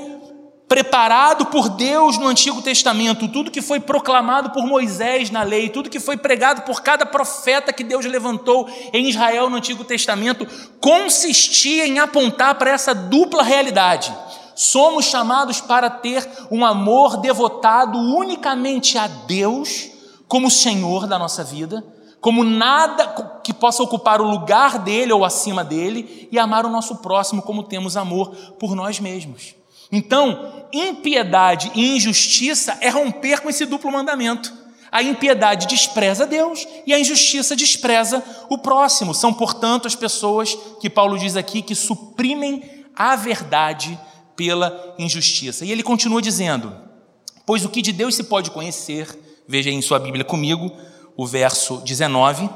preparado 0.74 1.46
por 1.46 1.68
Deus 1.68 2.18
no 2.18 2.26
Antigo 2.26 2.60
Testamento, 2.60 3.28
tudo 3.28 3.48
que 3.48 3.62
foi 3.62 3.78
proclamado 3.78 4.50
por 4.50 4.66
Moisés 4.66 5.30
na 5.30 5.44
lei, 5.44 5.68
tudo 5.68 5.88
que 5.88 6.00
foi 6.00 6.16
pregado 6.16 6.62
por 6.62 6.82
cada 6.82 7.06
profeta 7.06 7.72
que 7.72 7.84
Deus 7.84 8.04
levantou 8.04 8.68
em 8.92 9.08
Israel 9.08 9.48
no 9.48 9.58
Antigo 9.58 9.84
Testamento, 9.84 10.44
consistia 10.80 11.86
em 11.86 12.00
apontar 12.00 12.56
para 12.56 12.72
essa 12.72 12.92
dupla 12.92 13.44
realidade. 13.44 14.12
Somos 14.56 15.04
chamados 15.04 15.60
para 15.60 15.88
ter 15.88 16.28
um 16.50 16.64
amor 16.64 17.18
devotado 17.18 17.96
unicamente 17.96 18.98
a 18.98 19.06
Deus 19.06 19.90
como 20.26 20.50
Senhor 20.50 21.06
da 21.06 21.20
nossa 21.20 21.44
vida, 21.44 21.84
como 22.20 22.42
nada 22.42 23.38
que 23.44 23.54
possa 23.54 23.80
ocupar 23.80 24.20
o 24.20 24.28
lugar 24.28 24.80
dele 24.80 25.12
ou 25.12 25.24
acima 25.24 25.62
dele, 25.62 26.28
e 26.32 26.36
amar 26.36 26.66
o 26.66 26.70
nosso 26.70 26.96
próximo 26.96 27.42
como 27.42 27.62
temos 27.62 27.96
amor 27.96 28.34
por 28.58 28.74
nós 28.74 28.98
mesmos. 28.98 29.54
Então, 29.94 30.66
impiedade 30.72 31.70
e 31.74 31.96
injustiça 31.96 32.76
é 32.80 32.88
romper 32.88 33.40
com 33.40 33.48
esse 33.48 33.64
duplo 33.64 33.92
mandamento. 33.92 34.52
A 34.90 35.02
impiedade 35.02 35.66
despreza 35.66 36.26
Deus 36.26 36.66
e 36.86 36.92
a 36.92 36.98
injustiça 36.98 37.54
despreza 37.56 38.22
o 38.48 38.58
próximo. 38.58 39.14
São, 39.14 39.32
portanto, 39.32 39.86
as 39.86 39.94
pessoas 39.94 40.56
que 40.80 40.90
Paulo 40.90 41.18
diz 41.18 41.36
aqui 41.36 41.62
que 41.62 41.74
suprimem 41.74 42.84
a 42.94 43.16
verdade 43.16 43.98
pela 44.36 44.94
injustiça. 44.98 45.64
E 45.64 45.72
ele 45.72 45.82
continua 45.82 46.22
dizendo: 46.22 46.72
Pois 47.44 47.64
o 47.64 47.68
que 47.68 47.82
de 47.82 47.92
Deus 47.92 48.14
se 48.14 48.24
pode 48.24 48.50
conhecer 48.50 49.18
Veja 49.46 49.68
aí 49.68 49.76
em 49.76 49.82
sua 49.82 49.98
Bíblia 49.98 50.24
comigo 50.24 50.72
o 51.16 51.26
verso 51.26 51.82
19. 51.84 52.48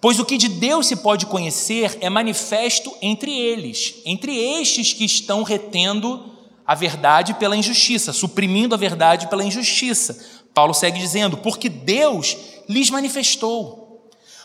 Pois 0.00 0.18
o 0.18 0.24
que 0.24 0.38
de 0.38 0.48
Deus 0.48 0.86
se 0.86 0.96
pode 0.96 1.26
conhecer 1.26 1.98
é 2.00 2.08
manifesto 2.08 2.92
entre 3.00 3.30
eles, 3.30 3.96
entre 4.04 4.36
estes 4.36 4.92
que 4.92 5.04
estão 5.04 5.42
retendo 5.42 6.31
a 6.66 6.74
verdade 6.74 7.34
pela 7.34 7.56
injustiça, 7.56 8.12
suprimindo 8.12 8.74
a 8.74 8.78
verdade 8.78 9.28
pela 9.28 9.44
injustiça. 9.44 10.18
Paulo 10.54 10.74
segue 10.74 10.98
dizendo: 10.98 11.36
porque 11.36 11.68
Deus 11.68 12.36
lhes 12.68 12.90
manifestou. 12.90 13.82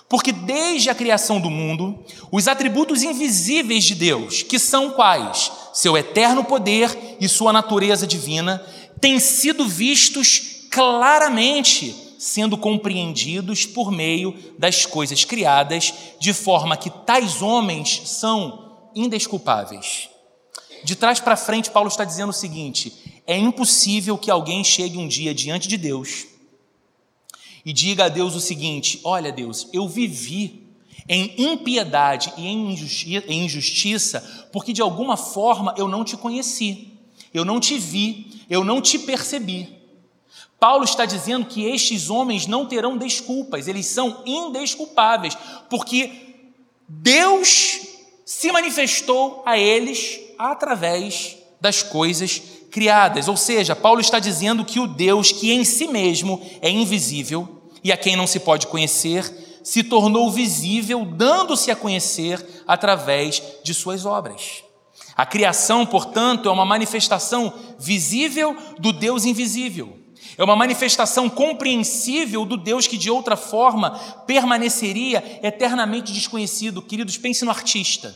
Porque 0.10 0.32
desde 0.32 0.90
a 0.90 0.96
criação 0.96 1.40
do 1.40 1.50
mundo, 1.50 2.00
os 2.32 2.48
atributos 2.48 3.04
invisíveis 3.04 3.84
de 3.84 3.94
Deus, 3.94 4.42
que 4.42 4.58
são 4.58 4.92
quais? 4.92 5.52
Seu 5.74 5.98
eterno 5.98 6.46
poder 6.46 7.18
e 7.20 7.28
sua 7.28 7.52
natureza 7.52 8.08
divina, 8.08 8.66
têm 9.02 9.20
sido 9.20 9.68
vistos 9.68 10.66
claramente 10.72 12.08
sendo 12.18 12.58
compreendidos 12.58 13.66
por 13.66 13.92
meio 13.92 14.34
das 14.58 14.86
coisas 14.86 15.24
criadas, 15.24 15.94
de 16.20 16.34
forma 16.34 16.76
que 16.76 16.90
tais 16.90 17.42
homens 17.42 18.02
são 18.06 18.90
indesculpáveis. 18.96 20.10
De 20.88 20.96
trás 20.96 21.20
para 21.20 21.36
frente, 21.36 21.70
Paulo 21.70 21.90
está 21.90 22.06
dizendo 22.06 22.30
o 22.30 22.34
seguinte: 22.34 23.22
é 23.28 23.38
impossível 23.38 24.18
que 24.18 24.32
alguém 24.32 24.64
chegue 24.64 24.98
um 24.98 25.06
dia 25.06 25.36
diante 25.36 25.68
de 25.68 25.76
Deus 25.76 26.28
e 27.66 27.74
diga 27.74 28.06
a 28.06 28.08
Deus 28.08 28.36
o 28.36 28.40
seguinte: 28.40 29.02
Olha, 29.04 29.30
Deus, 29.30 29.68
eu 29.74 29.86
vivi 29.86 30.66
em 31.10 31.52
impiedade 31.52 32.32
e 32.38 32.48
em 32.48 33.44
injustiça, 33.44 34.48
porque 34.54 34.72
de 34.72 34.82
alguma 34.82 35.18
forma 35.18 35.76
eu 35.78 35.90
não 35.90 36.06
te 36.06 36.16
conheci, 36.16 36.94
eu 37.34 37.44
não 37.44 37.60
te 37.60 37.78
vi, 37.78 38.46
eu 38.50 38.64
não 38.64 38.82
te 38.82 38.98
percebi. 38.98 39.68
Paulo 40.58 40.86
está 40.86 41.04
dizendo 41.04 41.48
que 41.48 41.66
estes 41.66 42.10
homens 42.10 42.48
não 42.48 42.66
terão 42.66 42.98
desculpas, 42.98 43.68
eles 43.68 43.88
são 43.88 44.24
indesculpáveis, 44.26 45.38
porque 45.70 46.48
Deus 46.88 47.78
se 48.26 48.50
manifestou 48.54 49.44
a 49.46 49.58
eles 49.58 50.27
através 50.38 51.38
das 51.60 51.82
coisas 51.82 52.42
criadas. 52.72 53.28
Ou 53.28 53.38
seja, 53.38 53.76
Paulo 53.76 54.02
está 54.02 54.20
dizendo 54.20 54.66
que 54.66 54.80
o 54.80 54.88
Deus 54.88 55.32
que 55.32 55.52
em 55.52 55.64
si 55.64 55.88
mesmo 55.88 56.42
é 56.62 56.70
invisível 56.70 57.64
e 57.84 57.92
a 57.92 57.98
quem 57.98 58.16
não 58.16 58.28
se 58.28 58.40
pode 58.40 58.68
conhecer, 58.68 59.24
se 59.64 59.84
tornou 59.84 60.32
visível, 60.32 61.06
dando-se 61.06 61.70
a 61.72 61.76
conhecer 61.76 62.64
através 62.68 63.42
de 63.64 63.74
suas 63.74 64.06
obras. 64.06 64.64
A 65.16 65.26
criação, 65.26 65.86
portanto, 65.86 66.48
é 66.48 66.52
uma 66.52 66.66
manifestação 66.66 67.54
visível 67.80 68.56
do 68.80 68.94
Deus 68.94 69.26
invisível. 69.26 69.98
É 70.38 70.44
uma 70.44 70.56
manifestação 70.56 71.28
compreensível 71.30 72.46
do 72.46 72.56
Deus 72.56 72.86
que 72.86 72.98
de 72.98 73.10
outra 73.10 73.36
forma 73.36 73.92
permaneceria 74.28 75.40
eternamente 75.42 76.14
desconhecido. 76.14 76.82
Queridos, 76.82 77.18
pense 77.18 77.44
no 77.44 77.50
artista. 77.50 78.16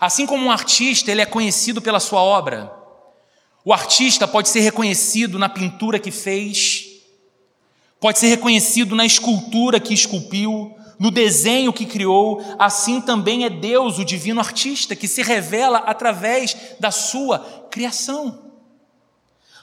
Assim 0.00 0.26
como 0.26 0.44
um 0.44 0.50
artista, 0.50 1.10
ele 1.10 1.22
é 1.22 1.26
conhecido 1.26 1.80
pela 1.80 2.00
sua 2.00 2.22
obra. 2.22 2.72
O 3.64 3.72
artista 3.72 4.28
pode 4.28 4.48
ser 4.48 4.60
reconhecido 4.60 5.38
na 5.38 5.48
pintura 5.48 5.98
que 5.98 6.10
fez, 6.10 6.86
pode 7.98 8.18
ser 8.18 8.26
reconhecido 8.26 8.94
na 8.94 9.06
escultura 9.06 9.80
que 9.80 9.94
esculpiu, 9.94 10.76
no 10.98 11.10
desenho 11.10 11.72
que 11.72 11.86
criou, 11.86 12.44
assim 12.58 13.00
também 13.00 13.44
é 13.44 13.50
Deus, 13.50 13.98
o 13.98 14.04
divino 14.04 14.40
artista, 14.40 14.94
que 14.94 15.08
se 15.08 15.22
revela 15.22 15.78
através 15.78 16.56
da 16.78 16.90
sua 16.90 17.38
criação. 17.70 18.52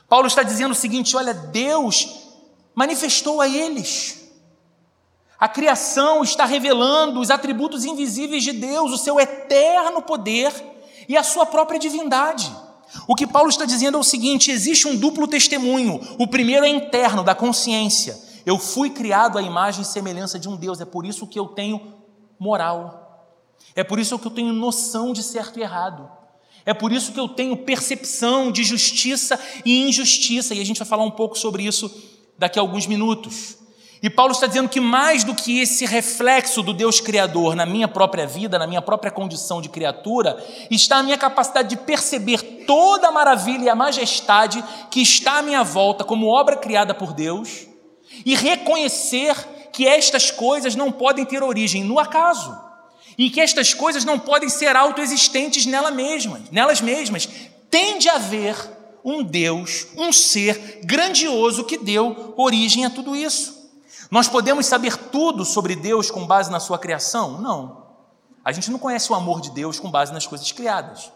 Paulo 0.09 0.27
está 0.27 0.43
dizendo 0.43 0.71
o 0.71 0.75
seguinte: 0.75 1.15
olha, 1.15 1.33
Deus 1.33 2.07
manifestou 2.75 3.39
a 3.39 3.47
eles. 3.47 4.20
A 5.41 5.49
criação 5.49 6.21
está 6.21 6.45
revelando 6.45 7.19
os 7.19 7.31
atributos 7.31 7.83
invisíveis 7.83 8.43
de 8.43 8.51
Deus, 8.51 8.91
o 8.91 8.97
seu 8.97 9.19
eterno 9.19 9.99
poder 9.99 10.53
e 11.09 11.17
a 11.17 11.23
sua 11.23 11.47
própria 11.47 11.79
divindade. 11.79 12.55
O 13.07 13.15
que 13.15 13.25
Paulo 13.25 13.49
está 13.49 13.65
dizendo 13.65 13.97
é 13.97 13.99
o 13.99 14.03
seguinte: 14.03 14.51
existe 14.51 14.87
um 14.87 14.95
duplo 14.95 15.27
testemunho. 15.27 15.99
O 16.19 16.27
primeiro 16.27 16.63
é 16.63 16.69
interno, 16.69 17.23
da 17.23 17.33
consciência. 17.33 18.21
Eu 18.45 18.59
fui 18.59 18.91
criado 18.91 19.35
à 19.35 19.41
imagem 19.41 19.81
e 19.81 19.85
semelhança 19.85 20.37
de 20.37 20.47
um 20.47 20.55
Deus, 20.55 20.79
é 20.79 20.85
por 20.85 21.07
isso 21.07 21.25
que 21.25 21.39
eu 21.39 21.47
tenho 21.47 21.95
moral. 22.37 23.57
É 23.75 23.83
por 23.83 23.97
isso 23.97 24.19
que 24.19 24.27
eu 24.27 24.31
tenho 24.31 24.53
noção 24.53 25.11
de 25.11 25.23
certo 25.23 25.57
e 25.57 25.63
errado. 25.63 26.07
É 26.67 26.73
por 26.75 26.91
isso 26.91 27.13
que 27.13 27.19
eu 27.19 27.27
tenho 27.27 27.57
percepção 27.57 28.51
de 28.51 28.63
justiça 28.63 29.39
e 29.65 29.87
injustiça, 29.89 30.53
e 30.53 30.61
a 30.61 30.63
gente 30.63 30.77
vai 30.77 30.87
falar 30.87 31.03
um 31.03 31.09
pouco 31.09 31.35
sobre 31.35 31.63
isso 31.63 31.91
daqui 32.37 32.59
a 32.59 32.61
alguns 32.61 32.85
minutos. 32.85 33.59
E 34.03 34.09
Paulo 34.09 34.31
está 34.31 34.47
dizendo 34.47 34.67
que 34.67 34.79
mais 34.79 35.23
do 35.23 35.35
que 35.35 35.59
esse 35.59 35.85
reflexo 35.85 36.63
do 36.63 36.73
Deus 36.73 36.99
Criador 36.99 37.55
na 37.55 37.67
minha 37.67 37.87
própria 37.87 38.25
vida, 38.25 38.57
na 38.57 38.65
minha 38.65 38.81
própria 38.81 39.11
condição 39.11 39.61
de 39.61 39.69
criatura, 39.69 40.43
está 40.71 40.97
a 40.97 41.03
minha 41.03 41.19
capacidade 41.19 41.69
de 41.69 41.77
perceber 41.77 42.65
toda 42.65 43.09
a 43.09 43.11
maravilha 43.11 43.65
e 43.65 43.69
a 43.69 43.75
majestade 43.75 44.63
que 44.89 45.01
está 45.01 45.37
à 45.37 45.41
minha 45.43 45.63
volta 45.63 46.03
como 46.03 46.27
obra 46.27 46.55
criada 46.55 46.95
por 46.95 47.13
Deus 47.13 47.67
e 48.25 48.35
reconhecer 48.35 49.35
que 49.71 49.87
estas 49.87 50.31
coisas 50.31 50.75
não 50.75 50.91
podem 50.91 51.23
ter 51.23 51.43
origem 51.43 51.83
no 51.83 51.99
acaso 51.99 52.59
e 53.15 53.29
que 53.29 53.39
estas 53.39 53.71
coisas 53.71 54.03
não 54.03 54.17
podem 54.17 54.49
ser 54.49 54.75
autoexistentes 54.75 55.67
nela 55.67 55.91
mesma, 55.91 56.41
nelas 56.51 56.81
mesmas. 56.81 57.29
Tem 57.69 57.99
de 57.99 58.09
haver 58.09 58.55
um 59.05 59.21
Deus, 59.21 59.85
um 59.95 60.11
ser 60.11 60.79
grandioso 60.83 61.65
que 61.65 61.77
deu 61.77 62.33
origem 62.35 62.83
a 62.83 62.89
tudo 62.89 63.15
isso. 63.15 63.60
Nós 64.11 64.27
podemos 64.27 64.65
saber 64.65 64.97
tudo 64.97 65.45
sobre 65.45 65.73
Deus 65.73 66.11
com 66.11 66.27
base 66.27 66.51
na 66.51 66.59
sua 66.59 66.77
criação? 66.77 67.39
Não. 67.39 67.87
A 68.43 68.51
gente 68.51 68.69
não 68.69 68.77
conhece 68.77 69.09
o 69.09 69.15
amor 69.15 69.39
de 69.39 69.51
Deus 69.51 69.79
com 69.79 69.89
base 69.89 70.11
nas 70.11 70.27
coisas 70.27 70.51
criadas. 70.51 71.09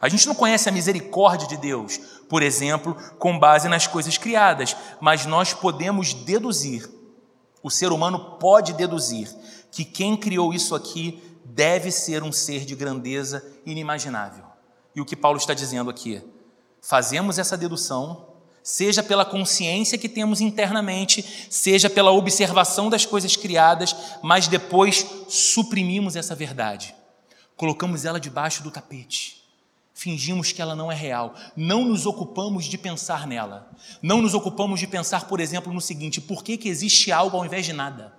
A 0.00 0.08
gente 0.08 0.28
não 0.28 0.34
conhece 0.34 0.68
a 0.68 0.72
misericórdia 0.72 1.48
de 1.48 1.56
Deus, 1.56 1.98
por 2.28 2.42
exemplo, 2.42 2.96
com 3.18 3.36
base 3.36 3.68
nas 3.68 3.88
coisas 3.88 4.16
criadas, 4.16 4.76
mas 5.00 5.26
nós 5.26 5.54
podemos 5.54 6.14
deduzir, 6.14 6.88
o 7.62 7.70
ser 7.70 7.90
humano 7.90 8.36
pode 8.38 8.74
deduzir, 8.74 9.28
que 9.72 9.84
quem 9.84 10.16
criou 10.16 10.54
isso 10.54 10.74
aqui 10.74 11.22
deve 11.44 11.90
ser 11.90 12.22
um 12.22 12.30
ser 12.30 12.64
de 12.64 12.76
grandeza 12.76 13.44
inimaginável. 13.64 14.44
E 14.94 15.00
o 15.00 15.04
que 15.04 15.16
Paulo 15.16 15.38
está 15.38 15.54
dizendo 15.54 15.90
aqui? 15.90 16.22
Fazemos 16.80 17.38
essa 17.38 17.56
dedução 17.56 18.35
seja 18.66 19.00
pela 19.00 19.24
consciência 19.24 19.96
que 19.96 20.08
temos 20.08 20.40
internamente, 20.40 21.24
seja 21.48 21.88
pela 21.88 22.10
observação 22.10 22.90
das 22.90 23.06
coisas 23.06 23.36
criadas, 23.36 23.94
mas 24.24 24.48
depois 24.48 25.06
suprimimos 25.28 26.16
essa 26.16 26.34
verdade, 26.34 26.92
colocamos 27.56 28.04
ela 28.04 28.18
debaixo 28.18 28.64
do 28.64 28.70
tapete, 28.72 29.40
fingimos 29.94 30.50
que 30.50 30.60
ela 30.60 30.74
não 30.74 30.90
é 30.90 30.96
real, 30.96 31.32
não 31.56 31.84
nos 31.84 32.06
ocupamos 32.06 32.64
de 32.64 32.76
pensar 32.76 33.24
nela, 33.24 33.70
não 34.02 34.20
nos 34.20 34.34
ocupamos 34.34 34.80
de 34.80 34.88
pensar, 34.88 35.28
por 35.28 35.38
exemplo, 35.38 35.72
no 35.72 35.80
seguinte: 35.80 36.20
por 36.20 36.42
que, 36.42 36.56
que 36.56 36.68
existe 36.68 37.12
algo 37.12 37.36
ao 37.36 37.46
invés 37.46 37.64
de 37.66 37.72
nada? 37.72 38.18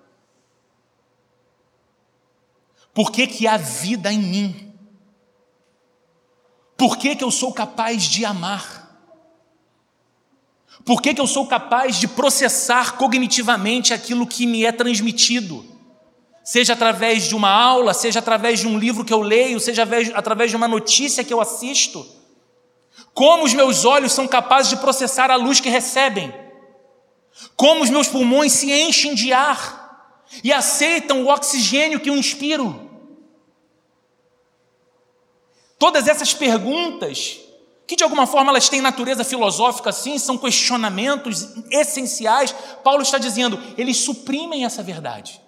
Por 2.93 3.11
que, 3.11 3.27
que 3.27 3.45
há 3.45 3.57
vida 3.57 4.13
em 4.13 4.19
mim? 4.19 4.73
Por 6.77 6.97
que, 6.97 7.17
que 7.17 7.23
eu 7.23 7.31
sou 7.31 7.51
capaz 7.51 8.03
de 8.03 8.23
amar? 8.23 8.86
Por 10.85 11.01
que, 11.01 11.13
que 11.13 11.21
eu 11.21 11.27
sou 11.27 11.47
capaz 11.47 11.97
de 11.97 12.07
processar 12.07 12.97
cognitivamente 12.97 13.93
aquilo 13.93 14.27
que 14.27 14.45
me 14.45 14.65
é 14.65 14.71
transmitido? 14.71 15.65
Seja 16.43 16.73
através 16.73 17.23
de 17.23 17.35
uma 17.35 17.49
aula, 17.49 17.93
seja 17.93 18.19
através 18.19 18.59
de 18.59 18.67
um 18.67 18.79
livro 18.79 19.03
que 19.03 19.13
eu 19.13 19.21
leio, 19.21 19.59
seja 19.59 19.85
através 20.15 20.49
de 20.49 20.55
uma 20.55 20.67
notícia 20.67 21.23
que 21.23 21.33
eu 21.33 21.41
assisto. 21.41 22.05
Como 23.13 23.43
os 23.43 23.53
meus 23.53 23.83
olhos 23.83 24.13
são 24.13 24.27
capazes 24.27 24.69
de 24.69 24.77
processar 24.77 25.29
a 25.29 25.35
luz 25.35 25.59
que 25.59 25.69
recebem? 25.69 26.33
Como 27.55 27.83
os 27.83 27.89
meus 27.89 28.07
pulmões 28.07 28.53
se 28.53 28.71
enchem 28.71 29.13
de 29.13 29.33
ar 29.33 30.23
e 30.43 30.53
aceitam 30.53 31.23
o 31.23 31.27
oxigênio 31.27 31.99
que 31.99 32.09
eu 32.09 32.15
inspiro? 32.15 32.89
Todas 35.77 36.07
essas 36.07 36.33
perguntas 36.33 37.39
que 37.87 37.95
de 37.95 38.03
alguma 38.03 38.27
forma 38.27 38.51
elas 38.51 38.67
têm 38.67 38.81
natureza 38.81 39.23
filosófica, 39.23 39.93
sim, 39.93 40.19
são 40.19 40.37
questionamentos 40.37 41.47
essenciais. 41.71 42.53
Paulo 42.83 43.01
está 43.01 43.17
dizendo, 43.17 43.57
eles 43.77 43.97
suprimem 43.97 44.65
essa 44.65 44.83
verdade. 44.83 45.39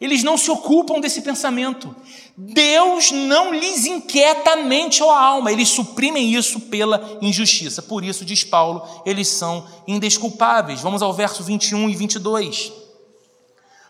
Eles 0.00 0.22
não 0.24 0.36
se 0.36 0.50
ocupam 0.50 1.00
desse 1.00 1.22
pensamento. 1.22 1.94
Deus 2.36 3.12
não 3.12 3.54
lhes 3.54 3.86
inquieta 3.86 4.50
a 4.50 4.56
mente 4.56 5.02
ou 5.02 5.10
a 5.10 5.18
alma, 5.18 5.50
eles 5.50 5.68
suprimem 5.68 6.34
isso 6.34 6.60
pela 6.62 7.18
injustiça. 7.22 7.80
Por 7.80 8.04
isso, 8.04 8.24
diz 8.24 8.44
Paulo, 8.44 8.82
eles 9.06 9.28
são 9.28 9.66
indesculpáveis. 9.86 10.82
Vamos 10.82 11.00
ao 11.00 11.14
verso 11.14 11.42
21 11.44 11.88
e 11.88 11.94
22. 11.94 12.72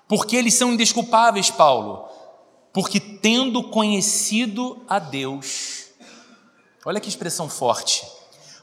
Porque 0.07 0.37
eles 0.37 0.55
são 0.55 0.73
indesculpáveis, 0.73 1.51
Paulo? 1.51 2.07
Porque 2.73 3.01
tendo 3.01 3.64
conhecido 3.64 4.85
a 4.87 5.01
Deus, 5.01 5.75
Olha 6.87 7.01
que 7.01 7.09
expressão 7.09 7.49
forte. 7.49 8.07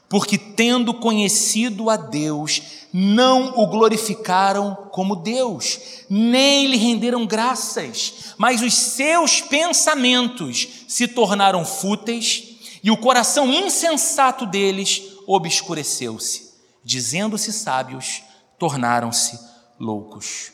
Porque 0.08 0.38
tendo 0.38 0.94
conhecido 0.94 1.90
a 1.90 1.96
Deus, 1.96 2.62
não 2.90 3.58
o 3.58 3.66
glorificaram 3.66 4.88
como 4.90 5.14
Deus, 5.14 6.06
nem 6.08 6.66
lhe 6.66 6.78
renderam 6.78 7.26
graças, 7.26 8.34
mas 8.38 8.62
os 8.62 8.72
seus 8.72 9.42
pensamentos 9.42 10.66
se 10.88 11.06
tornaram 11.06 11.66
fúteis 11.66 12.78
e 12.82 12.90
o 12.90 12.96
coração 12.96 13.52
insensato 13.52 14.46
deles 14.46 15.02
obscureceu-se. 15.26 16.54
Dizendo-se 16.82 17.52
sábios, 17.52 18.22
tornaram-se 18.58 19.38
loucos. 19.78 20.50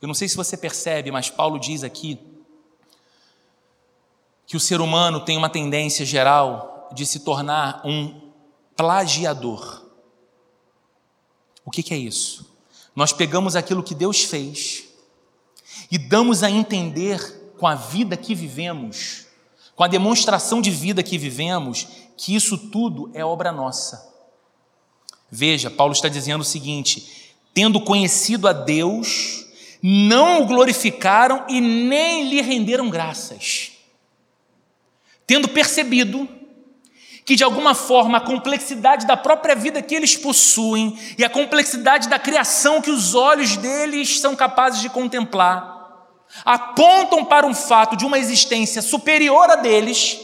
Eu 0.00 0.06
não 0.06 0.14
sei 0.14 0.28
se 0.28 0.36
você 0.36 0.56
percebe, 0.56 1.10
mas 1.10 1.30
Paulo 1.30 1.58
diz 1.58 1.82
aqui 1.82 2.16
que 4.46 4.56
o 4.56 4.60
ser 4.60 4.80
humano 4.80 5.24
tem 5.24 5.36
uma 5.36 5.50
tendência 5.50 6.06
geral 6.06 6.77
de 6.92 7.06
se 7.06 7.20
tornar 7.20 7.82
um 7.84 8.28
plagiador. 8.76 9.84
O 11.64 11.70
que, 11.70 11.82
que 11.82 11.92
é 11.92 11.96
isso? 11.96 12.56
Nós 12.94 13.12
pegamos 13.12 13.56
aquilo 13.56 13.82
que 13.82 13.94
Deus 13.94 14.22
fez 14.24 14.84
e 15.90 15.98
damos 15.98 16.42
a 16.42 16.50
entender 16.50 17.54
com 17.58 17.66
a 17.66 17.74
vida 17.74 18.16
que 18.16 18.34
vivemos, 18.34 19.26
com 19.74 19.84
a 19.84 19.88
demonstração 19.88 20.60
de 20.60 20.70
vida 20.70 21.02
que 21.02 21.18
vivemos, 21.18 21.86
que 22.16 22.34
isso 22.34 22.56
tudo 22.56 23.10
é 23.14 23.24
obra 23.24 23.52
nossa. 23.52 24.08
Veja, 25.30 25.70
Paulo 25.70 25.92
está 25.92 26.08
dizendo 26.08 26.40
o 26.40 26.44
seguinte: 26.44 27.34
tendo 27.52 27.80
conhecido 27.80 28.48
a 28.48 28.52
Deus, 28.52 29.46
não 29.82 30.42
o 30.42 30.46
glorificaram 30.46 31.44
e 31.48 31.60
nem 31.60 32.28
lhe 32.28 32.40
renderam 32.40 32.88
graças. 32.88 33.72
Tendo 35.26 35.48
percebido 35.48 36.28
que 37.28 37.36
de 37.36 37.44
alguma 37.44 37.74
forma 37.74 38.16
a 38.16 38.22
complexidade 38.22 39.06
da 39.06 39.14
própria 39.14 39.54
vida 39.54 39.82
que 39.82 39.94
eles 39.94 40.16
possuem 40.16 40.98
e 41.18 41.22
a 41.22 41.28
complexidade 41.28 42.08
da 42.08 42.18
criação 42.18 42.80
que 42.80 42.90
os 42.90 43.14
olhos 43.14 43.54
deles 43.58 44.18
são 44.18 44.34
capazes 44.34 44.80
de 44.80 44.88
contemplar 44.88 45.76
apontam 46.42 47.26
para 47.26 47.46
um 47.46 47.54
fato 47.54 47.96
de 47.96 48.06
uma 48.06 48.18
existência 48.18 48.80
superior 48.80 49.50
a 49.50 49.56
deles. 49.56 50.18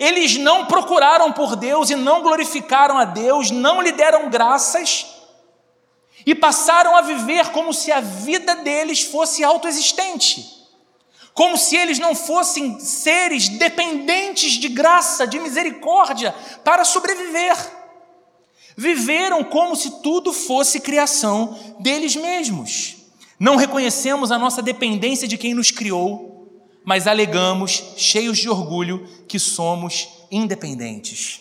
Eles 0.00 0.38
não 0.38 0.66
procuraram 0.66 1.30
por 1.30 1.54
Deus 1.54 1.88
e 1.88 1.94
não 1.94 2.20
glorificaram 2.20 2.98
a 2.98 3.04
Deus, 3.04 3.52
não 3.52 3.80
lhe 3.80 3.92
deram 3.92 4.28
graças 4.28 5.06
e 6.26 6.34
passaram 6.34 6.96
a 6.96 7.00
viver 7.00 7.50
como 7.50 7.72
se 7.72 7.92
a 7.92 8.00
vida 8.00 8.56
deles 8.56 9.02
fosse 9.02 9.44
autoexistente 9.44 10.59
como 11.40 11.56
se 11.56 11.74
eles 11.74 11.98
não 11.98 12.14
fossem 12.14 12.78
seres 12.80 13.48
dependentes 13.48 14.52
de 14.58 14.68
graça, 14.68 15.26
de 15.26 15.38
misericórdia, 15.38 16.32
para 16.62 16.84
sobreviver. 16.84 17.56
Viveram 18.76 19.42
como 19.42 19.74
se 19.74 20.02
tudo 20.02 20.34
fosse 20.34 20.80
criação 20.80 21.58
deles 21.80 22.14
mesmos. 22.14 22.96
Não 23.38 23.56
reconhecemos 23.56 24.30
a 24.30 24.38
nossa 24.38 24.60
dependência 24.60 25.26
de 25.26 25.38
quem 25.38 25.54
nos 25.54 25.70
criou, 25.70 26.62
mas 26.84 27.06
alegamos, 27.06 27.94
cheios 27.96 28.36
de 28.36 28.50
orgulho, 28.50 29.08
que 29.26 29.38
somos 29.38 30.08
independentes. 30.30 31.40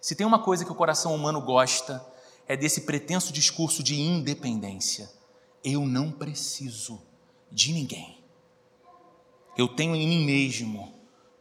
Se 0.00 0.14
tem 0.14 0.24
uma 0.24 0.38
coisa 0.38 0.64
que 0.64 0.70
o 0.70 0.76
coração 0.76 1.12
humano 1.12 1.40
gosta, 1.40 2.06
é 2.46 2.56
desse 2.56 2.82
pretenso 2.82 3.32
discurso 3.32 3.82
de 3.82 4.00
independência. 4.00 5.10
Eu 5.64 5.80
não 5.80 6.12
preciso 6.12 7.02
de 7.50 7.72
ninguém. 7.72 8.15
Eu 9.56 9.68
tenho 9.68 9.94
em 9.94 10.06
mim 10.06 10.24
mesmo 10.24 10.92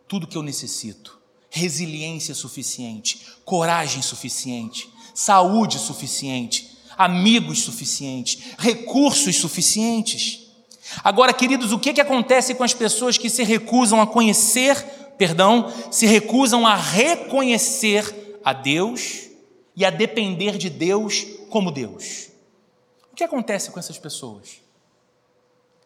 tudo 0.08 0.28
que 0.28 0.38
eu 0.38 0.44
necessito: 0.44 1.20
resiliência 1.50 2.34
suficiente, 2.34 3.22
coragem 3.44 4.02
suficiente, 4.02 4.90
saúde 5.14 5.80
suficiente, 5.80 6.78
amigos 6.98 7.62
suficientes, 7.62 8.56
recursos 8.58 9.36
suficientes. 9.36 10.44
Agora, 11.04 11.34
queridos, 11.34 11.72
o 11.72 11.80
que, 11.80 11.94
que 11.94 12.02
acontece 12.02 12.54
com 12.54 12.64
as 12.64 12.74
pessoas 12.74 13.18
que 13.18 13.30
se 13.30 13.44
recusam 13.44 14.02
a 14.02 14.08
conhecer, 14.08 14.82
perdão, 15.18 15.74
se 15.92 16.06
recusam 16.06 16.66
a 16.66 16.76
reconhecer 16.76 18.40
a 18.44 18.54
Deus 18.54 19.30
e 19.76 19.84
a 19.84 19.90
depender 19.90 20.58
de 20.58 20.70
Deus 20.70 21.26
como 21.50 21.72
Deus? 21.72 22.30
O 23.12 23.16
que 23.16 23.24
acontece 23.24 23.72
com 23.72 23.80
essas 23.80 23.98
pessoas? 23.98 24.65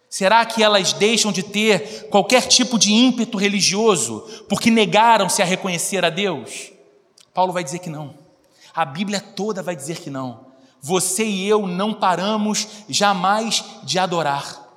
Será 0.10 0.44
que 0.44 0.64
elas 0.64 0.92
deixam 0.92 1.32
de 1.32 1.44
ter 1.44 2.08
qualquer 2.10 2.48
tipo 2.48 2.80
de 2.80 2.92
ímpeto 2.92 3.38
religioso 3.38 4.26
porque 4.50 4.72
negaram-se 4.72 5.40
a 5.40 5.46
reconhecer 5.46 6.04
a 6.04 6.10
Deus? 6.10 6.72
Paulo 7.32 7.54
vai 7.54 7.64
dizer 7.64 7.78
que 7.78 7.92
não. 7.92 8.16
A 8.74 8.84
Bíblia 8.84 9.22
toda 9.22 9.62
vai 9.62 9.76
dizer 9.76 10.00
que 10.00 10.10
não. 10.10 10.48
Você 10.82 11.24
e 11.26 11.48
eu 11.48 11.68
não 11.68 11.94
paramos 11.94 12.68
jamais 12.90 13.64
de 13.84 14.00
adorar. 14.00 14.68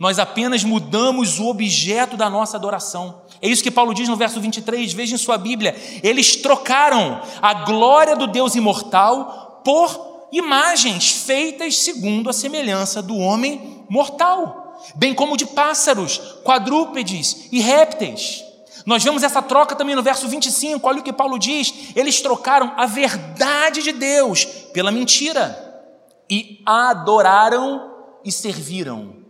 Nós 0.00 0.18
apenas 0.18 0.64
mudamos 0.64 1.38
o 1.38 1.46
objeto 1.46 2.16
da 2.16 2.28
nossa 2.28 2.56
adoração. 2.56 3.22
É 3.40 3.46
isso 3.46 3.62
que 3.62 3.70
Paulo 3.70 3.94
diz 3.94 4.08
no 4.08 4.16
verso 4.16 4.40
23, 4.40 4.92
veja 4.92 5.14
em 5.14 5.18
sua 5.18 5.38
Bíblia. 5.38 5.76
Eles 6.02 6.34
trocaram 6.36 7.22
a 7.40 7.54
glória 7.54 8.16
do 8.16 8.26
Deus 8.26 8.56
imortal 8.56 9.60
por 9.64 10.26
imagens 10.32 11.12
feitas 11.24 11.78
segundo 11.78 12.28
a 12.28 12.32
semelhança 12.32 13.00
do 13.00 13.16
homem 13.16 13.84
mortal 13.88 14.61
bem 14.94 15.14
como 15.14 15.36
de 15.36 15.46
pássaros, 15.46 16.18
quadrúpedes 16.44 17.48
e 17.50 17.60
répteis. 17.60 18.44
Nós 18.84 19.04
vemos 19.04 19.22
essa 19.22 19.40
troca 19.40 19.76
também 19.76 19.94
no 19.94 20.02
verso 20.02 20.26
25, 20.28 20.86
olha 20.86 21.00
o 21.00 21.02
que 21.02 21.12
Paulo 21.12 21.38
diz: 21.38 21.92
eles 21.94 22.20
trocaram 22.20 22.72
a 22.76 22.86
verdade 22.86 23.82
de 23.82 23.92
Deus 23.92 24.44
pela 24.72 24.90
mentira 24.90 25.84
e 26.28 26.62
adoraram 26.66 27.92
e 28.24 28.32
serviram. 28.32 29.22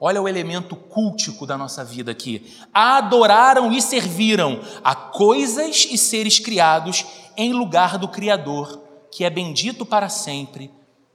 Olha 0.00 0.20
o 0.20 0.28
elemento 0.28 0.74
cultico 0.74 1.46
da 1.46 1.56
nossa 1.56 1.84
vida 1.84 2.10
aqui. 2.10 2.52
Adoraram 2.74 3.70
e 3.70 3.80
serviram 3.80 4.60
a 4.82 4.96
coisas 4.96 5.86
e 5.88 5.96
seres 5.96 6.40
criados 6.40 7.06
em 7.36 7.52
lugar 7.52 7.98
do 7.98 8.08
Criador, 8.08 8.82
que 9.12 9.24
é 9.24 9.30
bendito 9.30 9.86
para 9.86 10.08
sempre. 10.08 10.72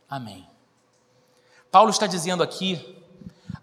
Amém. 0.09 0.47
Paulo 1.69 1.89
está 1.89 2.07
dizendo 2.07 2.41
aqui 2.41 2.96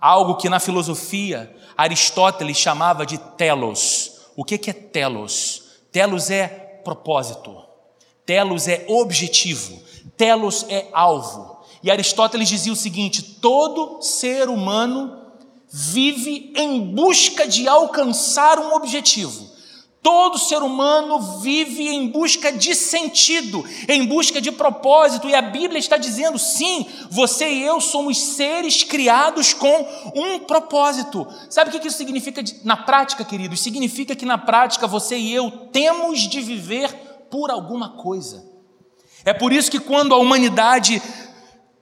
algo 0.05 0.37
que 0.37 0.51
na 0.51 0.61
filosofia 0.61 1.51
Aristóteles 1.75 2.59
chamava 2.59 3.07
de 3.07 3.17
telos. 3.17 4.21
O 4.37 4.45
que 4.45 4.69
é 4.69 4.73
telos? 4.75 5.63
Telos 5.91 6.31
é 6.31 6.47
propósito. 6.85 7.57
Telos 8.27 8.69
é 8.69 8.85
objetivo, 8.87 9.83
telos 10.15 10.67
é 10.69 10.89
alvo. 10.93 11.59
E 11.83 11.91
Aristóteles 11.91 12.51
dizia 12.51 12.73
o 12.73 12.77
seguinte: 12.77 13.23
todo 13.23 14.03
ser 14.03 14.51
humano 14.51 15.23
vive 15.71 16.53
em 16.55 16.81
busca 16.95 17.49
de 17.49 17.67
alcançar 17.67 18.59
um 18.59 18.75
objetivo. 18.75 19.54
Todo 20.05 20.39
ser 20.39 20.63
humano 20.63 21.19
vive 21.41 21.89
em 21.89 22.09
busca 22.09 22.53
de 22.53 22.75
sentido, 22.75 23.65
em 23.89 24.05
busca 24.05 24.39
de 24.39 24.53
propósito, 24.53 25.31
e 25.31 25.35
a 25.35 25.41
Bíblia 25.41 25.79
está 25.79 25.97
dizendo: 25.97 26.39
sim, 26.39 26.87
você 27.09 27.51
e 27.51 27.63
eu 27.63 27.81
somos 27.81 28.19
seres 28.19 28.85
criados 28.85 29.55
com 29.55 29.89
um 30.15 30.41
propósito. 30.41 31.27
Sabe 31.49 31.71
o 31.75 31.81
que 31.81 31.89
isso 31.89 31.97
significa 31.97 32.45
na 32.65 32.77
prática, 32.77 33.25
queridos? 33.25 33.61
Significa 33.61 34.15
que 34.15 34.27
na 34.27 34.37
prática 34.37 34.87
você 34.87 35.17
e 35.17 35.33
eu 35.33 35.51
temos 35.73 36.21
de 36.29 36.43
viver 36.43 36.93
por 37.31 37.51
alguma 37.51 37.97
coisa. 37.97 38.45
É 39.25 39.33
por 39.33 39.55
isso 39.55 39.71
que 39.71 39.81
quando 39.81 40.13
a 40.13 40.19
humanidade 40.19 41.01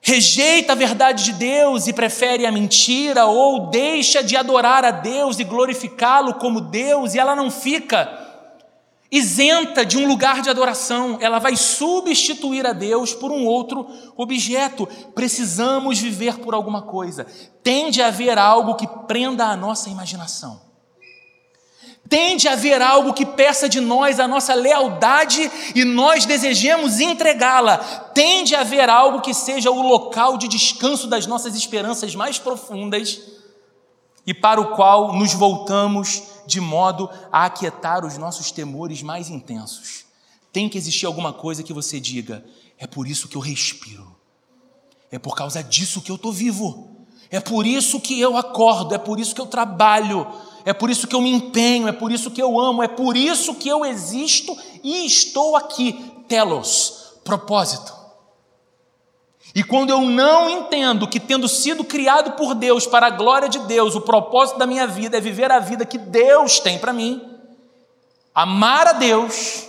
rejeita 0.02 0.72
a 0.72 0.76
verdade 0.76 1.22
de 1.22 1.32
Deus 1.32 1.86
e 1.86 1.92
prefere 1.92 2.44
a 2.44 2.50
mentira, 2.50 3.24
ou 3.26 3.70
deixa 3.70 4.22
de 4.22 4.36
adorar 4.36 4.84
a 4.84 4.90
Deus 4.90 5.38
e 5.38 5.44
glorificá-lo 5.44 6.34
como 6.34 6.60
Deus, 6.60 7.14
e 7.14 7.20
ela 7.20 7.36
não 7.36 7.50
fica 7.50 8.18
isenta 9.12 9.84
de 9.84 9.98
um 9.98 10.08
lugar 10.08 10.40
de 10.40 10.48
adoração, 10.48 11.18
ela 11.20 11.38
vai 11.38 11.54
substituir 11.54 12.66
a 12.66 12.72
Deus 12.72 13.12
por 13.12 13.30
um 13.30 13.44
outro 13.44 13.86
objeto. 14.16 14.88
Precisamos 15.14 15.98
viver 15.98 16.38
por 16.38 16.54
alguma 16.54 16.80
coisa. 16.80 17.26
Tende 17.62 18.00
a 18.00 18.06
haver 18.06 18.38
algo 18.38 18.74
que 18.74 18.86
prenda 19.06 19.44
a 19.44 19.56
nossa 19.56 19.90
imaginação. 19.90 20.71
Tende 22.12 22.46
a 22.46 22.52
haver 22.52 22.82
algo 22.82 23.14
que 23.14 23.24
peça 23.24 23.70
de 23.70 23.80
nós 23.80 24.20
a 24.20 24.28
nossa 24.28 24.52
lealdade 24.52 25.50
e 25.74 25.82
nós 25.82 26.26
desejemos 26.26 27.00
entregá-la. 27.00 27.78
Tende 27.78 28.54
a 28.54 28.60
haver 28.60 28.90
algo 28.90 29.22
que 29.22 29.32
seja 29.32 29.70
o 29.70 29.80
local 29.80 30.36
de 30.36 30.46
descanso 30.46 31.06
das 31.06 31.26
nossas 31.26 31.56
esperanças 31.56 32.14
mais 32.14 32.38
profundas 32.38 33.18
e 34.26 34.34
para 34.34 34.60
o 34.60 34.76
qual 34.76 35.14
nos 35.14 35.32
voltamos 35.32 36.22
de 36.46 36.60
modo 36.60 37.08
a 37.32 37.46
aquietar 37.46 38.04
os 38.04 38.18
nossos 38.18 38.50
temores 38.50 39.02
mais 39.02 39.30
intensos. 39.30 40.04
Tem 40.52 40.68
que 40.68 40.76
existir 40.76 41.06
alguma 41.06 41.32
coisa 41.32 41.62
que 41.62 41.72
você 41.72 41.98
diga: 41.98 42.44
é 42.76 42.86
por 42.86 43.08
isso 43.08 43.26
que 43.26 43.38
eu 43.38 43.40
respiro, 43.40 44.14
é 45.10 45.18
por 45.18 45.34
causa 45.34 45.64
disso 45.64 46.02
que 46.02 46.10
eu 46.10 46.16
estou 46.16 46.30
vivo, 46.30 46.94
é 47.30 47.40
por 47.40 47.66
isso 47.66 47.98
que 47.98 48.20
eu 48.20 48.36
acordo, 48.36 48.94
é 48.94 48.98
por 48.98 49.18
isso 49.18 49.34
que 49.34 49.40
eu 49.40 49.46
trabalho 49.46 50.26
é 50.64 50.72
por 50.72 50.90
isso 50.90 51.06
que 51.06 51.14
eu 51.14 51.20
me 51.20 51.32
empenho, 51.32 51.88
é 51.88 51.92
por 51.92 52.12
isso 52.12 52.30
que 52.30 52.40
eu 52.40 52.58
amo, 52.58 52.82
é 52.82 52.88
por 52.88 53.16
isso 53.16 53.54
que 53.54 53.68
eu 53.68 53.84
existo 53.84 54.56
e 54.82 55.06
estou 55.06 55.56
aqui. 55.56 56.10
Telos, 56.28 57.14
propósito. 57.24 57.92
E 59.54 59.62
quando 59.62 59.90
eu 59.90 60.00
não 60.00 60.48
entendo 60.48 61.06
que, 61.06 61.20
tendo 61.20 61.46
sido 61.46 61.84
criado 61.84 62.32
por 62.32 62.54
Deus 62.54 62.86
para 62.86 63.08
a 63.08 63.10
glória 63.10 63.48
de 63.48 63.58
Deus, 63.60 63.94
o 63.94 64.00
propósito 64.00 64.58
da 64.58 64.66
minha 64.66 64.86
vida 64.86 65.18
é 65.18 65.20
viver 65.20 65.50
a 65.52 65.58
vida 65.58 65.84
que 65.84 65.98
Deus 65.98 66.58
tem 66.58 66.78
para 66.78 66.92
mim, 66.92 67.20
amar 68.34 68.86
a 68.86 68.92
Deus, 68.92 69.68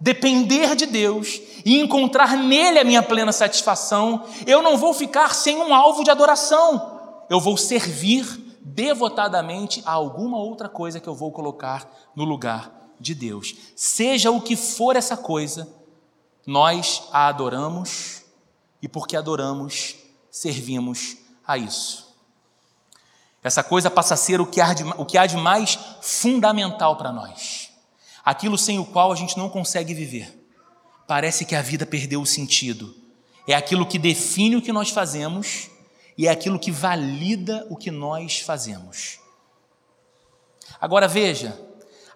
depender 0.00 0.74
de 0.74 0.86
Deus 0.86 1.40
e 1.64 1.78
encontrar 1.78 2.36
nele 2.36 2.80
a 2.80 2.84
minha 2.84 3.02
plena 3.02 3.30
satisfação, 3.30 4.24
eu 4.46 4.62
não 4.62 4.76
vou 4.76 4.92
ficar 4.92 5.32
sem 5.34 5.58
um 5.58 5.72
alvo 5.72 6.02
de 6.02 6.10
adoração, 6.10 6.98
eu 7.28 7.38
vou 7.38 7.56
servir 7.56 8.49
devotadamente 8.74 9.82
a 9.84 9.92
alguma 9.92 10.38
outra 10.38 10.68
coisa 10.68 11.00
que 11.00 11.08
eu 11.08 11.14
vou 11.14 11.32
colocar 11.32 11.90
no 12.14 12.24
lugar 12.24 12.72
de 12.98 13.14
Deus. 13.14 13.54
Seja 13.74 14.30
o 14.30 14.40
que 14.40 14.56
for 14.56 14.96
essa 14.96 15.16
coisa, 15.16 15.68
nós 16.46 17.02
a 17.12 17.28
adoramos 17.28 18.22
e 18.82 18.88
porque 18.88 19.16
adoramos, 19.16 19.96
servimos 20.30 21.16
a 21.46 21.58
isso. 21.58 22.10
Essa 23.42 23.62
coisa 23.62 23.90
passa 23.90 24.14
a 24.14 24.18
ser 24.18 24.40
o 24.40 24.46
que 24.46 24.60
há 24.60 24.74
de, 24.74 24.84
o 24.96 25.04
que 25.04 25.16
há 25.16 25.26
de 25.26 25.36
mais 25.36 25.78
fundamental 26.02 26.96
para 26.96 27.10
nós, 27.10 27.70
aquilo 28.24 28.58
sem 28.58 28.78
o 28.78 28.84
qual 28.84 29.12
a 29.12 29.16
gente 29.16 29.38
não 29.38 29.48
consegue 29.48 29.94
viver. 29.94 30.36
Parece 31.06 31.44
que 31.44 31.56
a 31.56 31.62
vida 31.62 31.86
perdeu 31.86 32.20
o 32.20 32.26
sentido. 32.26 32.94
É 33.48 33.54
aquilo 33.54 33.86
que 33.86 33.98
define 33.98 34.56
o 34.56 34.62
que 34.62 34.72
nós 34.72 34.90
fazemos 34.90 35.70
e 36.16 36.26
é 36.26 36.30
aquilo 36.30 36.58
que 36.58 36.70
valida 36.70 37.66
o 37.70 37.76
que 37.76 37.90
nós 37.90 38.40
fazemos. 38.40 39.18
Agora 40.80 41.08
veja, 41.08 41.58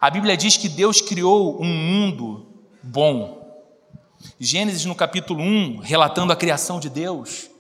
a 0.00 0.10
Bíblia 0.10 0.36
diz 0.36 0.56
que 0.56 0.68
Deus 0.68 1.00
criou 1.00 1.60
um 1.60 1.66
mundo 1.66 2.46
bom. 2.82 3.42
Gênesis, 4.38 4.84
no 4.84 4.94
capítulo 4.94 5.42
1, 5.42 5.78
relatando 5.78 6.32
a 6.32 6.36
criação 6.36 6.80
de 6.80 6.88
Deus, 6.88 7.50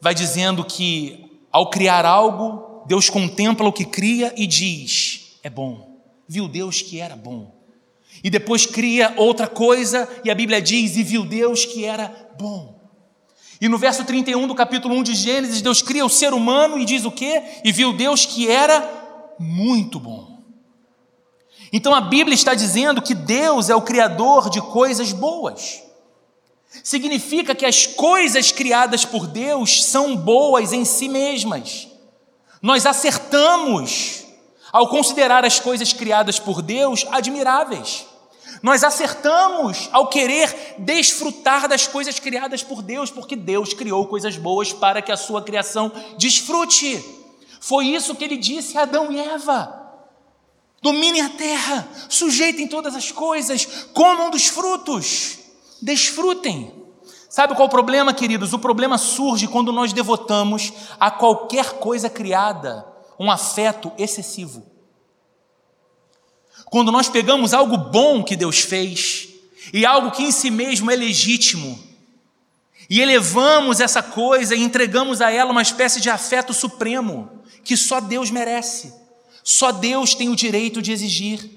vai 0.00 0.14
dizendo 0.14 0.64
que 0.64 1.30
ao 1.52 1.68
criar 1.68 2.04
algo, 2.04 2.84
Deus 2.86 3.10
contempla 3.10 3.68
o 3.68 3.72
que 3.72 3.84
cria 3.84 4.32
e 4.36 4.46
diz: 4.46 5.38
é 5.42 5.50
bom. 5.50 6.00
Viu 6.28 6.48
Deus 6.48 6.80
que 6.80 7.00
era 7.00 7.16
bom. 7.16 7.54
E 8.22 8.30
depois 8.30 8.66
cria 8.66 9.14
outra 9.16 9.46
coisa 9.46 10.08
e 10.24 10.30
a 10.30 10.34
Bíblia 10.34 10.60
diz: 10.62 10.96
e 10.96 11.02
viu 11.02 11.24
Deus 11.24 11.64
que 11.64 11.84
era 11.84 12.32
bom. 12.38 12.79
E 13.60 13.68
no 13.68 13.76
verso 13.76 14.04
31 14.04 14.46
do 14.46 14.54
capítulo 14.54 14.94
1 14.96 15.02
de 15.02 15.14
Gênesis, 15.14 15.60
Deus 15.60 15.82
cria 15.82 16.04
o 16.04 16.08
ser 16.08 16.32
humano 16.32 16.78
e 16.78 16.84
diz 16.84 17.04
o 17.04 17.10
quê? 17.10 17.42
E 17.62 17.70
viu 17.70 17.92
Deus 17.92 18.24
que 18.24 18.48
era 18.48 18.88
muito 19.38 20.00
bom. 20.00 20.40
Então 21.72 21.94
a 21.94 22.00
Bíblia 22.00 22.34
está 22.34 22.54
dizendo 22.54 23.02
que 23.02 23.14
Deus 23.14 23.68
é 23.68 23.74
o 23.74 23.82
criador 23.82 24.48
de 24.48 24.60
coisas 24.60 25.12
boas. 25.12 25.82
Significa 26.82 27.54
que 27.54 27.66
as 27.66 27.86
coisas 27.86 28.50
criadas 28.50 29.04
por 29.04 29.26
Deus 29.26 29.84
são 29.84 30.16
boas 30.16 30.72
em 30.72 30.84
si 30.84 31.08
mesmas. 31.08 31.88
Nós 32.62 32.86
acertamos 32.86 34.24
ao 34.72 34.88
considerar 34.88 35.44
as 35.44 35.60
coisas 35.60 35.92
criadas 35.92 36.38
por 36.38 36.62
Deus 36.62 37.06
admiráveis. 37.10 38.06
Nós 38.62 38.84
acertamos 38.84 39.88
ao 39.92 40.08
querer 40.08 40.76
desfrutar 40.78 41.68
das 41.68 41.86
coisas 41.86 42.18
criadas 42.18 42.62
por 42.62 42.82
Deus, 42.82 43.10
porque 43.10 43.36
Deus 43.36 43.72
criou 43.72 44.06
coisas 44.06 44.36
boas 44.36 44.72
para 44.72 45.00
que 45.00 45.12
a 45.12 45.16
sua 45.16 45.42
criação 45.42 45.92
desfrute. 46.18 47.02
Foi 47.60 47.86
isso 47.86 48.14
que 48.14 48.24
ele 48.24 48.36
disse 48.36 48.76
a 48.76 48.82
Adão 48.82 49.10
e 49.10 49.18
Eva. 49.18 49.78
Dominem 50.82 51.20
a 51.20 51.28
terra, 51.28 51.86
sujeitem 52.08 52.66
todas 52.66 52.94
as 52.94 53.12
coisas, 53.12 53.66
comam 53.92 54.30
dos 54.30 54.46
frutos, 54.46 55.38
desfrutem. 55.82 56.74
Sabe 57.28 57.54
qual 57.54 57.66
é 57.66 57.68
o 57.68 57.70
problema, 57.70 58.14
queridos? 58.14 58.52
O 58.52 58.58
problema 58.58 58.98
surge 58.98 59.46
quando 59.46 59.72
nós 59.72 59.92
devotamos 59.92 60.72
a 60.98 61.10
qualquer 61.10 61.74
coisa 61.74 62.08
criada 62.08 62.86
um 63.18 63.30
afeto 63.30 63.92
excessivo. 63.98 64.69
Quando 66.70 66.92
nós 66.92 67.08
pegamos 67.08 67.52
algo 67.52 67.76
bom 67.76 68.22
que 68.22 68.36
Deus 68.36 68.60
fez 68.60 69.28
e 69.72 69.84
algo 69.84 70.12
que 70.12 70.22
em 70.22 70.30
si 70.30 70.50
mesmo 70.50 70.90
é 70.90 70.96
legítimo 70.96 71.78
e 72.88 73.00
elevamos 73.00 73.80
essa 73.80 74.02
coisa 74.02 74.54
e 74.54 74.62
entregamos 74.62 75.20
a 75.20 75.30
ela 75.30 75.52
uma 75.52 75.62
espécie 75.62 76.00
de 76.00 76.10
afeto 76.10 76.52
supremo 76.52 77.28
que 77.62 77.76
só 77.76 78.00
Deus 78.00 78.30
merece, 78.30 78.92
só 79.44 79.70
Deus 79.70 80.14
tem 80.14 80.28
o 80.28 80.36
direito 80.36 80.80
de 80.82 80.90
exigir. 80.90 81.48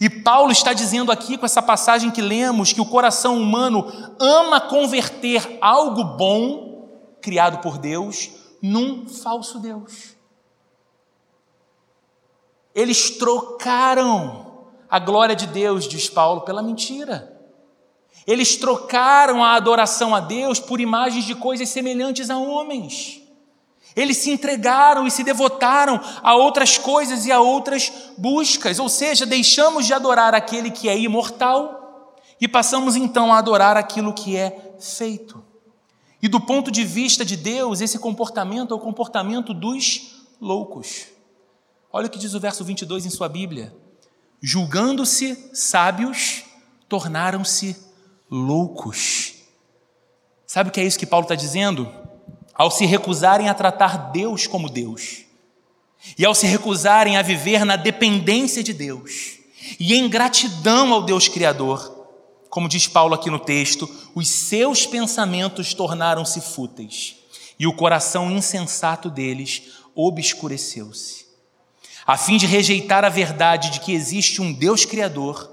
E 0.00 0.08
Paulo 0.08 0.52
está 0.52 0.72
dizendo 0.72 1.12
aqui 1.12 1.36
com 1.36 1.46
essa 1.46 1.62
passagem 1.62 2.10
que 2.10 2.22
lemos 2.22 2.72
que 2.72 2.80
o 2.80 2.86
coração 2.86 3.38
humano 3.38 3.86
ama 4.18 4.60
converter 4.60 5.58
algo 5.60 6.02
bom 6.02 6.88
criado 7.20 7.58
por 7.58 7.78
Deus 7.78 8.30
num 8.62 9.06
falso 9.06 9.58
Deus. 9.58 10.13
Eles 12.74 13.10
trocaram 13.10 14.66
a 14.90 14.98
glória 14.98 15.36
de 15.36 15.46
Deus, 15.46 15.86
diz 15.86 16.08
Paulo, 16.08 16.42
pela 16.42 16.62
mentira. 16.62 17.32
Eles 18.26 18.56
trocaram 18.56 19.44
a 19.44 19.54
adoração 19.54 20.14
a 20.14 20.20
Deus 20.20 20.58
por 20.58 20.80
imagens 20.80 21.24
de 21.24 21.34
coisas 21.34 21.68
semelhantes 21.68 22.30
a 22.30 22.38
homens. 22.38 23.20
Eles 23.94 24.16
se 24.16 24.30
entregaram 24.30 25.06
e 25.06 25.10
se 25.10 25.22
devotaram 25.22 26.00
a 26.22 26.34
outras 26.34 26.76
coisas 26.76 27.26
e 27.26 27.32
a 27.32 27.40
outras 27.40 27.92
buscas, 28.18 28.78
ou 28.78 28.88
seja, 28.88 29.24
deixamos 29.24 29.86
de 29.86 29.94
adorar 29.94 30.34
aquele 30.34 30.70
que 30.70 30.88
é 30.88 30.98
imortal 30.98 32.16
e 32.40 32.48
passamos 32.48 32.96
então 32.96 33.32
a 33.32 33.38
adorar 33.38 33.76
aquilo 33.76 34.12
que 34.12 34.36
é 34.36 34.74
feito. 34.80 35.44
E 36.20 36.26
do 36.26 36.40
ponto 36.40 36.70
de 36.70 36.82
vista 36.82 37.24
de 37.24 37.36
Deus, 37.36 37.80
esse 37.80 37.98
comportamento 37.98 38.74
é 38.74 38.76
o 38.76 38.80
comportamento 38.80 39.54
dos 39.54 40.24
loucos. 40.40 41.13
Olha 41.96 42.08
o 42.08 42.10
que 42.10 42.18
diz 42.18 42.34
o 42.34 42.40
verso 42.40 42.64
22 42.64 43.06
em 43.06 43.10
sua 43.10 43.28
Bíblia. 43.28 43.72
Julgando-se 44.42 45.50
sábios, 45.54 46.42
tornaram-se 46.88 47.76
loucos. 48.28 49.34
Sabe 50.44 50.70
o 50.70 50.72
que 50.72 50.80
é 50.80 50.84
isso 50.84 50.98
que 50.98 51.06
Paulo 51.06 51.22
está 51.22 51.36
dizendo? 51.36 51.88
Ao 52.52 52.68
se 52.68 52.84
recusarem 52.84 53.48
a 53.48 53.54
tratar 53.54 54.10
Deus 54.10 54.44
como 54.44 54.68
Deus, 54.68 55.20
e 56.18 56.24
ao 56.24 56.34
se 56.34 56.48
recusarem 56.48 57.16
a 57.16 57.22
viver 57.22 57.64
na 57.64 57.76
dependência 57.76 58.60
de 58.60 58.72
Deus, 58.72 59.38
e 59.78 59.94
em 59.94 60.08
gratidão 60.08 60.92
ao 60.92 61.04
Deus 61.04 61.28
Criador, 61.28 62.08
como 62.50 62.68
diz 62.68 62.88
Paulo 62.88 63.14
aqui 63.14 63.30
no 63.30 63.38
texto, 63.38 63.88
os 64.16 64.28
seus 64.28 64.84
pensamentos 64.84 65.72
tornaram-se 65.72 66.40
fúteis 66.40 67.14
e 67.56 67.68
o 67.68 67.72
coração 67.72 68.32
insensato 68.32 69.08
deles 69.08 69.74
obscureceu-se. 69.94 71.23
A 72.06 72.18
fim 72.18 72.36
de 72.36 72.46
rejeitar 72.46 73.02
a 73.04 73.08
verdade 73.08 73.70
de 73.70 73.80
que 73.80 73.92
existe 73.92 74.42
um 74.42 74.52
Deus 74.52 74.84
Criador, 74.84 75.50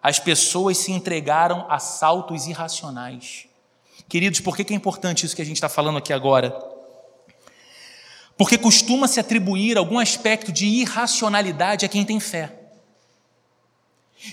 as 0.00 0.18
pessoas 0.18 0.78
se 0.78 0.92
entregaram 0.92 1.66
a 1.68 1.78
saltos 1.78 2.46
irracionais. 2.46 3.46
Queridos, 4.08 4.40
por 4.40 4.56
que 4.56 4.72
é 4.72 4.76
importante 4.76 5.26
isso 5.26 5.34
que 5.34 5.42
a 5.42 5.44
gente 5.44 5.56
está 5.56 5.68
falando 5.68 5.98
aqui 5.98 6.12
agora? 6.12 6.56
Porque 8.36 8.56
costuma 8.56 9.08
se 9.08 9.18
atribuir 9.18 9.76
algum 9.76 9.98
aspecto 9.98 10.52
de 10.52 10.66
irracionalidade 10.66 11.84
a 11.84 11.88
quem 11.88 12.04
tem 12.04 12.20
fé. 12.20 12.52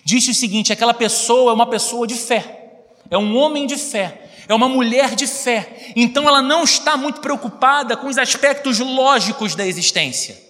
Disse 0.04 0.32
o 0.32 0.36
seguinte: 0.36 0.72
aquela 0.72 0.94
pessoa 0.94 1.52
é 1.52 1.54
uma 1.54 1.70
pessoa 1.70 2.06
de 2.06 2.16
fé, 2.16 2.84
é 3.10 3.18
um 3.18 3.36
homem 3.36 3.66
de 3.66 3.78
fé, 3.78 4.30
é 4.48 4.54
uma 4.54 4.70
mulher 4.70 5.16
de 5.16 5.26
fé, 5.26 5.94
então 5.96 6.28
ela 6.28 6.42
não 6.42 6.64
está 6.64 6.96
muito 6.96 7.22
preocupada 7.22 7.98
com 7.98 8.08
os 8.08 8.18
aspectos 8.18 8.80
lógicos 8.80 9.56
da 9.56 9.66
existência. 9.66 10.49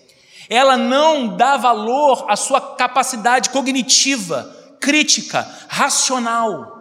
Ela 0.50 0.76
não 0.76 1.38
dá 1.38 1.56
valor 1.58 2.26
à 2.28 2.36
sua 2.36 2.60
capacidade 2.76 3.52
cognitiva, 3.52 4.56
crítica, 4.80 5.48
racional. 5.68 6.80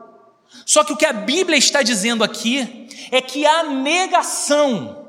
Só 0.64 0.82
que 0.82 0.92
o 0.92 0.96
que 0.96 1.06
a 1.06 1.12
Bíblia 1.12 1.58
está 1.58 1.82
dizendo 1.82 2.24
aqui 2.24 2.88
é 3.10 3.20
que 3.20 3.46
a 3.46 3.64
negação 3.64 5.06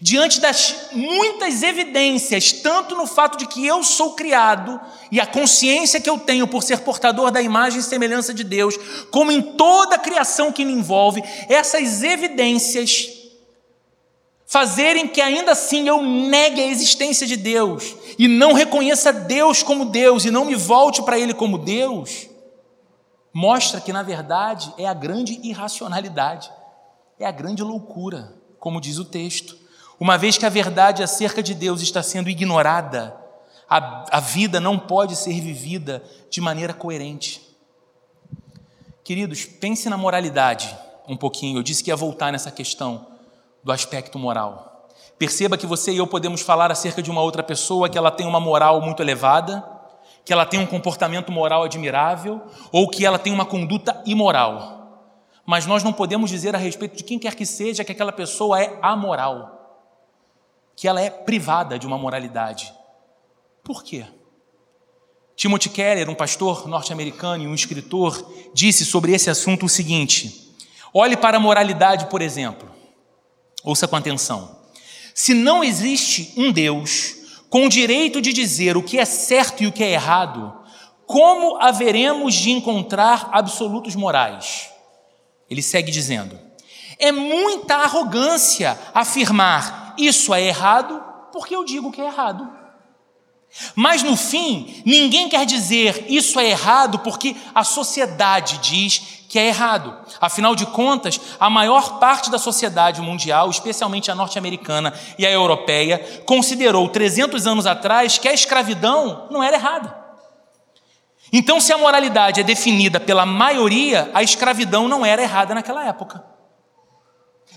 diante 0.00 0.40
das 0.40 0.90
muitas 0.92 1.62
evidências, 1.62 2.52
tanto 2.52 2.94
no 2.94 3.06
fato 3.06 3.36
de 3.36 3.46
que 3.46 3.66
eu 3.66 3.82
sou 3.82 4.14
criado 4.14 4.80
e 5.10 5.20
a 5.20 5.26
consciência 5.26 6.00
que 6.00 6.08
eu 6.08 6.18
tenho 6.18 6.46
por 6.46 6.62
ser 6.62 6.80
portador 6.80 7.30
da 7.30 7.42
imagem 7.42 7.80
e 7.80 7.82
semelhança 7.82 8.32
de 8.32 8.44
Deus, 8.44 8.78
como 9.10 9.32
em 9.32 9.42
toda 9.42 9.96
a 9.96 9.98
criação 9.98 10.52
que 10.52 10.64
me 10.64 10.72
envolve, 10.72 11.22
essas 11.48 12.02
evidências 12.02 13.17
fazerem 14.48 15.06
que 15.06 15.20
ainda 15.20 15.52
assim 15.52 15.86
eu 15.86 16.02
negue 16.02 16.62
a 16.62 16.66
existência 16.66 17.26
de 17.26 17.36
Deus 17.36 17.94
e 18.18 18.26
não 18.26 18.54
reconheça 18.54 19.12
Deus 19.12 19.62
como 19.62 19.84
Deus 19.84 20.24
e 20.24 20.30
não 20.30 20.46
me 20.46 20.54
volte 20.54 21.02
para 21.02 21.18
Ele 21.18 21.34
como 21.34 21.58
Deus, 21.58 22.30
mostra 23.30 23.78
que 23.78 23.92
na 23.92 24.02
verdade 24.02 24.72
é 24.78 24.88
a 24.88 24.94
grande 24.94 25.38
irracionalidade, 25.42 26.50
é 27.20 27.26
a 27.26 27.30
grande 27.30 27.62
loucura, 27.62 28.34
como 28.58 28.80
diz 28.80 28.96
o 28.96 29.04
texto. 29.04 29.54
Uma 30.00 30.16
vez 30.16 30.38
que 30.38 30.46
a 30.46 30.50
verdade 30.50 31.02
acerca 31.02 31.42
de 31.42 31.54
Deus 31.54 31.82
está 31.82 32.02
sendo 32.02 32.30
ignorada, 32.30 33.14
a, 33.68 34.16
a 34.16 34.20
vida 34.20 34.58
não 34.58 34.78
pode 34.78 35.14
ser 35.14 35.38
vivida 35.42 36.02
de 36.30 36.40
maneira 36.40 36.72
coerente. 36.72 37.42
Queridos, 39.04 39.44
pense 39.44 39.90
na 39.90 39.98
moralidade 39.98 40.74
um 41.06 41.18
pouquinho. 41.18 41.58
Eu 41.58 41.62
disse 41.62 41.84
que 41.84 41.90
ia 41.90 41.96
voltar 41.96 42.32
nessa 42.32 42.50
questão 42.50 43.17
do 43.62 43.72
aspecto 43.72 44.18
moral. 44.18 44.88
Perceba 45.18 45.58
que 45.58 45.66
você 45.66 45.92
e 45.92 45.98
eu 45.98 46.06
podemos 46.06 46.40
falar 46.40 46.70
acerca 46.70 47.02
de 47.02 47.10
uma 47.10 47.22
outra 47.22 47.42
pessoa 47.42 47.88
que 47.88 47.98
ela 47.98 48.10
tem 48.10 48.26
uma 48.26 48.40
moral 48.40 48.80
muito 48.80 49.02
elevada, 49.02 49.64
que 50.24 50.32
ela 50.32 50.46
tem 50.46 50.60
um 50.60 50.66
comportamento 50.66 51.32
moral 51.32 51.64
admirável 51.64 52.42
ou 52.70 52.88
que 52.88 53.04
ela 53.04 53.18
tem 53.18 53.32
uma 53.32 53.44
conduta 53.44 54.02
imoral. 54.06 55.10
Mas 55.44 55.66
nós 55.66 55.82
não 55.82 55.92
podemos 55.92 56.30
dizer 56.30 56.54
a 56.54 56.58
respeito 56.58 56.96
de 56.96 57.04
quem 57.04 57.18
quer 57.18 57.34
que 57.34 57.46
seja 57.46 57.84
que 57.84 57.92
aquela 57.92 58.12
pessoa 58.12 58.62
é 58.62 58.78
amoral 58.82 59.58
que 60.78 60.86
ela 60.86 61.00
é 61.00 61.10
privada 61.10 61.76
de 61.76 61.88
uma 61.88 61.98
moralidade. 61.98 62.72
Por 63.64 63.82
quê? 63.82 64.06
Timothy 65.34 65.70
Keller, 65.70 66.08
um 66.08 66.14
pastor 66.14 66.68
norte-americano 66.68 67.42
e 67.42 67.48
um 67.48 67.54
escritor, 67.54 68.32
disse 68.54 68.84
sobre 68.84 69.12
esse 69.12 69.28
assunto 69.28 69.66
o 69.66 69.68
seguinte: 69.68 70.54
olhe 70.94 71.16
para 71.16 71.36
a 71.36 71.40
moralidade, 71.40 72.06
por 72.06 72.22
exemplo. 72.22 72.68
Ouça 73.62 73.88
com 73.88 73.96
atenção. 73.96 74.56
Se 75.14 75.34
não 75.34 75.64
existe 75.64 76.32
um 76.36 76.52
Deus 76.52 77.16
com 77.50 77.66
o 77.66 77.68
direito 77.68 78.20
de 78.20 78.32
dizer 78.32 78.76
o 78.76 78.82
que 78.82 78.98
é 78.98 79.04
certo 79.04 79.62
e 79.62 79.66
o 79.66 79.72
que 79.72 79.82
é 79.82 79.92
errado, 79.92 80.54
como 81.06 81.56
haveremos 81.60 82.34
de 82.34 82.50
encontrar 82.50 83.30
absolutos 83.32 83.96
morais? 83.96 84.70
Ele 85.50 85.62
segue 85.62 85.90
dizendo: 85.90 86.38
é 86.98 87.10
muita 87.10 87.76
arrogância 87.76 88.78
afirmar 88.94 89.94
isso 89.98 90.32
é 90.32 90.42
errado 90.42 91.02
porque 91.32 91.54
eu 91.54 91.64
digo 91.64 91.90
que 91.90 92.00
é 92.00 92.06
errado. 92.06 92.57
Mas 93.74 94.02
no 94.02 94.16
fim, 94.16 94.82
ninguém 94.84 95.28
quer 95.28 95.44
dizer 95.44 96.06
isso 96.08 96.38
é 96.38 96.50
errado 96.50 96.98
porque 97.00 97.36
a 97.54 97.64
sociedade 97.64 98.58
diz 98.58 99.18
que 99.28 99.38
é 99.38 99.48
errado. 99.48 99.94
Afinal 100.20 100.54
de 100.54 100.64
contas, 100.66 101.20
a 101.38 101.50
maior 101.50 101.98
parte 101.98 102.30
da 102.30 102.38
sociedade 102.38 103.00
mundial, 103.02 103.50
especialmente 103.50 104.10
a 104.10 104.14
norte-americana 104.14 104.92
e 105.18 105.26
a 105.26 105.30
europeia, 105.30 106.22
considerou 106.24 106.88
300 106.88 107.46
anos 107.46 107.66
atrás 107.66 108.16
que 108.16 108.28
a 108.28 108.32
escravidão 108.32 109.28
não 109.30 109.42
era 109.42 109.56
errada. 109.56 109.96
Então, 111.30 111.60
se 111.60 111.72
a 111.74 111.78
moralidade 111.78 112.40
é 112.40 112.42
definida 112.42 112.98
pela 112.98 113.26
maioria, 113.26 114.10
a 114.14 114.22
escravidão 114.22 114.88
não 114.88 115.04
era 115.04 115.20
errada 115.20 115.54
naquela 115.54 115.86
época. 115.86 116.24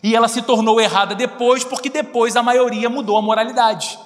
E 0.04 0.14
ela 0.14 0.28
se 0.28 0.42
tornou 0.42 0.82
errada 0.82 1.16
depois, 1.16 1.64
porque 1.64 1.90
depois 1.90 2.36
a 2.36 2.44
maioria 2.44 2.90
mudou 2.90 3.18
a 3.18 3.22
moralidade. 3.22 3.98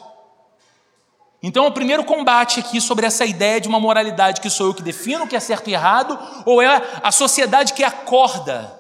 Então, 1.48 1.68
o 1.68 1.72
primeiro 1.72 2.04
combate 2.04 2.60
aqui 2.60 2.82
sobre 2.82 3.06
essa 3.06 3.24
ideia 3.24 3.62
de 3.62 3.68
uma 3.68 3.80
moralidade 3.80 4.42
que 4.42 4.50
sou 4.50 4.66
eu 4.66 4.74
que 4.74 4.82
defino 4.82 5.26
o 5.26 5.28
que 5.28 5.36
é 5.36 5.40
certo 5.40 5.70
e 5.70 5.74
errado, 5.74 6.18
ou 6.44 6.60
é 6.60 6.82
a 7.04 7.12
sociedade 7.12 7.74
que 7.74 7.84
acorda 7.84 8.74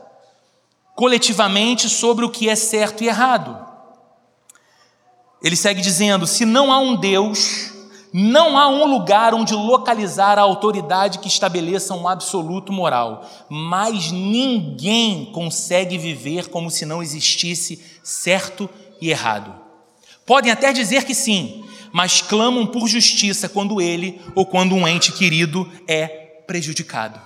coletivamente 0.95 1.87
sobre 1.87 2.25
o 2.25 2.29
que 2.31 2.49
é 2.49 2.55
certo 2.55 3.03
e 3.03 3.07
errado. 3.07 3.55
Ele 5.43 5.55
segue 5.55 5.79
dizendo: 5.79 6.25
se 6.25 6.43
não 6.43 6.73
há 6.73 6.79
um 6.79 6.95
Deus, 6.95 7.71
não 8.11 8.57
há 8.57 8.67
um 8.67 8.85
lugar 8.85 9.35
onde 9.35 9.53
localizar 9.53 10.39
a 10.39 10.41
autoridade 10.41 11.19
que 11.19 11.27
estabeleça 11.27 11.93
um 11.93 12.07
absoluto 12.07 12.73
moral, 12.73 13.29
mas 13.47 14.11
ninguém 14.11 15.25
consegue 15.31 15.99
viver 15.99 16.49
como 16.49 16.71
se 16.71 16.83
não 16.83 17.03
existisse 17.03 17.79
certo 18.03 18.67
e 18.99 19.11
errado. 19.11 19.53
Podem 20.25 20.51
até 20.51 20.73
dizer 20.73 21.03
que 21.05 21.13
sim, 21.13 21.63
mas 21.95 22.21
clamam 22.21 22.67
por 22.67 22.89
justiça 22.89 23.47
quando 23.47 23.79
ele 23.79 24.21
ou 24.35 24.45
quando 24.45 24.75
um 24.75 24.85
ente 24.85 25.13
querido 25.13 25.65
é 25.87 26.05
prejudicado. 26.45 27.17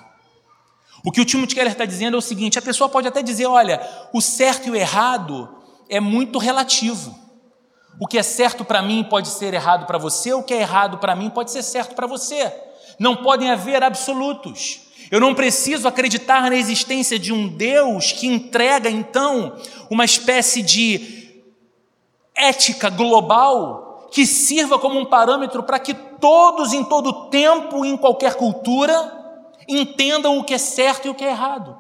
O 1.03 1.11
que 1.11 1.19
o 1.19 1.25
Timothy 1.25 1.55
Keller 1.55 1.71
está 1.71 1.85
dizendo 1.85 2.13
é 2.13 2.19
o 2.19 2.21
seguinte: 2.21 2.59
a 2.59 2.61
pessoa 2.61 2.87
pode 2.87 3.07
até 3.07 3.23
dizer, 3.23 3.47
olha, 3.47 3.81
o 4.13 4.21
certo 4.21 4.67
e 4.67 4.69
o 4.69 4.75
errado 4.75 5.49
é 5.89 5.99
muito 5.99 6.37
relativo. 6.37 7.17
O 7.99 8.05
que 8.05 8.19
é 8.19 8.21
certo 8.21 8.63
para 8.63 8.83
mim 8.83 9.03
pode 9.03 9.29
ser 9.29 9.55
errado 9.55 9.87
para 9.87 9.97
você, 9.97 10.33
o 10.33 10.43
que 10.43 10.53
é 10.53 10.61
errado 10.61 10.99
para 10.99 11.15
mim 11.15 11.31
pode 11.31 11.49
ser 11.49 11.63
certo 11.63 11.95
para 11.95 12.05
você. 12.05 12.53
Não 12.99 13.15
podem 13.15 13.49
haver 13.49 13.81
absolutos. 13.81 14.81
Eu 15.09 15.19
não 15.19 15.33
preciso 15.33 15.87
acreditar 15.87 16.47
na 16.47 16.55
existência 16.55 17.17
de 17.17 17.33
um 17.33 17.47
Deus 17.47 18.11
que 18.11 18.27
entrega, 18.27 18.87
então, 18.87 19.59
uma 19.89 20.05
espécie 20.05 20.61
de 20.61 21.41
ética 22.35 22.91
global 22.91 23.88
que 24.11 24.25
sirva 24.25 24.79
como 24.79 24.99
um 24.99 25.05
parâmetro 25.05 25.63
para 25.63 25.79
que 25.79 25.93
todos, 25.93 26.73
em 26.73 26.83
todo 26.83 27.29
tempo, 27.29 27.85
em 27.85 27.95
qualquer 27.95 28.35
cultura, 28.35 29.17
entendam 29.67 30.37
o 30.37 30.43
que 30.43 30.53
é 30.53 30.57
certo 30.57 31.07
e 31.07 31.09
o 31.09 31.15
que 31.15 31.23
é 31.23 31.29
errado. 31.29 31.77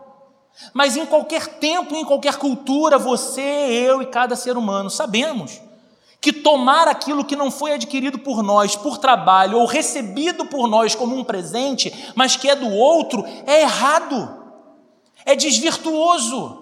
Mas 0.73 0.97
em 0.97 1.05
qualquer 1.05 1.47
tempo, 1.59 1.95
em 1.95 2.05
qualquer 2.05 2.35
cultura, 2.37 2.97
você, 2.97 3.41
eu 3.41 4.01
e 4.01 4.05
cada 4.05 4.35
ser 4.35 4.57
humano 4.57 4.89
sabemos 4.89 5.61
que 6.21 6.33
tomar 6.33 6.87
aquilo 6.87 7.23
que 7.23 7.35
não 7.35 7.49
foi 7.49 7.73
adquirido 7.73 8.19
por 8.19 8.43
nós 8.43 8.75
por 8.75 8.97
trabalho 8.97 9.57
ou 9.57 9.65
recebido 9.65 10.45
por 10.45 10.67
nós 10.67 10.93
como 10.93 11.15
um 11.15 11.23
presente, 11.23 11.93
mas 12.13 12.35
que 12.35 12.49
é 12.49 12.55
do 12.55 12.69
outro, 12.69 13.23
é 13.45 13.61
errado, 13.61 14.37
é 15.25 15.35
desvirtuoso. 15.35 16.58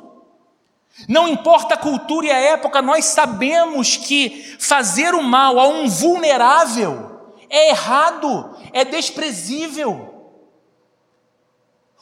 Não 1.08 1.28
importa 1.28 1.76
a 1.76 1.78
cultura 1.78 2.28
e 2.28 2.32
a 2.32 2.40
época, 2.40 2.82
nós 2.82 3.06
sabemos 3.06 3.98
que 3.98 4.56
fazer 4.60 5.14
o 5.14 5.22
mal 5.22 5.60
a 5.60 5.68
um 5.68 5.88
vulnerável 5.88 7.36
é 7.50 7.70
errado, 7.70 8.56
é 8.74 8.84
desprezível. 8.84 10.14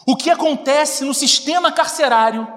O 0.08 0.16
que 0.16 0.30
acontece 0.30 1.04
no 1.04 1.14
sistema 1.14 1.72
carcerário 1.72 2.48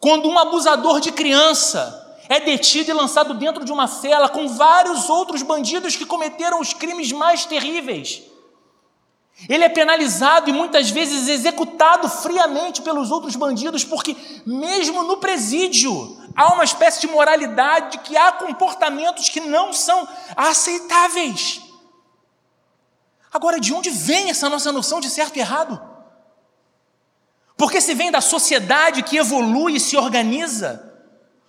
quando 0.00 0.28
um 0.28 0.38
abusador 0.38 1.00
de 1.00 1.12
criança 1.12 2.02
é 2.28 2.40
detido 2.40 2.90
e 2.90 2.94
lançado 2.94 3.34
dentro 3.34 3.64
de 3.64 3.72
uma 3.72 3.86
cela 3.86 4.28
com 4.28 4.48
vários 4.48 5.08
outros 5.08 5.42
bandidos 5.42 5.96
que 5.96 6.04
cometeram 6.04 6.60
os 6.60 6.72
crimes 6.72 7.12
mais 7.12 7.44
terríveis. 7.44 8.22
Ele 9.48 9.64
é 9.64 9.68
penalizado 9.68 10.48
e 10.48 10.52
muitas 10.52 10.88
vezes 10.88 11.28
executado 11.28 12.08
friamente 12.08 12.80
pelos 12.80 13.10
outros 13.10 13.36
bandidos, 13.36 13.84
porque, 13.84 14.16
mesmo 14.46 15.02
no 15.02 15.18
presídio, 15.18 16.16
há 16.34 16.54
uma 16.54 16.64
espécie 16.64 17.02
de 17.02 17.06
moralidade 17.06 17.98
que 17.98 18.16
há 18.16 18.32
comportamentos 18.32 19.28
que 19.28 19.40
não 19.40 19.74
são 19.74 20.08
aceitáveis. 20.34 21.60
Agora, 23.30 23.60
de 23.60 23.74
onde 23.74 23.90
vem 23.90 24.30
essa 24.30 24.48
nossa 24.48 24.72
noção 24.72 25.00
de 25.00 25.10
certo 25.10 25.36
e 25.36 25.40
errado? 25.40 25.80
Porque 27.58 27.80
se 27.80 27.94
vem 27.94 28.10
da 28.10 28.22
sociedade 28.22 29.02
que 29.02 29.18
evolui 29.18 29.76
e 29.76 29.80
se 29.80 29.98
organiza, 29.98 30.94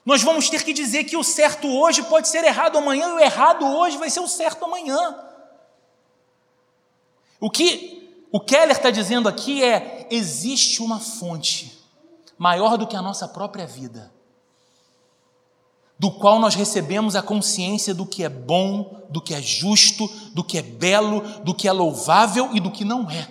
nós 0.06 0.22
vamos 0.22 0.50
ter 0.50 0.64
que 0.64 0.74
dizer 0.74 1.06
que 1.06 1.16
o 1.16 1.24
certo 1.24 1.68
hoje 1.68 2.04
pode 2.04 2.28
ser 2.28 2.44
errado 2.44 2.78
amanhã 2.78 3.08
e 3.10 3.14
o 3.14 3.20
errado 3.20 3.66
hoje 3.66 3.98
vai 3.98 4.10
ser 4.10 4.20
o 4.20 4.28
certo 4.28 4.66
amanhã. 4.66 5.27
O 7.40 7.50
que 7.50 8.28
o 8.32 8.40
Keller 8.40 8.76
está 8.76 8.90
dizendo 8.90 9.30
aqui 9.30 9.64
é: 9.64 10.08
existe 10.12 10.82
uma 10.82 11.00
fonte 11.00 11.78
maior 12.38 12.78
do 12.78 12.88
que 12.88 12.96
a 12.96 13.02
nossa 13.02 13.28
própria 13.28 13.66
vida, 13.66 14.12
do 15.98 16.12
qual 16.12 16.40
nós 16.40 16.56
recebemos 16.56 17.16
a 17.16 17.22
consciência 17.22 17.94
do 17.94 18.06
que 18.06 18.24
é 18.24 18.30
bom, 18.30 19.06
do 19.10 19.22
que 19.22 19.34
é 19.34 19.42
justo, 19.42 20.08
do 20.34 20.44
que 20.44 20.58
é 20.58 20.62
belo, 20.62 21.22
do 21.44 21.54
que 21.54 21.68
é 21.68 21.72
louvável 21.72 22.50
e 22.54 22.60
do 22.60 22.72
que 22.72 22.86
não 22.86 23.10
é. 23.10 23.28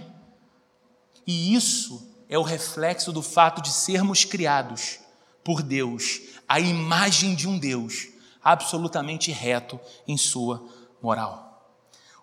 E 1.27 1.55
isso 1.55 2.09
é 2.29 2.39
o 2.39 2.43
reflexo 2.43 3.13
do 3.13 3.23
fato 3.23 3.61
de 3.61 3.71
sermos 3.71 4.25
criados 4.25 4.99
por 5.45 5.63
Deus 5.63 6.21
a 6.49 6.61
imagem 6.61 7.35
de 7.35 7.49
um 7.49 7.59
Deus 7.59 8.09
absolutamente 8.43 9.33
reto 9.33 9.79
em 10.07 10.17
sua 10.17 10.65
moral. 11.03 11.46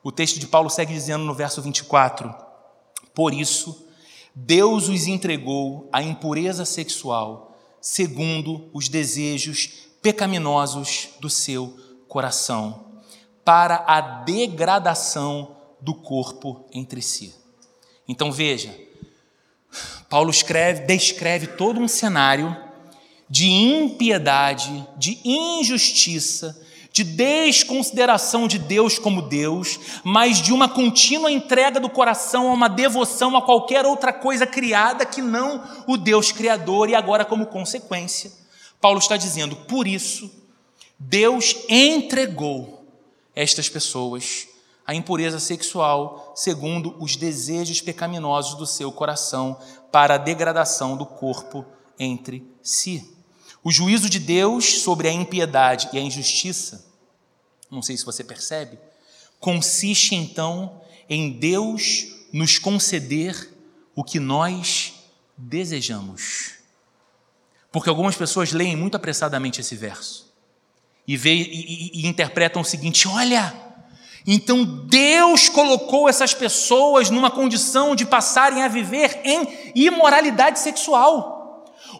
O 0.04 0.12
texto 0.12 0.38
de 0.38 0.48
Paulo 0.48 0.70
segue 0.70 0.94
dizendo 0.94 1.24
no 1.24 1.34
verso 1.34 1.62
24: 1.62 2.36
Por 3.14 3.34
isso, 3.34 3.88
Deus 4.36 4.90
os 4.90 5.08
entregou 5.08 5.88
à 5.94 6.04
impureza 6.04 6.66
sexual, 6.66 7.58
segundo 7.80 8.70
os 8.74 8.90
desejos 8.90 9.88
pecaminosos 10.02 11.10
do 11.22 11.30
seu 11.30 11.78
coração, 12.08 12.86
para 13.46 13.84
a 13.88 14.02
degradação 14.02 15.56
do 15.80 15.94
corpo 15.94 16.66
entre 16.74 17.02
si. 17.02 17.34
Então 18.08 18.32
veja, 18.32 18.76
Paulo 20.10 20.30
escreve, 20.30 20.86
descreve 20.86 21.48
todo 21.48 21.80
um 21.80 21.88
cenário 21.88 22.56
de 23.30 23.50
impiedade, 23.50 24.88
de 24.98 25.20
injustiça, 25.24 26.62
de 26.94 27.04
desconsideração 27.04 28.48
de 28.48 28.60
Deus 28.60 29.00
como 29.00 29.24
Deus, 29.24 29.80
mas 30.04 30.40
de 30.40 30.54
uma 30.54 30.70
contínua 30.70 31.32
entrega 31.32 31.80
do 31.80 31.90
coração 31.90 32.50
a 32.50 32.54
uma 32.54 32.70
devoção 32.70 33.36
a 33.36 33.42
qualquer 33.42 33.84
outra 33.84 34.14
coisa 34.14 34.46
criada 34.46 35.04
que 35.04 35.20
não 35.20 35.64
o 35.88 35.98
Deus 35.98 36.32
Criador, 36.32 36.88
e 36.90 36.96
agora, 36.96 37.26
como 37.26 37.48
consequência, 37.48 38.32
Paulo 38.80 39.00
está 39.00 39.18
dizendo: 39.18 39.56
por 39.56 39.88
isso, 39.88 40.30
Deus 41.00 41.56
entregou 41.68 42.86
estas 43.36 43.68
pessoas 43.68 44.48
à 44.86 44.94
impureza 44.94 45.40
sexual, 45.40 46.32
segundo 46.36 46.96
os 47.00 47.16
desejos 47.16 47.82
pecaminosos 47.82 48.54
do 48.54 48.68
seu 48.68 48.92
coração, 48.92 49.58
para 49.92 50.14
a 50.14 50.20
degradação 50.20 50.96
do 50.96 51.08
corpo 51.08 51.66
entre 51.98 52.48
si. 52.62 53.12
O 53.64 53.72
juízo 53.72 54.10
de 54.10 54.20
Deus 54.20 54.82
sobre 54.82 55.08
a 55.08 55.12
impiedade 55.12 55.90
e 55.94 55.98
a 55.98 56.02
injustiça, 56.02 56.86
não 57.72 57.82
sei 57.82 57.96
se 57.96 58.06
você 58.06 58.24
percebe, 58.24 58.78
consiste 59.40 60.16
então 60.16 60.82
em 61.10 61.32
Deus 61.32 62.08
nos 62.32 62.60
conceder 62.60 63.52
o 63.96 64.04
que 64.04 64.20
nós 64.20 64.94
desejamos. 65.38 66.56
Porque 67.72 67.90
algumas 67.90 68.16
pessoas 68.16 68.52
leem 68.52 68.76
muito 68.76 68.96
apressadamente 68.96 69.62
esse 69.62 69.76
verso 69.76 70.34
e, 71.08 71.16
e, 71.16 71.32
e, 71.32 72.02
e 72.02 72.08
interpretam 72.08 72.62
o 72.62 72.66
seguinte: 72.66 73.08
olha, 73.08 73.54
então 74.26 74.64
Deus 74.64 75.50
colocou 75.50 76.08
essas 76.08 76.34
pessoas 76.34 77.10
numa 77.10 77.32
condição 77.32 77.96
de 77.96 78.06
passarem 78.06 78.64
a 78.64 78.68
viver 78.68 79.22
em 79.24 79.72
imoralidade 79.76 80.60
sexual. 80.60 81.43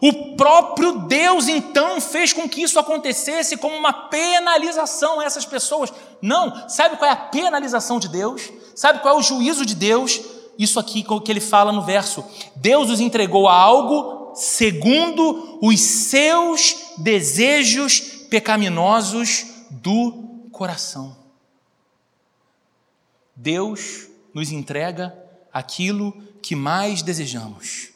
O 0.06 0.36
próprio 0.36 0.98
Deus 1.06 1.48
então 1.48 1.98
fez 1.98 2.30
com 2.30 2.46
que 2.46 2.60
isso 2.60 2.78
acontecesse 2.78 3.56
como 3.56 3.74
uma 3.74 3.90
penalização 3.90 5.18
a 5.18 5.24
essas 5.24 5.46
pessoas. 5.46 5.90
Não, 6.20 6.68
sabe 6.68 6.98
qual 6.98 7.08
é 7.08 7.14
a 7.14 7.16
penalização 7.16 7.98
de 7.98 8.06
Deus? 8.06 8.52
Sabe 8.76 8.98
qual 8.98 9.16
é 9.16 9.18
o 9.18 9.22
juízo 9.22 9.64
de 9.64 9.74
Deus? 9.74 10.20
Isso 10.58 10.78
aqui 10.78 11.02
que 11.02 11.32
ele 11.32 11.40
fala 11.40 11.72
no 11.72 11.80
verso: 11.80 12.22
Deus 12.54 12.90
os 12.90 13.00
entregou 13.00 13.48
a 13.48 13.54
algo 13.54 14.34
segundo 14.34 15.58
os 15.62 15.80
seus 15.80 16.92
desejos 16.98 18.00
pecaminosos 18.28 19.46
do 19.70 20.48
coração. 20.52 21.16
Deus 23.34 24.06
nos 24.34 24.52
entrega 24.52 25.16
aquilo 25.50 26.12
que 26.42 26.54
mais 26.54 27.00
desejamos. 27.00 27.93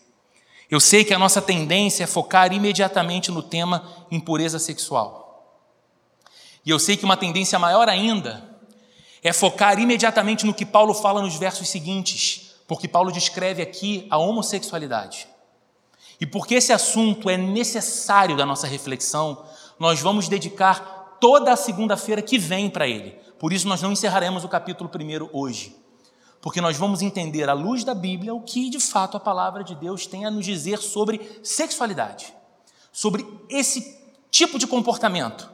Eu 0.70 0.80
sei 0.80 1.02
que 1.02 1.14
a 1.14 1.18
nossa 1.18 1.40
tendência 1.40 2.04
é 2.04 2.06
focar 2.06 2.52
imediatamente 2.52 3.30
no 3.30 3.42
tema 3.42 4.06
impureza 4.10 4.58
sexual. 4.58 5.64
E 6.64 6.70
eu 6.70 6.78
sei 6.78 6.96
que 6.96 7.06
uma 7.06 7.16
tendência 7.16 7.58
maior 7.58 7.88
ainda 7.88 8.46
é 9.22 9.32
focar 9.32 9.78
imediatamente 9.78 10.44
no 10.44 10.52
que 10.52 10.66
Paulo 10.66 10.92
fala 10.92 11.22
nos 11.22 11.36
versos 11.36 11.68
seguintes, 11.68 12.54
porque 12.66 12.86
Paulo 12.86 13.10
descreve 13.10 13.62
aqui 13.62 14.06
a 14.10 14.18
homossexualidade. 14.18 15.26
E 16.20 16.26
porque 16.26 16.56
esse 16.56 16.72
assunto 16.72 17.30
é 17.30 17.36
necessário 17.38 18.36
da 18.36 18.44
nossa 18.44 18.66
reflexão, 18.66 19.42
nós 19.78 20.00
vamos 20.00 20.28
dedicar 20.28 21.16
toda 21.18 21.50
a 21.50 21.56
segunda-feira 21.56 22.20
que 22.20 22.36
vem 22.36 22.68
para 22.68 22.86
ele. 22.86 23.12
Por 23.38 23.52
isso, 23.54 23.66
nós 23.66 23.80
não 23.80 23.92
encerraremos 23.92 24.44
o 24.44 24.48
capítulo 24.48 24.90
primeiro 24.90 25.30
hoje 25.32 25.77
porque 26.40 26.60
nós 26.60 26.76
vamos 26.76 27.02
entender 27.02 27.48
à 27.48 27.52
luz 27.52 27.84
da 27.84 27.94
Bíblia 27.94 28.34
o 28.34 28.40
que 28.40 28.70
de 28.70 28.78
fato 28.78 29.16
a 29.16 29.20
palavra 29.20 29.64
de 29.64 29.74
Deus 29.74 30.06
tem 30.06 30.24
a 30.24 30.30
nos 30.30 30.44
dizer 30.44 30.78
sobre 30.78 31.40
sexualidade, 31.42 32.32
sobre 32.92 33.26
esse 33.48 33.98
tipo 34.30 34.58
de 34.58 34.66
comportamento. 34.66 35.50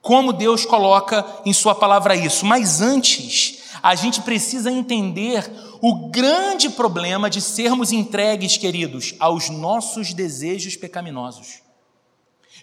Como 0.00 0.32
Deus 0.32 0.64
coloca 0.64 1.24
em 1.44 1.52
Sua 1.52 1.74
palavra 1.74 2.16
isso. 2.16 2.44
Mas 2.44 2.80
antes, 2.80 3.62
a 3.80 3.94
gente 3.94 4.20
precisa 4.22 4.70
entender 4.70 5.48
o 5.80 6.08
grande 6.08 6.68
problema 6.70 7.30
de 7.30 7.40
sermos 7.40 7.92
entregues, 7.92 8.56
queridos, 8.56 9.14
aos 9.20 9.48
nossos 9.48 10.12
desejos 10.12 10.74
pecaminosos 10.74 11.61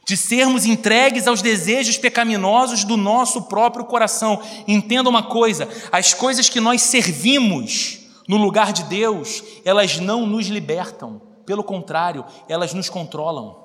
de 0.06 0.18
sermos 0.18 0.66
entregues 0.66 1.28
aos 1.28 1.42
desejos 1.42 1.98
pecaminosos 1.98 2.84
do 2.84 2.98
nosso 2.98 3.44
próprio 3.44 3.86
coração. 3.86 4.42
Entenda 4.68 5.10
uma 5.10 5.24
coisa: 5.24 5.68
as 5.92 6.14
coisas 6.14 6.50
que 6.50 6.60
nós 6.60 6.82
servimos 6.82 8.00
no 8.28 8.38
lugar 8.38 8.72
de 8.72 8.84
Deus, 8.84 9.44
elas 9.66 9.98
não 9.98 10.26
nos 10.26 10.48
libertam, 10.48 11.22
pelo 11.46 11.64
contrário, 11.64 12.24
elas 12.48 12.74
nos 12.74 12.90
controlam. 12.90 13.58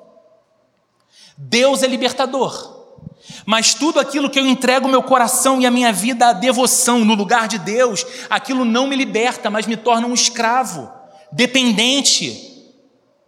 Deus 1.37 1.83
é 1.83 1.87
libertador, 1.87 2.85
mas 3.45 3.75
tudo 3.75 4.01
aquilo 4.01 4.31
que 4.31 4.39
eu 4.39 4.47
entrego 4.47 4.89
meu 4.89 5.03
coração 5.03 5.61
e 5.61 5.67
a 5.67 5.71
minha 5.71 5.93
vida 5.93 6.29
à 6.29 6.33
devoção 6.33 7.05
no 7.05 7.15
lugar 7.15 7.49
de 7.49 7.59
Deus, 7.59 8.07
aquilo 8.31 8.65
não 8.65 8.87
me 8.87 8.97
liberta, 8.97 9.51
mas 9.51 9.67
me 9.67 9.77
torna 9.77 10.07
um 10.07 10.15
escravo, 10.15 10.91
dependente 11.31 12.73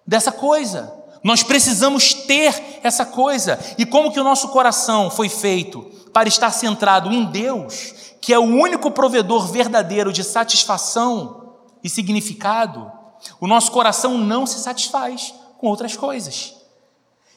dessa 0.07 0.33
coisa. 0.33 0.95
Nós 1.27 1.43
precisamos 1.43 2.14
ter 2.14 2.79
essa 2.85 3.05
coisa. 3.05 3.59
E 3.77 3.85
como 3.85 4.12
que 4.12 4.20
o 4.20 4.22
nosso 4.22 4.47
coração 4.51 5.11
foi 5.11 5.29
feito 5.29 5.83
para 6.12 6.29
estar 6.29 6.53
centrado 6.53 7.12
em 7.12 7.24
Deus, 7.24 8.14
que 8.20 8.33
é 8.33 8.39
o 8.39 8.45
único 8.45 8.93
provedor 8.93 9.49
verdadeiro 9.49 10.12
de 10.12 10.22
satisfação 10.22 11.57
e 11.83 11.91
significado, 11.91 12.93
o 13.41 13.49
nosso 13.49 13.72
coração 13.72 14.16
não 14.16 14.47
se 14.47 14.61
satisfaz 14.61 15.35
com 15.59 15.66
outras 15.66 15.97
coisas. 15.97 16.55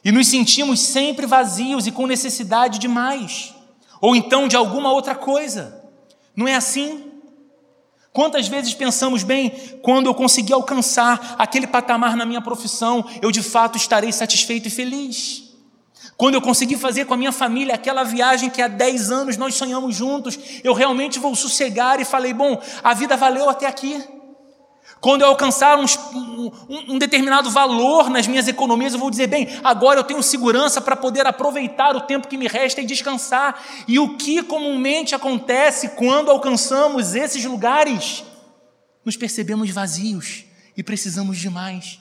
E 0.04 0.12
nos 0.12 0.28
sentimos 0.28 0.78
sempre 0.78 1.26
vazios 1.26 1.88
e 1.88 1.90
com 1.90 2.06
necessidade 2.06 2.78
de 2.78 2.86
mais, 2.86 3.52
ou 4.00 4.14
então 4.14 4.46
de 4.46 4.54
alguma 4.54 4.92
outra 4.92 5.16
coisa. 5.16 5.82
Não 6.36 6.46
é 6.46 6.54
assim? 6.54 7.09
Quantas 8.12 8.48
vezes 8.48 8.74
pensamos, 8.74 9.22
bem, 9.22 9.50
quando 9.82 10.06
eu 10.06 10.14
conseguir 10.14 10.52
alcançar 10.52 11.36
aquele 11.38 11.66
patamar 11.66 12.16
na 12.16 12.26
minha 12.26 12.42
profissão, 12.42 13.04
eu 13.22 13.30
de 13.30 13.42
fato 13.42 13.76
estarei 13.76 14.12
satisfeito 14.12 14.66
e 14.66 14.70
feliz. 14.70 15.50
Quando 16.16 16.34
eu 16.34 16.42
conseguir 16.42 16.76
fazer 16.76 17.06
com 17.06 17.14
a 17.14 17.16
minha 17.16 17.32
família 17.32 17.74
aquela 17.74 18.02
viagem 18.02 18.50
que 18.50 18.60
há 18.60 18.68
10 18.68 19.10
anos 19.10 19.36
nós 19.36 19.54
sonhamos 19.54 19.94
juntos, 19.94 20.38
eu 20.62 20.74
realmente 20.74 21.18
vou 21.18 21.34
sossegar 21.34 22.00
e 22.00 22.04
falei, 22.04 22.34
bom, 22.34 22.60
a 22.82 22.92
vida 22.92 23.16
valeu 23.16 23.48
até 23.48 23.66
aqui. 23.66 24.02
Quando 25.00 25.22
eu 25.22 25.28
alcançar 25.28 25.78
um, 25.78 25.84
um, 26.14 26.94
um, 26.94 26.98
determinado 26.98 27.50
valor 27.50 28.10
nas 28.10 28.26
minhas 28.26 28.46
economias, 28.48 28.92
eu 28.92 28.98
vou 28.98 29.10
dizer, 29.10 29.28
bem, 29.28 29.48
agora 29.64 30.00
eu 30.00 30.04
tenho 30.04 30.22
segurança 30.22 30.80
para 30.80 30.94
poder 30.94 31.26
aproveitar 31.26 31.96
o 31.96 32.02
tempo 32.02 32.28
que 32.28 32.36
me 32.36 32.46
resta 32.46 32.82
e 32.82 32.86
descansar. 32.86 33.62
E 33.88 33.98
o 33.98 34.16
que 34.16 34.42
comumente 34.42 35.14
acontece 35.14 35.90
quando 35.90 36.30
alcançamos 36.30 37.14
esses 37.14 37.44
lugares? 37.44 38.24
Nos 39.02 39.16
percebemos 39.16 39.70
vazios 39.70 40.44
e 40.76 40.82
precisamos 40.82 41.38
de 41.38 41.48
mais. 41.48 41.99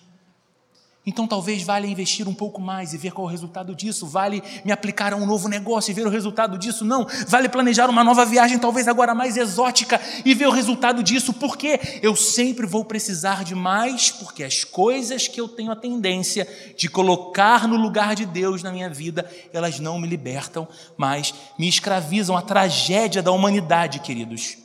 Então 1.06 1.26
talvez 1.26 1.64
valha 1.64 1.88
investir 1.88 2.28
um 2.28 2.34
pouco 2.34 2.62
mais 2.62 2.94
e 2.94 2.98
ver 2.98 3.12
qual 3.12 3.26
é 3.26 3.30
o 3.30 3.32
resultado 3.32 3.74
disso. 3.74 4.06
Vale 4.06 4.44
me 4.66 4.72
aplicar 4.72 5.14
a 5.14 5.16
um 5.16 5.26
novo 5.26 5.48
negócio 5.48 5.90
e 5.90 5.94
ver 5.94 6.06
o 6.06 6.10
resultado 6.10 6.58
disso. 6.58 6.84
Não. 6.84 7.08
Vale 7.28 7.48
planejar 7.48 7.90
uma 7.90 8.04
nova 8.04 8.26
viagem, 8.26 8.60
talvez 8.60 8.88
agora 8.88 9.16
mais 9.16 9.38
exótica, 9.38 10.00
e 10.26 10.36
ver 10.36 10.48
o 10.48 10.52
resultado 10.52 11.02
disso. 11.02 11.34
Porque 11.34 11.80
eu 12.02 12.16
sempre 12.16 12.68
vou 12.68 12.84
precisar 12.84 13.46
de 13.46 13.56
mais, 13.56 14.12
porque 14.12 14.44
as 14.44 14.66
coisas 14.66 15.28
que 15.28 15.40
eu 15.40 15.48
tenho 15.48 15.72
a 15.72 15.76
tendência 15.76 16.48
de 16.78 16.90
colocar 16.90 17.66
no 17.66 17.78
lugar 17.78 18.14
de 18.14 18.26
Deus 18.26 18.62
na 18.62 18.72
minha 18.72 18.90
vida, 18.90 19.30
elas 19.54 19.80
não 19.80 20.00
me 20.00 20.08
libertam, 20.08 20.68
mas 20.98 21.34
me 21.58 21.68
escravizam. 21.68 22.36
A 22.36 22.42
tragédia 22.42 23.24
da 23.24 23.32
humanidade, 23.32 24.00
queridos, 24.00 24.58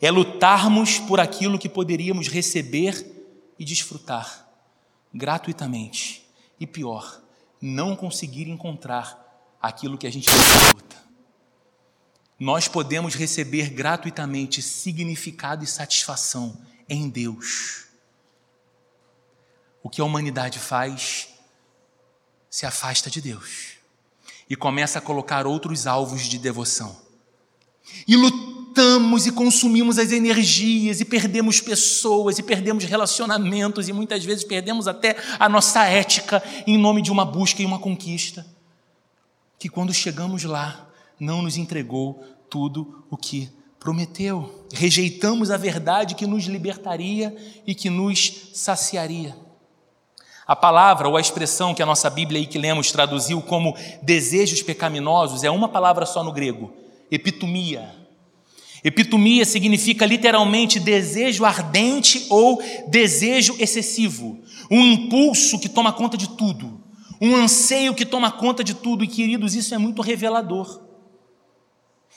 é 0.00 0.10
lutarmos 0.10 0.98
por 0.98 1.20
aquilo 1.20 1.58
que 1.58 1.68
poderíamos 1.68 2.26
receber 2.26 3.06
e 3.56 3.64
desfrutar 3.64 4.47
gratuitamente. 5.12 6.26
E 6.58 6.66
pior, 6.66 7.20
não 7.60 7.96
conseguir 7.96 8.48
encontrar 8.48 9.56
aquilo 9.60 9.98
que 9.98 10.06
a 10.06 10.12
gente 10.12 10.28
luta. 10.74 10.96
Nós 12.38 12.68
podemos 12.68 13.14
receber 13.14 13.70
gratuitamente 13.70 14.62
significado 14.62 15.64
e 15.64 15.66
satisfação 15.66 16.60
em 16.88 17.08
Deus. 17.08 17.86
O 19.82 19.90
que 19.90 20.00
a 20.00 20.04
humanidade 20.04 20.58
faz 20.58 21.28
se 22.50 22.64
afasta 22.64 23.10
de 23.10 23.20
Deus 23.20 23.78
e 24.48 24.56
começa 24.56 24.98
a 24.98 25.02
colocar 25.02 25.46
outros 25.46 25.86
alvos 25.86 26.26
de 26.26 26.38
devoção. 26.38 26.96
E 28.06 28.16
lutar 28.16 28.67
gastamos 28.78 29.26
e 29.26 29.32
consumimos 29.32 29.98
as 29.98 30.12
energias 30.12 31.00
e 31.00 31.04
perdemos 31.04 31.60
pessoas 31.60 32.38
e 32.38 32.44
perdemos 32.44 32.84
relacionamentos 32.84 33.88
e 33.88 33.92
muitas 33.92 34.24
vezes 34.24 34.44
perdemos 34.44 34.86
até 34.86 35.16
a 35.36 35.48
nossa 35.48 35.84
ética 35.84 36.40
em 36.64 36.78
nome 36.78 37.02
de 37.02 37.10
uma 37.10 37.24
busca 37.24 37.60
e 37.60 37.66
uma 37.66 37.80
conquista 37.80 38.46
que 39.58 39.68
quando 39.68 39.92
chegamos 39.92 40.44
lá 40.44 40.88
não 41.18 41.42
nos 41.42 41.56
entregou 41.56 42.22
tudo 42.48 43.04
o 43.10 43.16
que 43.16 43.50
prometeu. 43.80 44.64
Rejeitamos 44.72 45.50
a 45.50 45.56
verdade 45.56 46.14
que 46.14 46.26
nos 46.26 46.44
libertaria 46.44 47.36
e 47.66 47.74
que 47.74 47.90
nos 47.90 48.50
saciaria. 48.54 49.34
A 50.46 50.54
palavra 50.54 51.08
ou 51.08 51.16
a 51.16 51.20
expressão 51.20 51.74
que 51.74 51.82
a 51.82 51.86
nossa 51.86 52.08
Bíblia 52.08 52.40
aí 52.40 52.46
que 52.46 52.58
lemos 52.58 52.92
traduziu 52.92 53.42
como 53.42 53.76
desejos 54.02 54.62
pecaminosos 54.62 55.42
é 55.42 55.50
uma 55.50 55.68
palavra 55.68 56.06
só 56.06 56.22
no 56.22 56.32
grego, 56.32 56.72
epitomia. 57.10 57.97
Epitomia 58.82 59.44
significa 59.44 60.06
literalmente 60.06 60.78
desejo 60.78 61.44
ardente 61.44 62.26
ou 62.30 62.62
desejo 62.88 63.56
excessivo, 63.58 64.38
um 64.70 64.80
impulso 64.80 65.58
que 65.58 65.68
toma 65.68 65.92
conta 65.92 66.16
de 66.16 66.28
tudo, 66.30 66.80
um 67.20 67.34
anseio 67.34 67.94
que 67.94 68.06
toma 68.06 68.30
conta 68.30 68.62
de 68.62 68.74
tudo, 68.74 69.02
e 69.02 69.08
queridos, 69.08 69.54
isso 69.54 69.74
é 69.74 69.78
muito 69.78 70.02
revelador. 70.02 70.80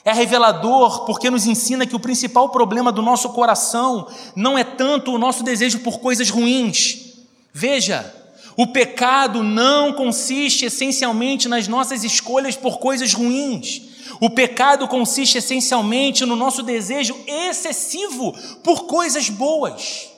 É 0.03 0.14
revelador 0.14 1.05
porque 1.05 1.30
nos 1.30 1.45
ensina 1.45 1.86
que 1.86 1.95
o 1.95 1.99
principal 1.99 2.49
problema 2.49 2.91
do 2.91 3.01
nosso 3.01 3.30
coração 3.30 4.07
não 4.36 4.57
é 4.57 4.64
tanto 4.64 5.12
o 5.12 5.18
nosso 5.18 5.43
desejo 5.43 5.80
por 5.80 5.99
coisas 5.99 6.30
ruins. 6.30 7.20
Veja, 7.53 8.14
o 8.57 8.68
pecado 8.68 9.43
não 9.43 9.93
consiste 9.93 10.66
essencialmente 10.66 11.47
nas 11.47 11.68
nossas 11.68 12.03
escolhas 12.03 12.55
por 12.55 12.80
coisas 12.80 13.14
ruins. 13.14 13.91
O 14.20 14.30
pecado 14.30 14.88
consiste 14.88 15.38
essencialmente 15.38 16.26
no 16.26 16.36
nosso 16.36 16.64
desejo 16.64 17.16
excessivo 17.28 18.34
por 18.64 18.86
coisas 18.86 19.30
boas. 19.30 20.09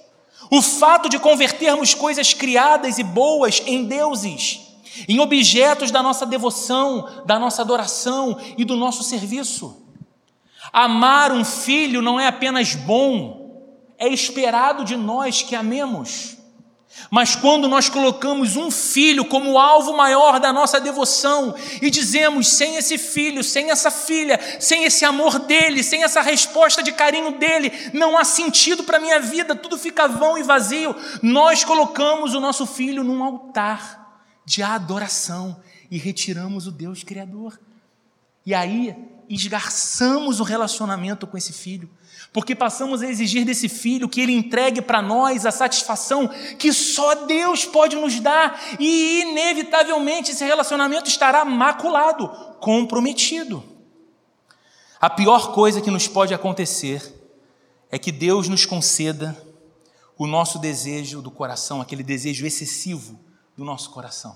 O 0.50 0.62
fato 0.62 1.10
de 1.10 1.20
convertermos 1.20 1.94
coisas 1.94 2.34
criadas 2.34 2.98
e 3.00 3.04
boas 3.04 3.62
em 3.66 3.86
deuses, 3.86 4.62
em 5.08 5.20
objetos 5.20 5.90
da 5.90 6.04
nossa 6.04 6.26
devoção, 6.26 7.24
da 7.26 7.40
nossa 7.40 7.62
adoração 7.62 8.38
e 8.58 8.64
do 8.64 8.76
nosso 8.76 9.04
serviço. 9.04 9.82
Amar 10.72 11.32
um 11.32 11.44
filho 11.44 12.02
não 12.02 12.20
é 12.20 12.28
apenas 12.28 12.76
bom, 12.76 13.44
é 13.98 14.08
esperado 14.08 14.84
de 14.84 14.96
nós 14.96 15.42
que 15.42 15.56
amemos. 15.56 16.38
Mas 17.10 17.36
quando 17.36 17.68
nós 17.68 17.90
colocamos 17.90 18.56
um 18.56 18.72
filho 18.72 19.26
como 19.26 19.60
alvo 19.60 19.96
maior 19.96 20.40
da 20.40 20.54
nossa 20.54 20.80
devoção 20.80 21.56
e 21.82 21.90
dizemos: 21.90 22.48
sem 22.48 22.76
esse 22.76 22.98
filho, 22.98 23.44
sem 23.44 23.72
essa 23.72 23.92
filha, 23.92 24.40
sem 24.60 24.84
esse 24.84 25.04
amor 25.04 25.40
dele, 25.40 25.84
sem 25.84 26.04
essa 26.04 26.22
resposta 26.22 26.82
de 26.82 26.92
carinho 26.92 27.38
dele, 27.38 27.72
não 27.94 28.18
há 28.18 28.24
sentido 28.24 28.84
para 28.84 28.98
a 28.98 29.02
minha 29.02 29.20
vida, 29.20 29.56
tudo 29.56 29.78
fica 29.78 30.08
vão 30.08 30.38
e 30.38 30.44
vazio. 30.44 30.96
Nós 31.22 31.64
colocamos 31.64 32.34
o 32.34 32.40
nosso 32.40 32.66
filho 32.66 33.04
num 33.04 33.24
altar 33.24 34.22
de 34.46 34.62
adoração 34.62 35.62
e 35.90 35.98
retiramos 35.98 36.68
o 36.68 36.72
Deus 36.72 37.04
Criador. 37.04 37.60
E 38.46 38.54
aí 38.54 38.96
esgarçamos 39.30 40.40
o 40.40 40.44
relacionamento 40.44 41.26
com 41.26 41.38
esse 41.38 41.54
filho 41.54 41.90
porque 42.34 42.56
passamos 42.56 43.04
a 43.04 43.08
exigir 43.08 43.46
desse 43.46 43.70
filho 43.70 44.10
que 44.10 44.20
ele 44.20 44.34
entregue 44.34 44.82
para 44.82 45.04
nós 45.04 45.46
a 45.46 45.52
satisfação 45.52 46.28
que 46.58 46.74
só 46.74 47.14
Deus 47.26 47.64
pode 47.64 47.96
nos 47.96 48.20
dar, 48.20 48.60
e 48.80 49.22
inevitavelmente 49.22 50.32
esse 50.32 50.44
relacionamento 50.44 51.08
estará 51.08 51.46
maculado, 51.46 52.28
comprometido. 52.60 53.64
A 55.00 55.10
pior 55.10 55.54
coisa 55.54 55.80
que 55.80 55.92
nos 55.92 56.08
pode 56.08 56.34
acontecer 56.34 57.14
é 57.92 58.00
que 58.00 58.12
Deus 58.12 58.48
nos 58.48 58.66
conceda 58.66 59.38
o 60.18 60.26
nosso 60.26 60.58
desejo 60.58 61.22
do 61.22 61.30
coração, 61.30 61.82
aquele 61.82 62.02
desejo 62.02 62.48
excessivo 62.48 63.20
do 63.56 63.64
nosso 63.64 63.92
coração. 63.92 64.36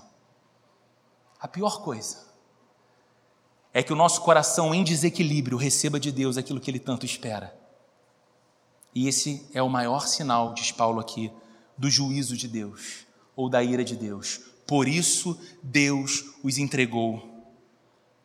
A 1.40 1.48
pior 1.48 1.82
coisa 1.82 2.28
é 3.74 3.82
que 3.82 3.92
o 3.92 3.96
nosso 3.96 4.20
coração 4.20 4.72
em 4.72 4.84
desequilíbrio 4.84 5.58
receba 5.58 5.98
de 5.98 6.12
Deus 6.12 6.36
aquilo 6.36 6.60
que 6.60 6.70
ele 6.70 6.78
tanto 6.78 7.04
espera. 7.04 7.57
E 8.94 9.06
esse 9.06 9.46
é 9.52 9.62
o 9.62 9.68
maior 9.68 10.06
sinal, 10.06 10.54
diz 10.54 10.72
Paulo 10.72 11.00
aqui, 11.00 11.30
do 11.76 11.90
juízo 11.90 12.36
de 12.36 12.48
Deus 12.48 13.06
ou 13.36 13.48
da 13.48 13.62
ira 13.62 13.84
de 13.84 13.94
Deus. 13.94 14.40
Por 14.66 14.88
isso, 14.88 15.38
Deus 15.62 16.24
os 16.42 16.58
entregou 16.58 17.22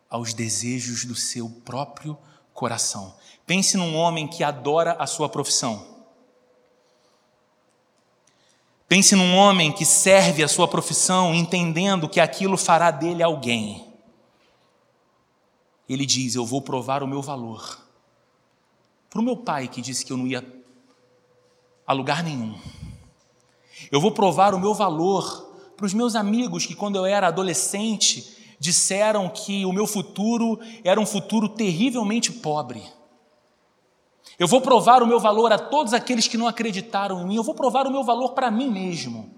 aos 0.09 0.33
desejos 0.33 1.05
do 1.05 1.15
seu 1.15 1.49
próprio 1.63 2.17
coração. 2.53 3.15
Pense 3.45 3.77
num 3.77 3.95
homem 3.95 4.27
que 4.27 4.43
adora 4.43 4.93
a 4.93 5.05
sua 5.05 5.29
profissão. 5.29 5.93
Pense 8.87 9.15
num 9.15 9.35
homem 9.35 9.71
que 9.71 9.85
serve 9.85 10.43
a 10.43 10.47
sua 10.47 10.67
profissão, 10.67 11.33
entendendo 11.33 12.09
que 12.09 12.19
aquilo 12.19 12.57
fará 12.57 12.91
dele 12.91 13.23
alguém. 13.23 13.91
Ele 15.87 16.05
diz: 16.05 16.35
Eu 16.35 16.45
vou 16.45 16.61
provar 16.61 17.01
o 17.01 17.07
meu 17.07 17.21
valor. 17.21 17.82
Para 19.13 19.21
o 19.21 19.23
meu 19.23 19.37
pai, 19.37 19.67
que 19.67 19.79
disse 19.79 20.03
que 20.03 20.11
eu 20.11 20.17
não 20.17 20.25
ia 20.25 20.43
a 21.85 21.93
lugar 21.93 22.23
nenhum. 22.23 22.57
Eu 23.91 24.01
vou 24.01 24.11
provar 24.11 24.55
o 24.55 24.59
meu 24.59 24.73
valor 24.73 25.53
para 25.77 25.85
os 25.85 25.93
meus 25.93 26.15
amigos 26.15 26.65
que, 26.65 26.73
quando 26.73 26.95
eu 26.95 27.05
era 27.05 27.27
adolescente, 27.27 28.55
disseram 28.59 29.29
que 29.29 29.67
o 29.67 29.71
meu 29.71 29.85
futuro 29.85 30.59
era 30.83 30.99
um 30.99 31.05
futuro 31.05 31.47
terrivelmente 31.47 32.31
pobre. 32.31 32.83
Eu 34.39 34.47
vou 34.47 34.61
provar 34.61 35.03
o 35.03 35.07
meu 35.07 35.19
valor 35.19 35.53
a 35.53 35.59
todos 35.59 35.93
aqueles 35.93 36.27
que 36.27 36.35
não 36.35 36.47
acreditaram 36.47 37.21
em 37.21 37.27
mim, 37.27 37.35
eu 37.35 37.43
vou 37.43 37.53
provar 37.53 37.85
o 37.85 37.91
meu 37.91 38.03
valor 38.03 38.29
para 38.29 38.49
mim 38.49 38.71
mesmo. 38.71 39.29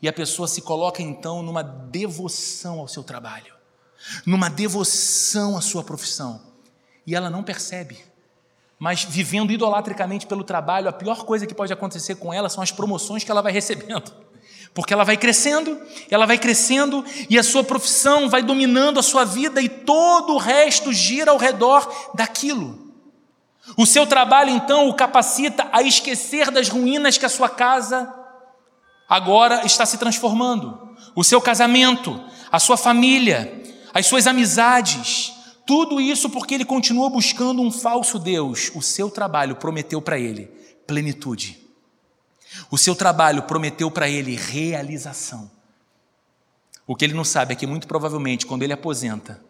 E 0.00 0.08
a 0.08 0.12
pessoa 0.14 0.48
se 0.48 0.62
coloca 0.62 1.02
então 1.02 1.42
numa 1.42 1.62
devoção 1.62 2.80
ao 2.80 2.88
seu 2.88 3.04
trabalho, 3.04 3.54
numa 4.24 4.48
devoção 4.48 5.58
à 5.58 5.60
sua 5.60 5.84
profissão, 5.84 6.40
e 7.06 7.14
ela 7.14 7.28
não 7.28 7.42
percebe 7.42 8.15
mas 8.78 9.04
vivendo 9.04 9.52
idolatricamente 9.52 10.26
pelo 10.26 10.44
trabalho, 10.44 10.88
a 10.88 10.92
pior 10.92 11.24
coisa 11.24 11.46
que 11.46 11.54
pode 11.54 11.72
acontecer 11.72 12.16
com 12.16 12.32
ela 12.32 12.48
são 12.48 12.62
as 12.62 12.70
promoções 12.70 13.24
que 13.24 13.30
ela 13.30 13.42
vai 13.42 13.52
recebendo. 13.52 14.12
Porque 14.74 14.92
ela 14.92 15.04
vai 15.04 15.16
crescendo, 15.16 15.80
ela 16.10 16.26
vai 16.26 16.36
crescendo 16.36 17.02
e 17.30 17.38
a 17.38 17.42
sua 17.42 17.64
profissão 17.64 18.28
vai 18.28 18.42
dominando 18.42 19.00
a 19.00 19.02
sua 19.02 19.24
vida 19.24 19.62
e 19.62 19.68
todo 19.68 20.34
o 20.34 20.38
resto 20.38 20.92
gira 20.92 21.30
ao 21.30 21.38
redor 21.38 22.10
daquilo. 22.14 22.92
O 23.74 23.86
seu 23.86 24.06
trabalho 24.06 24.50
então 24.50 24.88
o 24.88 24.94
capacita 24.94 25.66
a 25.72 25.82
esquecer 25.82 26.50
das 26.50 26.68
ruínas 26.68 27.16
que 27.16 27.24
a 27.24 27.30
sua 27.30 27.48
casa 27.48 28.12
agora 29.08 29.64
está 29.64 29.86
se 29.86 29.96
transformando. 29.96 30.94
O 31.14 31.24
seu 31.24 31.40
casamento, 31.40 32.22
a 32.52 32.58
sua 32.58 32.76
família, 32.76 33.62
as 33.94 34.06
suas 34.06 34.26
amizades, 34.26 35.32
tudo 35.66 36.00
isso 36.00 36.30
porque 36.30 36.54
ele 36.54 36.64
continua 36.64 37.10
buscando 37.10 37.60
um 37.60 37.72
falso 37.72 38.20
Deus. 38.20 38.70
O 38.74 38.80
seu 38.80 39.10
trabalho 39.10 39.56
prometeu 39.56 40.00
para 40.00 40.16
ele 40.18 40.48
plenitude. 40.86 41.58
O 42.70 42.78
seu 42.78 42.94
trabalho 42.94 43.42
prometeu 43.42 43.90
para 43.90 44.08
ele 44.08 44.36
realização. 44.36 45.50
O 46.86 46.94
que 46.94 47.04
ele 47.04 47.14
não 47.14 47.24
sabe 47.24 47.52
é 47.52 47.56
que, 47.56 47.66
muito 47.66 47.88
provavelmente, 47.88 48.46
quando 48.46 48.62
ele 48.62 48.72
aposenta, 48.72 49.42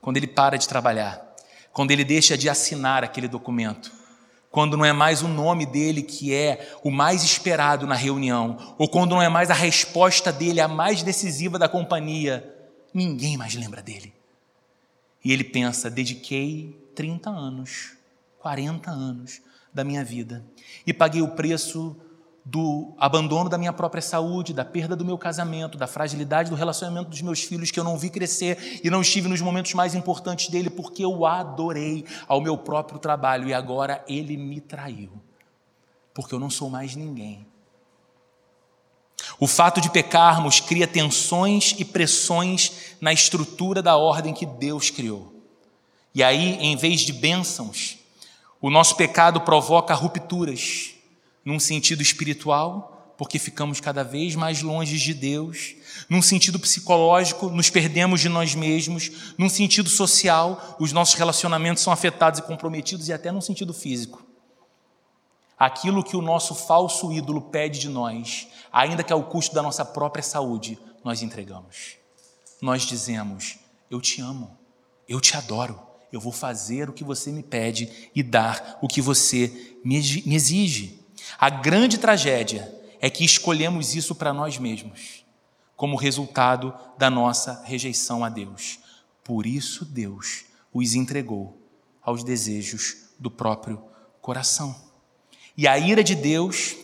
quando 0.00 0.18
ele 0.18 0.26
para 0.26 0.58
de 0.58 0.68
trabalhar, 0.68 1.34
quando 1.72 1.90
ele 1.90 2.04
deixa 2.04 2.36
de 2.36 2.48
assinar 2.48 3.02
aquele 3.02 3.26
documento, 3.26 3.90
quando 4.50 4.76
não 4.76 4.84
é 4.84 4.92
mais 4.92 5.22
o 5.22 5.28
nome 5.28 5.66
dele 5.66 6.02
que 6.02 6.32
é 6.32 6.76
o 6.84 6.90
mais 6.90 7.24
esperado 7.24 7.86
na 7.86 7.94
reunião, 7.94 8.74
ou 8.78 8.86
quando 8.86 9.12
não 9.12 9.22
é 9.22 9.28
mais 9.28 9.50
a 9.50 9.54
resposta 9.54 10.30
dele 10.30 10.60
a 10.60 10.68
mais 10.68 11.02
decisiva 11.02 11.58
da 11.58 11.68
companhia, 11.68 12.54
ninguém 12.92 13.36
mais 13.38 13.54
lembra 13.54 13.82
dele. 13.82 14.13
E 15.24 15.32
ele 15.32 15.44
pensa: 15.44 15.90
dediquei 15.90 16.78
30 16.94 17.30
anos, 17.30 17.96
40 18.38 18.90
anos 18.90 19.40
da 19.72 19.82
minha 19.82 20.04
vida 20.04 20.44
e 20.86 20.92
paguei 20.92 21.22
o 21.22 21.28
preço 21.28 21.96
do 22.44 22.92
abandono 22.98 23.48
da 23.48 23.56
minha 23.56 23.72
própria 23.72 24.02
saúde, 24.02 24.52
da 24.52 24.64
perda 24.64 24.94
do 24.94 25.04
meu 25.04 25.16
casamento, 25.16 25.78
da 25.78 25.86
fragilidade 25.86 26.50
do 26.50 26.56
relacionamento 26.56 27.08
dos 27.08 27.22
meus 27.22 27.42
filhos 27.42 27.70
que 27.70 27.80
eu 27.80 27.84
não 27.84 27.96
vi 27.96 28.10
crescer 28.10 28.80
e 28.84 28.90
não 28.90 29.00
estive 29.00 29.28
nos 29.28 29.40
momentos 29.40 29.72
mais 29.72 29.94
importantes 29.94 30.50
dele 30.50 30.68
porque 30.68 31.02
eu 31.02 31.24
adorei 31.24 32.04
ao 32.28 32.42
meu 32.42 32.58
próprio 32.58 32.98
trabalho 32.98 33.48
e 33.48 33.54
agora 33.54 34.04
ele 34.06 34.36
me 34.36 34.60
traiu. 34.60 35.10
Porque 36.12 36.34
eu 36.34 36.38
não 36.38 36.50
sou 36.50 36.68
mais 36.68 36.94
ninguém. 36.94 37.46
O 39.38 39.46
fato 39.46 39.80
de 39.80 39.90
pecarmos 39.90 40.60
cria 40.60 40.86
tensões 40.86 41.74
e 41.78 41.84
pressões 41.84 42.72
na 43.00 43.12
estrutura 43.12 43.82
da 43.82 43.96
ordem 43.96 44.34
que 44.34 44.46
Deus 44.46 44.90
criou. 44.90 45.34
E 46.14 46.22
aí, 46.22 46.56
em 46.60 46.76
vez 46.76 47.00
de 47.00 47.12
bênçãos, 47.12 47.98
o 48.60 48.70
nosso 48.70 48.96
pecado 48.96 49.40
provoca 49.40 49.94
rupturas 49.94 50.90
num 51.44 51.60
sentido 51.60 52.02
espiritual, 52.02 53.14
porque 53.18 53.38
ficamos 53.38 53.80
cada 53.80 54.02
vez 54.02 54.34
mais 54.34 54.62
longe 54.62 54.98
de 54.98 55.12
Deus, 55.12 55.74
num 56.08 56.22
sentido 56.22 56.58
psicológico, 56.58 57.50
nos 57.50 57.70
perdemos 57.70 58.20
de 58.20 58.28
nós 58.28 58.54
mesmos, 58.54 59.10
num 59.38 59.48
sentido 59.48 59.88
social, 59.88 60.76
os 60.80 60.92
nossos 60.92 61.14
relacionamentos 61.14 61.82
são 61.82 61.92
afetados 61.92 62.40
e 62.40 62.42
comprometidos, 62.42 63.08
e 63.08 63.12
até 63.12 63.30
num 63.30 63.40
sentido 63.40 63.72
físico. 63.74 64.33
Aquilo 65.64 66.04
que 66.04 66.14
o 66.14 66.20
nosso 66.20 66.54
falso 66.54 67.10
ídolo 67.10 67.40
pede 67.40 67.78
de 67.78 67.88
nós, 67.88 68.48
ainda 68.70 69.02
que 69.02 69.10
ao 69.10 69.24
custo 69.24 69.54
da 69.54 69.62
nossa 69.62 69.82
própria 69.82 70.22
saúde, 70.22 70.78
nós 71.02 71.22
entregamos. 71.22 71.96
Nós 72.60 72.82
dizemos: 72.82 73.56
Eu 73.90 73.98
te 73.98 74.20
amo, 74.20 74.58
eu 75.08 75.22
te 75.22 75.34
adoro, 75.38 75.80
eu 76.12 76.20
vou 76.20 76.32
fazer 76.32 76.90
o 76.90 76.92
que 76.92 77.02
você 77.02 77.32
me 77.32 77.42
pede 77.42 78.10
e 78.14 78.22
dar 78.22 78.78
o 78.82 78.86
que 78.86 79.00
você 79.00 79.78
me 79.82 79.96
exige. 80.34 81.02
A 81.38 81.48
grande 81.48 81.96
tragédia 81.96 82.70
é 83.00 83.08
que 83.08 83.24
escolhemos 83.24 83.94
isso 83.94 84.14
para 84.14 84.34
nós 84.34 84.58
mesmos, 84.58 85.24
como 85.74 85.96
resultado 85.96 86.74
da 86.98 87.08
nossa 87.08 87.62
rejeição 87.64 88.22
a 88.22 88.28
Deus. 88.28 88.80
Por 89.24 89.46
isso, 89.46 89.86
Deus 89.86 90.44
os 90.74 90.94
entregou 90.94 91.58
aos 92.02 92.22
desejos 92.22 93.14
do 93.18 93.30
próprio 93.30 93.82
coração. 94.20 94.92
E 95.56 95.68
a 95.68 95.78
ira 95.78 96.02
de 96.02 96.14
Deus, 96.14 96.76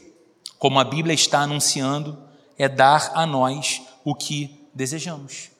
como 0.59 0.79
a 0.79 0.85
Bíblia 0.85 1.15
está 1.15 1.41
anunciando, 1.41 2.19
é 2.57 2.69
dar 2.69 3.13
a 3.15 3.27
nós 3.27 3.83
o 4.05 4.15
que 4.15 4.69
desejamos. 4.73 5.51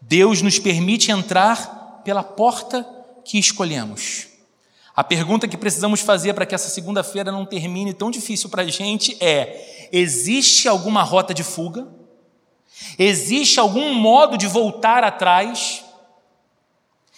Deus 0.00 0.42
nos 0.42 0.58
permite 0.58 1.10
entrar 1.10 2.00
pela 2.04 2.22
porta 2.22 2.86
que 3.24 3.38
escolhemos. 3.38 4.26
A 4.94 5.04
pergunta 5.04 5.48
que 5.48 5.56
precisamos 5.56 6.00
fazer 6.00 6.34
para 6.34 6.44
que 6.44 6.54
essa 6.54 6.68
segunda-feira 6.68 7.32
não 7.32 7.46
termine 7.46 7.94
tão 7.94 8.10
difícil 8.10 8.50
para 8.50 8.62
a 8.62 8.66
gente 8.66 9.16
é: 9.20 9.88
existe 9.92 10.68
alguma 10.68 11.02
rota 11.02 11.32
de 11.32 11.42
fuga? 11.42 11.86
Existe 12.98 13.60
algum 13.60 13.94
modo 13.94 14.36
de 14.36 14.46
voltar 14.46 15.04
atrás? 15.04 15.84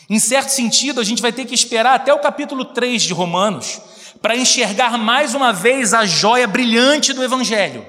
Em 0.09 0.19
certo 0.19 0.51
sentido, 0.51 1.01
a 1.01 1.05
gente 1.05 1.23
vai 1.23 1.33
ter 1.33 1.47
que 1.47 1.55
esperar 1.55 1.95
até 1.95 2.13
o 2.13 2.21
capítulo 2.21 2.67
3 2.67 3.03
de 3.03 3.13
Romanos 3.15 3.81
para 4.25 4.39
enxergar 4.39 4.97
mais 4.97 5.35
uma 5.35 5.53
vez 5.53 5.93
a 5.93 6.07
joia 6.07 6.47
brilhante 6.47 7.13
do 7.13 7.23
Evangelho. 7.23 7.85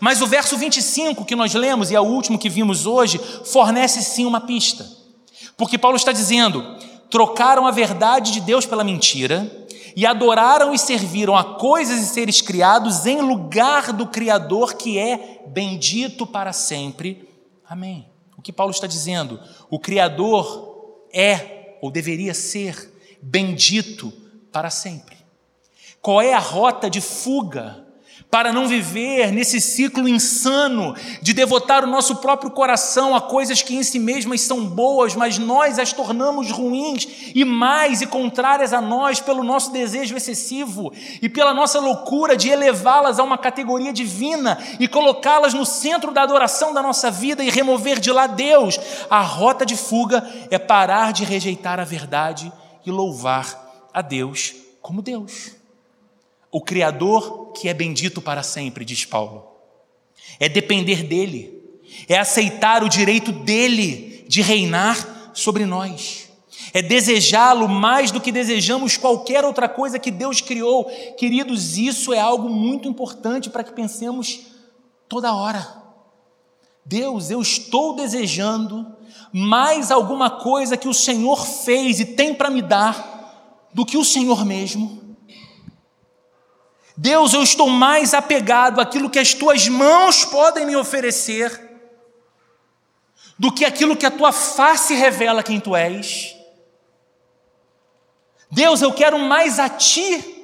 Mas 0.00 0.20
o 0.20 0.26
verso 0.26 0.56
25 0.56 1.24
que 1.24 1.36
nós 1.36 1.54
lemos, 1.54 1.92
e 1.92 1.94
é 1.94 2.00
o 2.00 2.02
último 2.02 2.40
que 2.40 2.48
vimos 2.48 2.86
hoje, 2.86 3.20
fornece 3.44 4.02
sim 4.02 4.26
uma 4.26 4.40
pista. 4.40 4.84
Porque 5.56 5.78
Paulo 5.78 5.96
está 5.96 6.10
dizendo: 6.10 6.60
trocaram 7.08 7.68
a 7.68 7.70
verdade 7.70 8.32
de 8.32 8.40
Deus 8.40 8.66
pela 8.66 8.82
mentira 8.82 9.48
e 9.94 10.04
adoraram 10.04 10.74
e 10.74 10.78
serviram 10.78 11.36
a 11.36 11.54
coisas 11.54 12.00
e 12.00 12.06
seres 12.06 12.40
criados 12.40 13.06
em 13.06 13.20
lugar 13.20 13.92
do 13.92 14.08
Criador 14.08 14.74
que 14.74 14.98
é 14.98 15.44
bendito 15.46 16.26
para 16.26 16.52
sempre. 16.52 17.28
Amém. 17.64 18.08
O 18.36 18.42
que 18.42 18.52
Paulo 18.52 18.72
está 18.72 18.88
dizendo? 18.88 19.38
O 19.70 19.78
Criador 19.78 20.96
é 21.14 21.76
ou 21.80 21.92
deveria 21.92 22.34
ser 22.34 22.92
bendito 23.22 24.12
para 24.50 24.68
sempre. 24.68 25.15
Qual 26.06 26.22
é 26.22 26.32
a 26.32 26.38
rota 26.38 26.88
de 26.88 27.00
fuga 27.00 27.84
para 28.30 28.52
não 28.52 28.68
viver 28.68 29.32
nesse 29.32 29.60
ciclo 29.60 30.08
insano 30.08 30.94
de 31.20 31.32
devotar 31.32 31.82
o 31.82 31.88
nosso 31.88 32.18
próprio 32.18 32.52
coração 32.52 33.12
a 33.12 33.20
coisas 33.20 33.60
que 33.60 33.74
em 33.74 33.82
si 33.82 33.98
mesmas 33.98 34.42
são 34.42 34.66
boas, 34.66 35.16
mas 35.16 35.36
nós 35.36 35.80
as 35.80 35.92
tornamos 35.92 36.52
ruins 36.52 37.08
e 37.34 37.44
mais 37.44 38.02
e 38.02 38.06
contrárias 38.06 38.72
a 38.72 38.80
nós 38.80 39.18
pelo 39.18 39.42
nosso 39.42 39.72
desejo 39.72 40.16
excessivo 40.16 40.92
e 41.20 41.28
pela 41.28 41.52
nossa 41.52 41.80
loucura 41.80 42.36
de 42.36 42.50
elevá-las 42.50 43.18
a 43.18 43.24
uma 43.24 43.36
categoria 43.36 43.92
divina 43.92 44.58
e 44.78 44.86
colocá-las 44.86 45.54
no 45.54 45.66
centro 45.66 46.12
da 46.12 46.22
adoração 46.22 46.72
da 46.72 46.80
nossa 46.80 47.10
vida 47.10 47.42
e 47.42 47.50
remover 47.50 47.98
de 47.98 48.12
lá 48.12 48.28
Deus. 48.28 48.78
A 49.10 49.22
rota 49.22 49.66
de 49.66 49.76
fuga 49.76 50.24
é 50.52 50.56
parar 50.56 51.12
de 51.12 51.24
rejeitar 51.24 51.80
a 51.80 51.84
verdade 51.84 52.52
e 52.86 52.92
louvar 52.92 53.88
a 53.92 54.00
Deus 54.00 54.54
como 54.80 55.02
Deus 55.02 55.65
o 56.50 56.60
Criador 56.60 57.52
que 57.52 57.68
é 57.68 57.74
bendito 57.74 58.20
para 58.20 58.42
sempre, 58.42 58.84
diz 58.84 59.04
Paulo. 59.04 59.44
É 60.38 60.48
depender 60.48 61.02
dele, 61.02 61.62
é 62.08 62.18
aceitar 62.18 62.82
o 62.82 62.88
direito 62.88 63.32
dele 63.32 64.24
de 64.28 64.42
reinar 64.42 65.30
sobre 65.32 65.64
nós, 65.64 66.26
é 66.72 66.82
desejá-lo 66.82 67.68
mais 67.68 68.10
do 68.10 68.20
que 68.20 68.32
desejamos 68.32 68.96
qualquer 68.96 69.44
outra 69.44 69.68
coisa 69.68 69.98
que 69.98 70.10
Deus 70.10 70.40
criou. 70.40 70.84
Queridos, 71.16 71.78
isso 71.78 72.12
é 72.12 72.18
algo 72.18 72.48
muito 72.48 72.88
importante 72.88 73.48
para 73.48 73.64
que 73.64 73.72
pensemos 73.72 74.40
toda 75.08 75.34
hora. 75.34 75.84
Deus, 76.84 77.30
eu 77.30 77.40
estou 77.40 77.96
desejando 77.96 78.94
mais 79.32 79.90
alguma 79.90 80.30
coisa 80.30 80.76
que 80.76 80.88
o 80.88 80.94
Senhor 80.94 81.46
fez 81.46 82.00
e 82.00 82.04
tem 82.04 82.34
para 82.34 82.50
me 82.50 82.62
dar 82.62 83.68
do 83.72 83.84
que 83.84 83.96
o 83.96 84.04
Senhor 84.04 84.44
mesmo. 84.44 85.05
Deus, 86.96 87.34
eu 87.34 87.42
estou 87.42 87.68
mais 87.68 88.14
apegado 88.14 88.80
àquilo 88.80 89.10
que 89.10 89.18
as 89.18 89.34
tuas 89.34 89.68
mãos 89.68 90.24
podem 90.24 90.64
me 90.64 90.76
oferecer 90.76 91.64
do 93.38 93.52
que 93.52 93.64
aquilo 93.64 93.96
que 93.96 94.06
a 94.06 94.10
tua 94.10 94.32
face 94.32 94.94
revela 94.94 95.42
quem 95.42 95.60
tu 95.60 95.76
és. 95.76 96.34
Deus, 98.50 98.80
eu 98.80 98.92
quero 98.94 99.18
mais 99.18 99.58
a 99.58 99.68
ti 99.68 100.34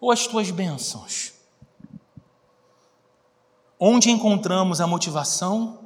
ou 0.00 0.10
as 0.10 0.26
tuas 0.26 0.50
bênçãos? 0.50 1.34
Onde 3.78 4.10
encontramos 4.10 4.80
a 4.80 4.86
motivação 4.86 5.78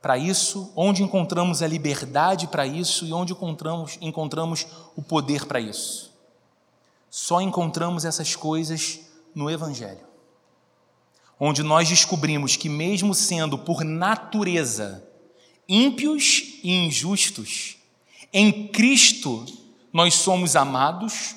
para 0.00 0.16
isso? 0.16 0.72
Onde 0.74 1.02
encontramos 1.02 1.62
a 1.62 1.66
liberdade 1.66 2.46
para 2.46 2.66
isso? 2.66 3.04
E 3.04 3.12
onde 3.12 3.32
encontramos, 3.32 3.98
encontramos 4.00 4.66
o 4.96 5.02
poder 5.02 5.44
para 5.44 5.60
isso? 5.60 6.15
Só 7.18 7.40
encontramos 7.40 8.04
essas 8.04 8.36
coisas 8.36 9.00
no 9.34 9.50
Evangelho, 9.50 10.06
onde 11.40 11.62
nós 11.62 11.88
descobrimos 11.88 12.56
que, 12.56 12.68
mesmo 12.68 13.14
sendo 13.14 13.56
por 13.56 13.82
natureza 13.82 15.02
ímpios 15.66 16.60
e 16.62 16.70
injustos, 16.70 17.78
em 18.30 18.68
Cristo 18.68 19.46
nós 19.90 20.12
somos 20.12 20.54
amados, 20.56 21.36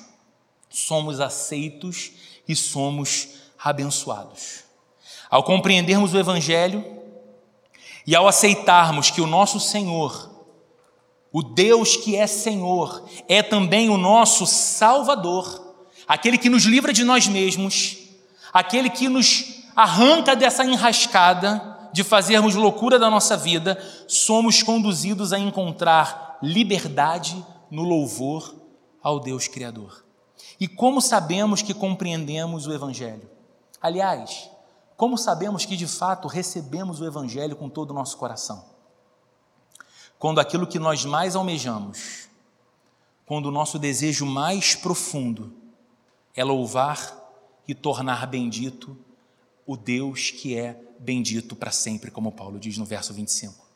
somos 0.68 1.18
aceitos 1.18 2.12
e 2.46 2.54
somos 2.54 3.28
abençoados. 3.58 4.64
Ao 5.30 5.42
compreendermos 5.42 6.12
o 6.12 6.18
Evangelho 6.18 6.84
e 8.06 8.14
ao 8.14 8.28
aceitarmos 8.28 9.10
que 9.10 9.22
o 9.22 9.26
nosso 9.26 9.58
Senhor 9.58 10.28
o 11.32 11.42
Deus 11.42 11.96
que 11.96 12.16
é 12.16 12.26
Senhor 12.26 13.04
é 13.28 13.40
também 13.42 13.88
o 13.88 13.96
nosso 13.96 14.44
Salvador 14.46 15.69
aquele 16.10 16.36
que 16.36 16.50
nos 16.50 16.64
livra 16.64 16.92
de 16.92 17.04
nós 17.04 17.28
mesmos, 17.28 17.96
aquele 18.52 18.90
que 18.90 19.08
nos 19.08 19.62
arranca 19.76 20.34
dessa 20.34 20.64
enrascada 20.64 21.88
de 21.92 22.02
fazermos 22.02 22.56
loucura 22.56 22.98
da 22.98 23.08
nossa 23.08 23.36
vida, 23.36 23.80
somos 24.08 24.60
conduzidos 24.60 25.32
a 25.32 25.38
encontrar 25.38 26.36
liberdade 26.42 27.46
no 27.70 27.84
louvor 27.84 28.52
ao 29.00 29.20
Deus 29.20 29.46
Criador. 29.46 30.04
E 30.58 30.66
como 30.66 31.00
sabemos 31.00 31.62
que 31.62 31.72
compreendemos 31.72 32.66
o 32.66 32.72
Evangelho? 32.72 33.30
Aliás, 33.80 34.50
como 34.96 35.16
sabemos 35.16 35.64
que 35.64 35.76
de 35.76 35.86
fato 35.86 36.26
recebemos 36.26 37.00
o 37.00 37.06
Evangelho 37.06 37.54
com 37.54 37.68
todo 37.68 37.92
o 37.92 37.94
nosso 37.94 38.16
coração? 38.16 38.64
Quando 40.18 40.40
aquilo 40.40 40.66
que 40.66 40.80
nós 40.80 41.04
mais 41.04 41.36
almejamos, 41.36 42.28
quando 43.24 43.46
o 43.46 43.52
nosso 43.52 43.78
desejo 43.78 44.26
mais 44.26 44.74
profundo 44.74 45.59
é 46.34 46.44
louvar 46.44 47.18
e 47.66 47.74
tornar 47.74 48.26
bendito 48.26 48.96
o 49.66 49.76
Deus 49.76 50.30
que 50.30 50.56
é 50.56 50.80
bendito 50.98 51.56
para 51.56 51.70
sempre, 51.70 52.10
como 52.10 52.32
Paulo 52.32 52.58
diz 52.58 52.76
no 52.76 52.84
verso 52.84 53.14
25. 53.14 53.70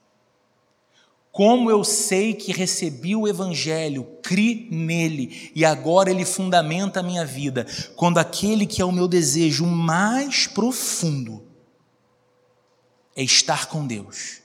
Como 1.34 1.68
eu 1.68 1.82
sei 1.82 2.32
que 2.32 2.52
recebi 2.52 3.16
o 3.16 3.26
Evangelho, 3.26 4.04
cri 4.22 4.68
nele 4.70 5.50
e 5.52 5.64
agora 5.64 6.08
ele 6.08 6.24
fundamenta 6.24 7.00
a 7.00 7.02
minha 7.02 7.26
vida, 7.26 7.66
quando 7.96 8.18
aquele 8.18 8.66
que 8.66 8.80
é 8.80 8.84
o 8.84 8.92
meu 8.92 9.08
desejo 9.08 9.66
mais 9.66 10.46
profundo 10.46 11.44
é 13.16 13.22
estar 13.24 13.66
com 13.66 13.84
Deus, 13.84 14.42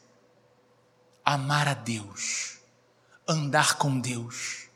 amar 1.23 1.67
a 1.67 1.75
Deus, 1.75 2.57
andar 3.27 3.77
com 3.77 3.99
Deus, 3.99 4.67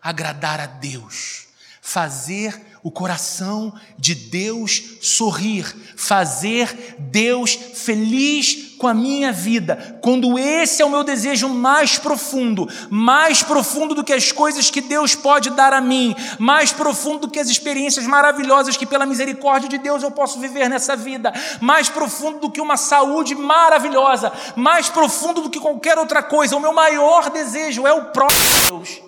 agradar 0.00 0.60
a 0.60 0.66
Deus, 0.66 1.47
fazer 1.88 2.66
o 2.82 2.90
coração 2.90 3.72
de 3.98 4.14
Deus 4.14 4.98
sorrir, 5.00 5.64
fazer 5.96 6.96
Deus 6.98 7.54
feliz 7.54 8.76
com 8.76 8.86
a 8.86 8.92
minha 8.92 9.32
vida. 9.32 9.98
Quando 10.02 10.38
esse 10.38 10.82
é 10.82 10.84
o 10.84 10.90
meu 10.90 11.02
desejo 11.02 11.48
mais 11.48 11.98
profundo, 11.98 12.68
mais 12.90 13.42
profundo 13.42 13.94
do 13.94 14.04
que 14.04 14.12
as 14.12 14.30
coisas 14.32 14.70
que 14.70 14.82
Deus 14.82 15.14
pode 15.14 15.48
dar 15.48 15.72
a 15.72 15.80
mim, 15.80 16.14
mais 16.38 16.72
profundo 16.72 17.20
do 17.20 17.30
que 17.30 17.38
as 17.38 17.48
experiências 17.48 18.06
maravilhosas 18.06 18.76
que 18.76 18.86
pela 18.86 19.06
misericórdia 19.06 19.70
de 19.70 19.78
Deus 19.78 20.02
eu 20.02 20.10
posso 20.10 20.38
viver 20.38 20.68
nessa 20.68 20.94
vida, 20.94 21.32
mais 21.62 21.88
profundo 21.88 22.38
do 22.38 22.50
que 22.50 22.60
uma 22.60 22.76
saúde 22.76 23.34
maravilhosa, 23.34 24.30
mais 24.54 24.90
profundo 24.90 25.40
do 25.40 25.48
que 25.48 25.58
qualquer 25.58 25.96
outra 25.96 26.22
coisa. 26.22 26.54
O 26.54 26.60
meu 26.60 26.74
maior 26.74 27.30
desejo 27.30 27.86
é 27.86 27.94
o 27.94 28.10
próprio 28.12 28.38
Deus 28.68 29.00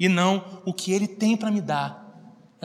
e 0.00 0.08
não 0.08 0.44
o 0.66 0.74
que 0.74 0.92
ele 0.92 1.06
tem 1.06 1.36
para 1.36 1.52
me 1.52 1.60
dar 1.60 2.03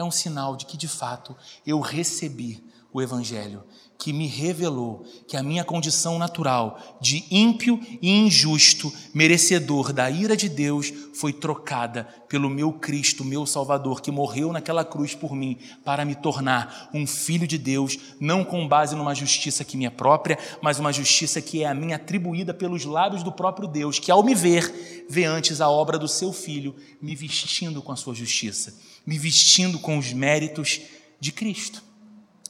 é 0.00 0.04
um 0.04 0.10
sinal 0.10 0.56
de 0.56 0.66
que 0.66 0.76
de 0.76 0.88
fato 0.88 1.36
eu 1.66 1.80
recebi 1.80 2.64
o 2.92 3.00
Evangelho, 3.00 3.62
que 3.96 4.12
me 4.12 4.26
revelou 4.26 5.04
que 5.28 5.36
a 5.36 5.42
minha 5.42 5.62
condição 5.62 6.18
natural 6.18 6.98
de 7.00 7.24
ímpio 7.30 7.78
e 8.00 8.10
injusto, 8.10 8.92
merecedor 9.14 9.92
da 9.92 10.10
ira 10.10 10.36
de 10.36 10.48
Deus, 10.48 10.92
foi 11.14 11.32
trocada 11.32 12.04
pelo 12.28 12.50
meu 12.50 12.72
Cristo, 12.72 13.24
meu 13.24 13.46
Salvador, 13.46 14.00
que 14.00 14.10
morreu 14.10 14.52
naquela 14.52 14.84
cruz 14.84 15.14
por 15.14 15.36
mim, 15.36 15.58
para 15.84 16.04
me 16.04 16.14
tornar 16.14 16.90
um 16.92 17.06
filho 17.06 17.46
de 17.46 17.58
Deus, 17.58 17.96
não 18.18 18.42
com 18.42 18.66
base 18.66 18.96
numa 18.96 19.14
justiça 19.14 19.64
que 19.64 19.76
me 19.76 19.84
é 19.84 19.90
própria, 19.90 20.38
mas 20.60 20.80
uma 20.80 20.92
justiça 20.92 21.40
que 21.40 21.62
é 21.62 21.68
a 21.68 21.74
minha 21.74 21.96
atribuída 21.96 22.52
pelos 22.54 22.84
lábios 22.84 23.22
do 23.22 23.30
próprio 23.30 23.68
Deus, 23.68 23.98
que 23.98 24.10
ao 24.10 24.22
me 24.22 24.34
ver, 24.34 25.06
vê 25.08 25.24
antes 25.24 25.60
a 25.60 25.68
obra 25.68 25.98
do 25.98 26.08
seu 26.08 26.32
filho, 26.32 26.74
me 27.00 27.14
vestindo 27.14 27.82
com 27.82 27.92
a 27.92 27.96
sua 27.96 28.14
justiça 28.14 28.74
me 29.10 29.18
vestindo 29.18 29.80
com 29.80 29.98
os 29.98 30.12
méritos 30.12 30.82
de 31.18 31.32
Cristo. 31.32 31.82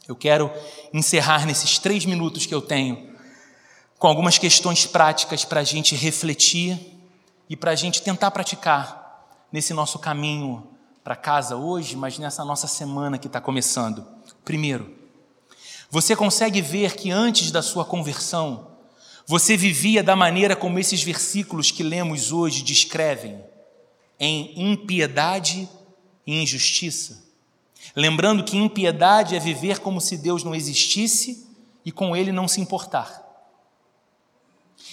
Eu 0.07 0.15
quero 0.15 0.53
encerrar 0.93 1.47
nesses 1.47 1.79
três 1.79 2.05
minutos 2.05 2.45
que 2.45 2.55
eu 2.55 2.61
tenho 2.61 3.15
com 3.99 4.07
algumas 4.07 4.37
questões 4.37 4.85
práticas 4.85 5.43
para 5.43 5.61
a 5.61 5.65
gente 5.65 5.97
refletir 5.97 6.79
e 7.49 7.57
para 7.57 7.71
a 7.71 7.75
gente 7.75 8.03
tentar 8.03 8.31
praticar 8.31 9.27
nesse 9.51 9.73
nosso 9.73 9.99
caminho 9.99 10.69
para 11.03 11.17
casa 11.17 11.57
hoje, 11.57 11.97
mas 11.97 12.19
nessa 12.19 12.45
nossa 12.45 12.67
semana 12.67 13.17
que 13.17 13.27
está 13.27 13.41
começando. 13.41 14.07
Primeiro, 14.45 14.95
você 15.91 16.15
consegue 16.15 16.61
ver 16.61 16.95
que 16.95 17.11
antes 17.11 17.51
da 17.51 17.63
sua 17.63 17.87
conversão, 17.87 18.73
você 19.27 19.57
vivia 19.57 20.03
da 20.03 20.15
maneira 20.15 20.55
como 20.55 20.79
esses 20.79 21.03
versículos 21.03 21.71
que 21.71 21.83
lemos 21.83 22.33
hoje 22.33 22.63
descrevem, 22.63 23.43
em 24.19 24.73
impiedade 24.73 25.67
e 26.27 26.43
injustiça. 26.43 27.25
Lembrando 27.95 28.45
que 28.45 28.57
impiedade 28.57 29.35
é 29.35 29.39
viver 29.39 29.81
como 29.81 30.01
se 30.01 30.17
Deus 30.17 30.45
não 30.45 30.55
existisse 30.55 31.47
e 31.85 31.91
com 31.91 32.15
ele 32.15 32.31
não 32.31 32.47
se 32.47 32.61
importar. 32.61 33.21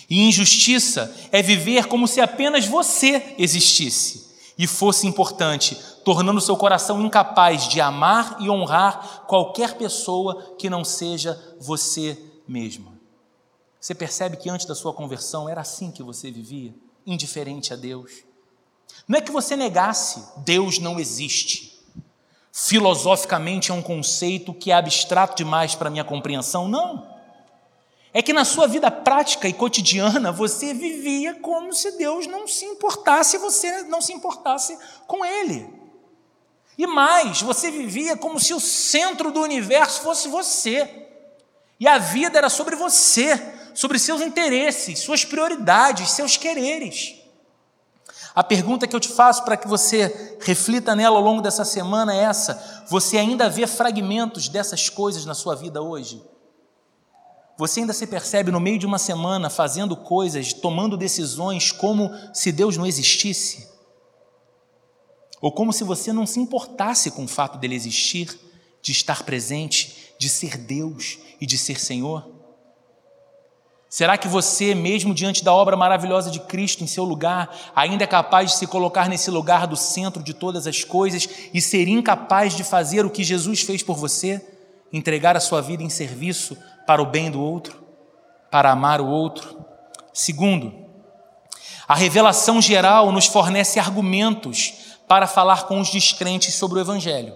E 0.09 0.27
injustiça 0.27 1.13
é 1.31 1.41
viver 1.41 1.87
como 1.87 2.07
se 2.07 2.21
apenas 2.21 2.65
você 2.65 3.35
existisse 3.37 4.27
e 4.57 4.65
fosse 4.65 5.05
importante, 5.05 5.77
tornando 6.03 6.41
seu 6.41 6.57
coração 6.57 7.05
incapaz 7.05 7.67
de 7.67 7.79
amar 7.79 8.37
e 8.39 8.49
honrar 8.49 9.25
qualquer 9.27 9.75
pessoa 9.75 10.55
que 10.57 10.69
não 10.69 10.83
seja 10.83 11.39
você 11.59 12.17
mesmo. 12.47 12.97
Você 13.79 13.93
percebe 13.93 14.37
que 14.37 14.49
antes 14.49 14.65
da 14.65 14.73
sua 14.73 14.93
conversão 14.93 15.47
era 15.47 15.61
assim 15.61 15.91
que 15.91 16.01
você 16.01 16.31
vivia, 16.31 16.73
indiferente 17.05 17.71
a 17.71 17.75
Deus? 17.75 18.23
Não 19.07 19.17
é 19.17 19.21
que 19.21 19.31
você 19.31 19.55
negasse, 19.55 20.23
Deus 20.37 20.79
não 20.79 20.99
existe. 20.99 21.79
Filosoficamente 22.51 23.71
é 23.71 23.73
um 23.73 23.81
conceito 23.81 24.53
que 24.53 24.71
é 24.71 24.75
abstrato 24.75 25.35
demais 25.35 25.75
para 25.75 25.89
minha 25.89 26.03
compreensão, 26.03 26.67
não. 26.67 27.07
É 28.13 28.21
que 28.21 28.33
na 28.33 28.43
sua 28.43 28.67
vida 28.67 28.89
prática 28.89 29.47
e 29.47 29.53
cotidiana 29.53 30.31
você 30.31 30.73
vivia 30.73 31.35
como 31.35 31.71
se 31.71 31.97
Deus 31.97 32.25
não 32.25 32.47
se 32.47 32.65
importasse, 32.65 33.37
você 33.37 33.83
não 33.83 34.01
se 34.01 34.11
importasse 34.11 34.77
com 35.05 35.23
Ele. 35.23 35.69
E 36.77 36.85
mais, 36.85 37.41
você 37.41 37.71
vivia 37.71 38.17
como 38.17 38.39
se 38.39 38.53
o 38.53 38.59
centro 38.59 39.31
do 39.31 39.41
universo 39.41 40.01
fosse 40.01 40.27
você. 40.27 41.07
E 41.79 41.87
a 41.87 41.97
vida 41.97 42.37
era 42.37 42.49
sobre 42.49 42.75
você, 42.75 43.39
sobre 43.73 43.99
seus 43.99 44.21
interesses, 44.21 44.99
suas 44.99 45.23
prioridades, 45.23 46.11
seus 46.11 46.37
quereres. 46.37 47.15
A 48.37 48.43
pergunta 48.43 48.85
que 48.85 48.95
eu 48.95 48.99
te 48.99 49.07
faço 49.07 49.43
para 49.43 49.57
que 49.57 49.67
você 49.67 50.37
reflita 50.41 50.95
nela 50.95 51.17
ao 51.17 51.23
longo 51.23 51.41
dessa 51.41 51.65
semana 51.65 52.15
é 52.15 52.19
essa: 52.19 52.83
você 52.87 53.17
ainda 53.17 53.49
vê 53.49 53.65
fragmentos 53.65 54.47
dessas 54.47 54.91
coisas 54.91 55.25
na 55.25 55.33
sua 55.33 55.55
vida 55.55 55.81
hoje? 55.81 56.21
Você 57.57 57.79
ainda 57.79 57.93
se 57.93 58.05
percebe 58.05 58.51
no 58.51 58.59
meio 58.59 58.77
de 58.77 58.85
uma 58.85 58.99
semana 58.99 59.49
fazendo 59.49 59.97
coisas, 59.97 60.53
tomando 60.53 60.95
decisões 60.95 61.71
como 61.71 62.11
se 62.31 62.51
Deus 62.51 62.77
não 62.77 62.85
existisse? 62.85 63.67
Ou 65.41 65.51
como 65.51 65.73
se 65.73 65.83
você 65.83 66.13
não 66.13 66.27
se 66.27 66.39
importasse 66.39 67.09
com 67.09 67.23
o 67.23 67.27
fato 67.27 67.57
dele 67.57 67.73
existir, 67.73 68.39
de 68.83 68.91
estar 68.91 69.23
presente, 69.23 70.13
de 70.19 70.29
ser 70.29 70.57
Deus 70.57 71.17
e 71.41 71.47
de 71.47 71.57
ser 71.57 71.79
Senhor? 71.79 72.36
Será 73.89 74.17
que 74.17 74.27
você, 74.27 74.75
mesmo 74.75 75.13
diante 75.13 75.43
da 75.43 75.53
obra 75.53 75.77
maravilhosa 75.77 76.29
de 76.29 76.41
Cristo 76.41 76.83
em 76.83 76.87
seu 76.87 77.05
lugar, 77.05 77.49
ainda 77.73 78.03
é 78.03 78.07
capaz 78.07 78.51
de 78.51 78.57
se 78.57 78.67
colocar 78.67 79.07
nesse 79.07 79.31
lugar 79.31 79.65
do 79.65 79.77
centro 79.77 80.21
de 80.21 80.33
todas 80.33 80.67
as 80.67 80.83
coisas 80.83 81.27
e 81.53 81.61
ser 81.61 81.87
incapaz 81.87 82.53
de 82.53 82.63
fazer 82.63 83.05
o 83.05 83.09
que 83.09 83.23
Jesus 83.23 83.61
fez 83.61 83.81
por 83.81 83.95
você? 83.95 84.45
Entregar 84.91 85.37
a 85.37 85.39
sua 85.39 85.61
vida 85.61 85.83
em 85.83 85.89
serviço 85.89 86.57
para 86.85 87.01
o 87.01 87.05
bem 87.05 87.31
do 87.31 87.41
outro, 87.41 87.81
para 88.51 88.71
amar 88.71 88.99
o 88.99 89.07
outro? 89.07 89.65
Segundo, 90.13 90.73
a 91.87 91.95
revelação 91.95 92.61
geral 92.61 93.11
nos 93.13 93.27
fornece 93.27 93.79
argumentos 93.79 94.73
para 95.07 95.25
falar 95.27 95.63
com 95.63 95.79
os 95.79 95.89
descrentes 95.89 96.55
sobre 96.55 96.77
o 96.77 96.81
Evangelho. 96.81 97.33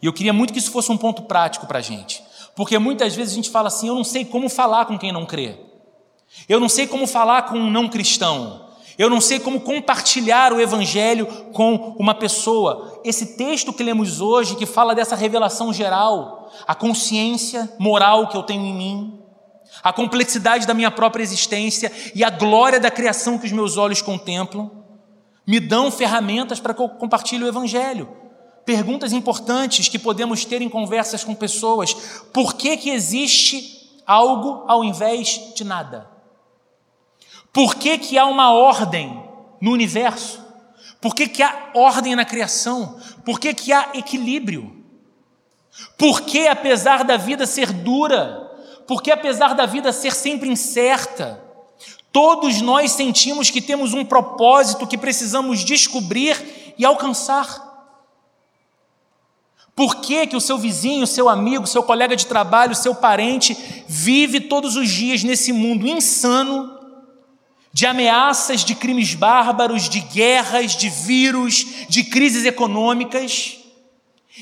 E 0.00 0.06
eu 0.06 0.12
queria 0.12 0.32
muito 0.32 0.52
que 0.52 0.58
isso 0.60 0.70
fosse 0.70 0.92
um 0.92 0.96
ponto 0.96 1.22
prático 1.22 1.66
para 1.66 1.80
a 1.80 1.82
gente. 1.82 2.22
Porque 2.56 2.78
muitas 2.78 3.14
vezes 3.14 3.34
a 3.34 3.36
gente 3.36 3.50
fala 3.50 3.68
assim: 3.68 3.86
eu 3.86 3.94
não 3.94 4.02
sei 4.02 4.24
como 4.24 4.48
falar 4.48 4.86
com 4.86 4.98
quem 4.98 5.12
não 5.12 5.26
crê. 5.26 5.56
Eu 6.48 6.58
não 6.58 6.68
sei 6.68 6.86
como 6.86 7.06
falar 7.06 7.42
com 7.42 7.58
um 7.58 7.70
não 7.70 7.86
cristão. 7.86 8.64
Eu 8.98 9.10
não 9.10 9.20
sei 9.20 9.38
como 9.38 9.60
compartilhar 9.60 10.54
o 10.54 10.60
evangelho 10.60 11.26
com 11.52 11.94
uma 11.98 12.14
pessoa. 12.14 12.98
Esse 13.04 13.36
texto 13.36 13.72
que 13.72 13.82
lemos 13.82 14.22
hoje, 14.22 14.56
que 14.56 14.64
fala 14.64 14.94
dessa 14.94 15.14
revelação 15.14 15.70
geral, 15.70 16.50
a 16.66 16.74
consciência 16.74 17.70
moral 17.78 18.28
que 18.28 18.36
eu 18.38 18.42
tenho 18.42 18.64
em 18.64 18.74
mim, 18.74 19.20
a 19.82 19.92
complexidade 19.92 20.66
da 20.66 20.72
minha 20.72 20.90
própria 20.90 21.22
existência 21.22 21.92
e 22.14 22.24
a 22.24 22.30
glória 22.30 22.80
da 22.80 22.90
criação 22.90 23.36
que 23.38 23.44
os 23.44 23.52
meus 23.52 23.76
olhos 23.76 24.00
contemplam, 24.00 24.70
me 25.46 25.60
dão 25.60 25.90
ferramentas 25.90 26.58
para 26.58 26.72
que 26.72 26.80
eu 26.80 26.88
compartilhe 26.88 27.44
o 27.44 27.48
evangelho 27.48 28.25
perguntas 28.66 29.12
importantes 29.12 29.88
que 29.88 29.98
podemos 29.98 30.44
ter 30.44 30.60
em 30.60 30.68
conversas 30.68 31.22
com 31.22 31.34
pessoas. 31.34 31.94
Por 32.32 32.54
que, 32.54 32.76
que 32.76 32.90
existe 32.90 34.00
algo 34.04 34.64
ao 34.66 34.84
invés 34.84 35.54
de 35.54 35.64
nada? 35.64 36.10
Por 37.52 37.76
que, 37.76 37.96
que 37.96 38.18
há 38.18 38.26
uma 38.26 38.52
ordem 38.52 39.24
no 39.60 39.70
universo? 39.70 40.44
Por 41.00 41.14
que, 41.14 41.28
que 41.28 41.42
há 41.42 41.70
ordem 41.74 42.16
na 42.16 42.24
criação? 42.24 42.98
Por 43.24 43.38
que, 43.38 43.54
que 43.54 43.72
há 43.72 43.90
equilíbrio? 43.94 44.84
Por 45.96 46.22
que, 46.22 46.48
apesar 46.48 47.04
da 47.04 47.16
vida 47.16 47.46
ser 47.46 47.72
dura, 47.72 48.50
por 48.86 49.00
que, 49.00 49.12
apesar 49.12 49.54
da 49.54 49.64
vida 49.64 49.92
ser 49.92 50.12
sempre 50.12 50.48
incerta, 50.48 51.40
todos 52.10 52.60
nós 52.60 52.92
sentimos 52.92 53.48
que 53.50 53.60
temos 53.60 53.94
um 53.94 54.04
propósito 54.04 54.86
que 54.86 54.98
precisamos 54.98 55.64
descobrir 55.64 56.74
e 56.76 56.84
alcançar? 56.84 57.65
Por 59.76 59.96
que, 59.96 60.26
que 60.26 60.36
o 60.36 60.40
seu 60.40 60.56
vizinho, 60.56 61.06
seu 61.06 61.28
amigo, 61.28 61.66
seu 61.66 61.82
colega 61.82 62.16
de 62.16 62.24
trabalho, 62.24 62.74
seu 62.74 62.94
parente 62.94 63.84
vive 63.86 64.40
todos 64.40 64.74
os 64.74 64.88
dias 64.88 65.22
nesse 65.22 65.52
mundo 65.52 65.86
insano 65.86 66.74
de 67.74 67.84
ameaças 67.84 68.64
de 68.64 68.74
crimes 68.74 69.14
bárbaros, 69.14 69.86
de 69.86 70.00
guerras, 70.00 70.74
de 70.74 70.88
vírus, 70.88 71.86
de 71.90 72.04
crises 72.04 72.46
econômicas. 72.46 73.58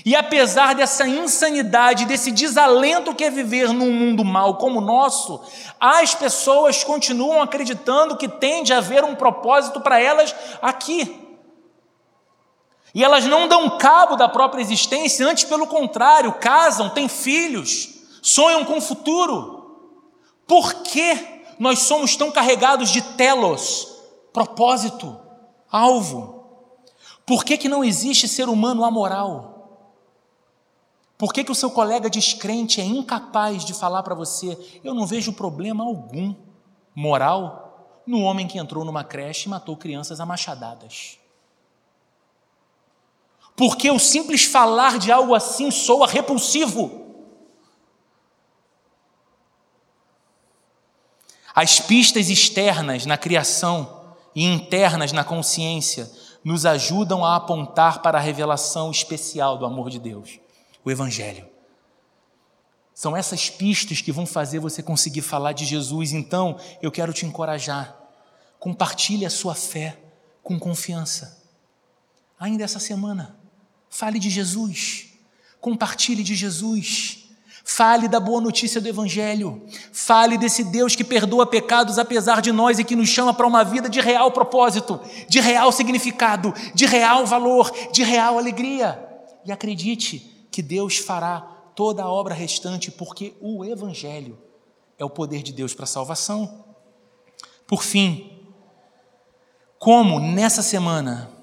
E 0.04 0.14
apesar 0.14 0.72
dessa 0.72 1.04
insanidade, 1.04 2.04
desse 2.04 2.30
desalento 2.30 3.12
que 3.12 3.24
é 3.24 3.30
viver 3.30 3.72
num 3.72 3.90
mundo 3.90 4.24
mau 4.24 4.56
como 4.56 4.78
o 4.78 4.84
nosso, 4.84 5.40
as 5.80 6.14
pessoas 6.14 6.84
continuam 6.84 7.42
acreditando 7.42 8.16
que 8.16 8.28
tem 8.28 8.62
de 8.62 8.72
haver 8.72 9.02
um 9.02 9.16
propósito 9.16 9.80
para 9.80 10.00
elas 10.00 10.32
aqui. 10.62 11.23
E 12.94 13.02
elas 13.02 13.24
não 13.24 13.48
dão 13.48 13.76
cabo 13.76 14.14
da 14.14 14.28
própria 14.28 14.62
existência, 14.62 15.26
antes 15.26 15.42
pelo 15.42 15.66
contrário, 15.66 16.32
casam, 16.34 16.88
têm 16.88 17.08
filhos, 17.08 17.88
sonham 18.22 18.64
com 18.64 18.78
o 18.78 18.80
futuro. 18.80 19.90
Por 20.46 20.74
que 20.74 21.42
nós 21.58 21.80
somos 21.80 22.14
tão 22.14 22.30
carregados 22.30 22.90
de 22.90 23.02
telos, 23.02 23.88
propósito, 24.32 25.18
alvo? 25.68 26.44
Por 27.26 27.44
que, 27.44 27.58
que 27.58 27.68
não 27.68 27.82
existe 27.82 28.28
ser 28.28 28.48
humano 28.48 28.84
amoral? 28.84 29.54
Por 31.18 31.32
que, 31.32 31.42
que 31.42 31.50
o 31.50 31.54
seu 31.54 31.70
colega 31.70 32.08
descrente 32.08 32.80
é 32.80 32.84
incapaz 32.84 33.64
de 33.64 33.74
falar 33.74 34.04
para 34.04 34.14
você: 34.14 34.56
eu 34.84 34.94
não 34.94 35.06
vejo 35.06 35.32
problema 35.32 35.82
algum 35.82 36.34
moral 36.94 38.02
no 38.06 38.20
homem 38.20 38.46
que 38.46 38.58
entrou 38.58 38.84
numa 38.84 39.02
creche 39.02 39.48
e 39.48 39.50
matou 39.50 39.76
crianças 39.76 40.20
a 40.20 40.26
machadadas? 40.26 41.18
Porque 43.56 43.90
o 43.90 43.98
simples 43.98 44.44
falar 44.44 44.98
de 44.98 45.12
algo 45.12 45.34
assim 45.34 45.70
soa 45.70 46.06
repulsivo. 46.06 47.02
As 51.54 51.78
pistas 51.78 52.28
externas 52.28 53.06
na 53.06 53.16
criação 53.16 54.16
e 54.34 54.44
internas 54.44 55.12
na 55.12 55.22
consciência 55.22 56.10
nos 56.42 56.66
ajudam 56.66 57.24
a 57.24 57.36
apontar 57.36 58.02
para 58.02 58.18
a 58.18 58.20
revelação 58.20 58.90
especial 58.90 59.56
do 59.56 59.64
amor 59.64 59.88
de 59.88 60.00
Deus, 60.00 60.40
o 60.84 60.90
Evangelho. 60.90 61.48
São 62.92 63.16
essas 63.16 63.48
pistas 63.48 64.00
que 64.00 64.12
vão 64.12 64.26
fazer 64.26 64.58
você 64.58 64.82
conseguir 64.82 65.22
falar 65.22 65.52
de 65.52 65.64
Jesus. 65.64 66.12
Então, 66.12 66.56
eu 66.82 66.92
quero 66.92 67.12
te 67.12 67.24
encorajar. 67.26 67.96
Compartilhe 68.58 69.26
a 69.26 69.30
sua 69.30 69.54
fé 69.54 69.98
com 70.42 70.58
confiança. 70.58 71.42
Ainda 72.38 72.62
essa 72.62 72.78
semana, 72.78 73.36
fale 73.94 74.18
de 74.18 74.28
Jesus. 74.28 75.06
Compartilhe 75.60 76.24
de 76.24 76.34
Jesus. 76.34 77.28
Fale 77.64 78.08
da 78.08 78.18
boa 78.18 78.40
notícia 78.40 78.80
do 78.80 78.88
Evangelho. 78.88 79.64
Fale 79.92 80.36
desse 80.36 80.64
Deus 80.64 80.96
que 80.96 81.04
perdoa 81.04 81.46
pecados 81.46 81.96
apesar 81.96 82.42
de 82.42 82.50
nós 82.50 82.80
e 82.80 82.84
que 82.84 82.96
nos 82.96 83.08
chama 83.08 83.32
para 83.32 83.46
uma 83.46 83.62
vida 83.62 83.88
de 83.88 84.00
real 84.00 84.32
propósito, 84.32 85.00
de 85.28 85.38
real 85.38 85.70
significado, 85.70 86.52
de 86.74 86.86
real 86.86 87.24
valor, 87.24 87.70
de 87.92 88.02
real 88.02 88.36
alegria. 88.36 89.00
E 89.44 89.52
acredite 89.52 90.48
que 90.50 90.60
Deus 90.60 90.98
fará 90.98 91.40
toda 91.76 92.02
a 92.02 92.10
obra 92.10 92.34
restante, 92.34 92.90
porque 92.90 93.34
o 93.40 93.64
Evangelho 93.64 94.36
é 94.98 95.04
o 95.04 95.10
poder 95.10 95.40
de 95.40 95.52
Deus 95.52 95.72
para 95.72 95.84
a 95.84 95.86
salvação. 95.86 96.64
Por 97.64 97.84
fim, 97.84 98.42
como 99.78 100.18
nessa 100.18 100.62
semana 100.62 101.33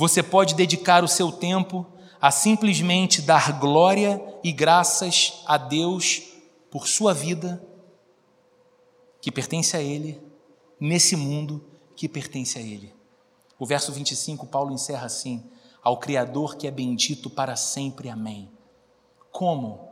você 0.00 0.22
pode 0.22 0.54
dedicar 0.54 1.04
o 1.04 1.08
seu 1.08 1.30
tempo 1.30 1.86
a 2.18 2.30
simplesmente 2.30 3.20
dar 3.20 3.60
glória 3.60 4.18
e 4.42 4.50
graças 4.50 5.42
a 5.44 5.58
Deus 5.58 6.22
por 6.70 6.88
sua 6.88 7.12
vida, 7.12 7.62
que 9.20 9.30
pertence 9.30 9.76
a 9.76 9.82
Ele, 9.82 10.18
nesse 10.80 11.16
mundo 11.16 11.62
que 11.94 12.08
pertence 12.08 12.58
a 12.58 12.62
Ele. 12.62 12.94
O 13.58 13.66
verso 13.66 13.92
25, 13.92 14.46
Paulo 14.46 14.72
encerra 14.72 15.04
assim: 15.04 15.44
Ao 15.82 15.98
Criador 15.98 16.56
que 16.56 16.66
é 16.66 16.70
bendito 16.70 17.28
para 17.28 17.54
sempre. 17.54 18.08
Amém. 18.08 18.50
Como? 19.30 19.86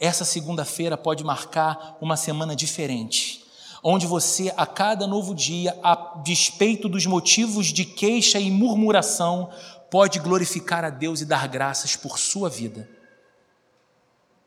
Essa 0.00 0.24
segunda-feira 0.24 0.96
pode 0.96 1.22
marcar 1.22 1.96
uma 2.00 2.16
semana 2.16 2.56
diferente, 2.56 3.45
onde 3.82 4.06
você, 4.06 4.52
a 4.56 4.66
cada 4.66 5.06
novo 5.06 5.34
dia, 5.34 5.78
a 5.82 6.20
despeito 6.22 6.88
dos 6.88 7.06
motivos 7.06 7.66
de 7.66 7.84
queixa 7.84 8.38
e 8.38 8.50
murmuração, 8.50 9.50
pode 9.90 10.18
glorificar 10.18 10.84
a 10.84 10.90
Deus 10.90 11.20
e 11.20 11.24
dar 11.24 11.46
graças 11.48 11.96
por 11.96 12.18
sua 12.18 12.48
vida. 12.48 12.88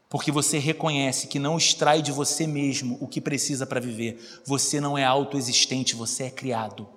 Porque 0.10 0.32
você 0.32 0.58
reconhece 0.58 1.28
que 1.28 1.38
não 1.38 1.58
extrai 1.58 2.02
de 2.02 2.12
você 2.12 2.48
mesmo 2.48 2.98
o 3.00 3.08
que 3.08 3.22
precisa 3.22 3.66
para 3.66 3.80
viver. 3.80 4.42
Você 4.44 4.82
não 4.82 4.98
é 4.98 5.06
autoexistente, 5.06 5.96
você 5.96 6.24
é 6.24 6.30
criado. 6.32 6.88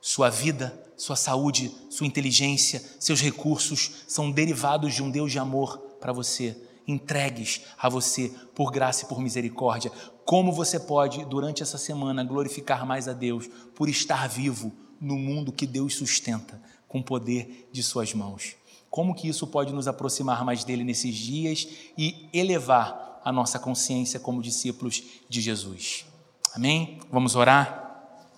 Sua 0.00 0.28
vida, 0.28 0.78
sua 0.96 1.16
saúde, 1.16 1.74
sua 1.88 2.06
inteligência, 2.06 2.82
seus 3.00 3.20
recursos 3.20 3.90
são 4.06 4.30
derivados 4.30 4.94
de 4.94 5.02
um 5.02 5.10
Deus 5.10 5.32
de 5.32 5.38
amor 5.38 5.78
para 6.00 6.12
você, 6.12 6.56
entregues 6.86 7.62
a 7.78 7.88
você 7.88 8.32
por 8.54 8.70
graça 8.70 9.04
e 9.04 9.08
por 9.08 9.20
misericórdia. 9.20 9.90
Como 10.28 10.52
você 10.52 10.78
pode, 10.78 11.24
durante 11.24 11.62
essa 11.62 11.78
semana, 11.78 12.22
glorificar 12.22 12.84
mais 12.84 13.08
a 13.08 13.14
Deus 13.14 13.48
por 13.74 13.88
estar 13.88 14.28
vivo 14.28 14.70
no 15.00 15.16
mundo 15.16 15.50
que 15.50 15.66
Deus 15.66 15.94
sustenta? 15.94 16.60
com 16.88 16.98
o 16.98 17.04
poder 17.04 17.68
de 17.70 17.82
Suas 17.82 18.14
mãos. 18.14 18.56
Como 18.90 19.14
que 19.14 19.28
isso 19.28 19.46
pode 19.46 19.72
nos 19.72 19.86
aproximar 19.86 20.44
mais 20.44 20.64
dele 20.64 20.82
nesses 20.82 21.14
dias 21.14 21.68
e 21.96 22.28
elevar 22.32 23.20
a 23.22 23.30
nossa 23.30 23.58
consciência 23.58 24.18
como 24.18 24.40
discípulos 24.40 25.02
de 25.28 25.40
Jesus? 25.40 26.06
Amém? 26.54 26.98
Vamos 27.12 27.36
orar? 27.36 27.84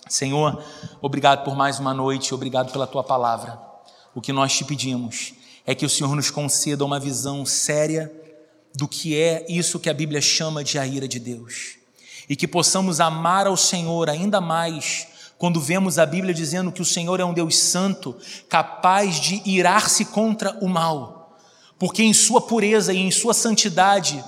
Senhor, 0.09 0.63
obrigado 1.01 1.45
por 1.45 1.55
mais 1.55 1.79
uma 1.79 1.95
noite, 1.95 2.35
obrigado 2.35 2.73
pela 2.73 2.87
tua 2.87 3.05
palavra. 3.05 3.61
O 4.13 4.21
que 4.21 4.33
nós 4.33 4.53
te 4.57 4.65
pedimos 4.65 5.35
é 5.65 5.75
que 5.75 5.87
o 5.87 5.91
Senhor 5.91 6.17
nos 6.17 6.31
conceda 6.31 6.85
uma 6.85 6.99
visão 6.99 7.47
séria 7.47 8.13
do 8.75 8.89
que 8.89 9.17
é 9.17 9.47
isso 9.49 9.79
que 9.79 9.89
a 9.89 9.95
Bíblia 9.95 10.21
chama 10.21 10.65
de 10.65 10.79
a 10.79 10.87
ira 10.87 11.07
de 11.07 11.21
Deus. 11.21 11.80
E 12.31 12.37
que 12.37 12.47
possamos 12.47 13.01
amar 13.01 13.49
ao 13.49 13.57
Senhor 13.57 14.09
ainda 14.09 14.41
mais 14.41 15.09
quando 15.37 15.61
vemos 15.61 15.99
a 15.99 16.07
Bíblia 16.07 16.33
dizendo 16.33 16.71
que 16.71 16.81
o 16.81 16.85
Senhor 16.85 17.19
é 17.19 17.25
um 17.25 17.35
Deus 17.35 17.59
santo, 17.59 18.17
capaz 18.49 19.19
de 19.19 19.43
irar-se 19.45 20.05
contra 20.05 20.57
o 20.61 20.69
mal, 20.69 21.37
porque 21.79 22.05
em 22.05 22.13
sua 22.13 22.41
pureza 22.41 22.93
e 22.93 22.99
em 22.99 23.11
sua 23.11 23.35
santidade, 23.35 24.23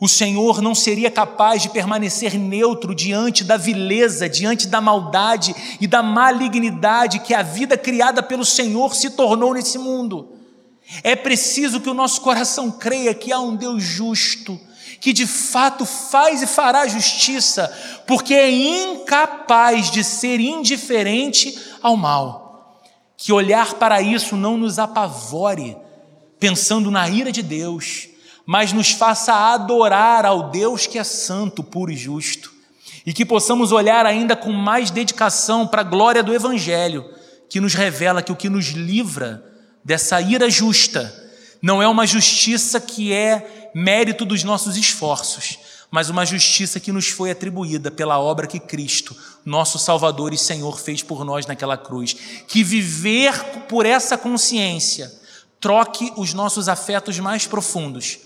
o 0.00 0.08
Senhor 0.08 0.60
não 0.60 0.74
seria 0.74 1.10
capaz 1.10 1.62
de 1.62 1.68
permanecer 1.68 2.36
neutro 2.36 2.94
diante 2.94 3.44
da 3.44 3.56
vileza, 3.56 4.28
diante 4.28 4.66
da 4.66 4.80
maldade 4.80 5.54
e 5.80 5.86
da 5.86 6.02
malignidade 6.02 7.20
que 7.20 7.34
a 7.34 7.42
vida 7.42 7.76
criada 7.78 8.22
pelo 8.22 8.44
Senhor 8.44 8.96
se 8.96 9.10
tornou 9.10 9.54
nesse 9.54 9.78
mundo. 9.78 10.32
É 11.02 11.14
preciso 11.14 11.80
que 11.80 11.88
o 11.88 11.94
nosso 11.94 12.20
coração 12.20 12.70
creia 12.70 13.14
que 13.14 13.32
há 13.32 13.38
um 13.38 13.54
Deus 13.54 13.82
justo, 13.82 14.58
que 15.00 15.12
de 15.12 15.26
fato 15.26 15.84
faz 15.84 16.42
e 16.42 16.46
fará 16.46 16.86
justiça, 16.86 17.72
porque 18.06 18.34
é 18.34 18.50
incapaz 18.50 19.90
de 19.90 20.02
ser 20.02 20.40
indiferente 20.40 21.58
ao 21.82 21.96
mal. 21.96 22.82
Que 23.16 23.32
olhar 23.32 23.74
para 23.74 24.00
isso 24.00 24.36
não 24.36 24.56
nos 24.56 24.78
apavore, 24.78 25.76
pensando 26.38 26.90
na 26.90 27.08
ira 27.08 27.30
de 27.30 27.42
Deus, 27.42 28.08
mas 28.46 28.72
nos 28.72 28.90
faça 28.90 29.52
adorar 29.52 30.26
ao 30.26 30.50
Deus 30.50 30.86
que 30.86 30.98
é 30.98 31.04
santo, 31.04 31.62
puro 31.62 31.92
e 31.92 31.96
justo. 31.96 32.52
E 33.06 33.12
que 33.12 33.24
possamos 33.24 33.72
olhar 33.72 34.06
ainda 34.06 34.34
com 34.34 34.52
mais 34.52 34.90
dedicação 34.90 35.66
para 35.66 35.82
a 35.82 35.84
glória 35.84 36.22
do 36.22 36.34
Evangelho, 36.34 37.04
que 37.48 37.60
nos 37.60 37.74
revela 37.74 38.22
que 38.22 38.32
o 38.32 38.36
que 38.36 38.48
nos 38.48 38.66
livra 38.68 39.44
dessa 39.84 40.20
ira 40.20 40.48
justa 40.48 41.22
não 41.64 41.82
é 41.82 41.88
uma 41.88 42.06
justiça 42.06 42.78
que 42.78 43.10
é 43.10 43.63
mérito 43.74 44.24
dos 44.24 44.44
nossos 44.44 44.76
esforços, 44.76 45.58
mas 45.90 46.08
uma 46.08 46.24
justiça 46.24 46.80
que 46.80 46.92
nos 46.92 47.08
foi 47.08 47.30
atribuída 47.30 47.90
pela 47.90 48.18
obra 48.18 48.46
que 48.46 48.58
Cristo, 48.58 49.16
nosso 49.44 49.78
Salvador 49.78 50.32
e 50.32 50.38
Senhor, 50.38 50.78
fez 50.78 51.02
por 51.02 51.24
nós 51.24 51.46
naquela 51.46 51.76
cruz. 51.76 52.16
Que 52.48 52.64
viver 52.64 53.32
por 53.68 53.86
essa 53.86 54.18
consciência 54.18 55.12
troque 55.60 56.12
os 56.16 56.34
nossos 56.34 56.68
afetos 56.68 57.18
mais 57.18 57.46
profundos, 57.46 58.18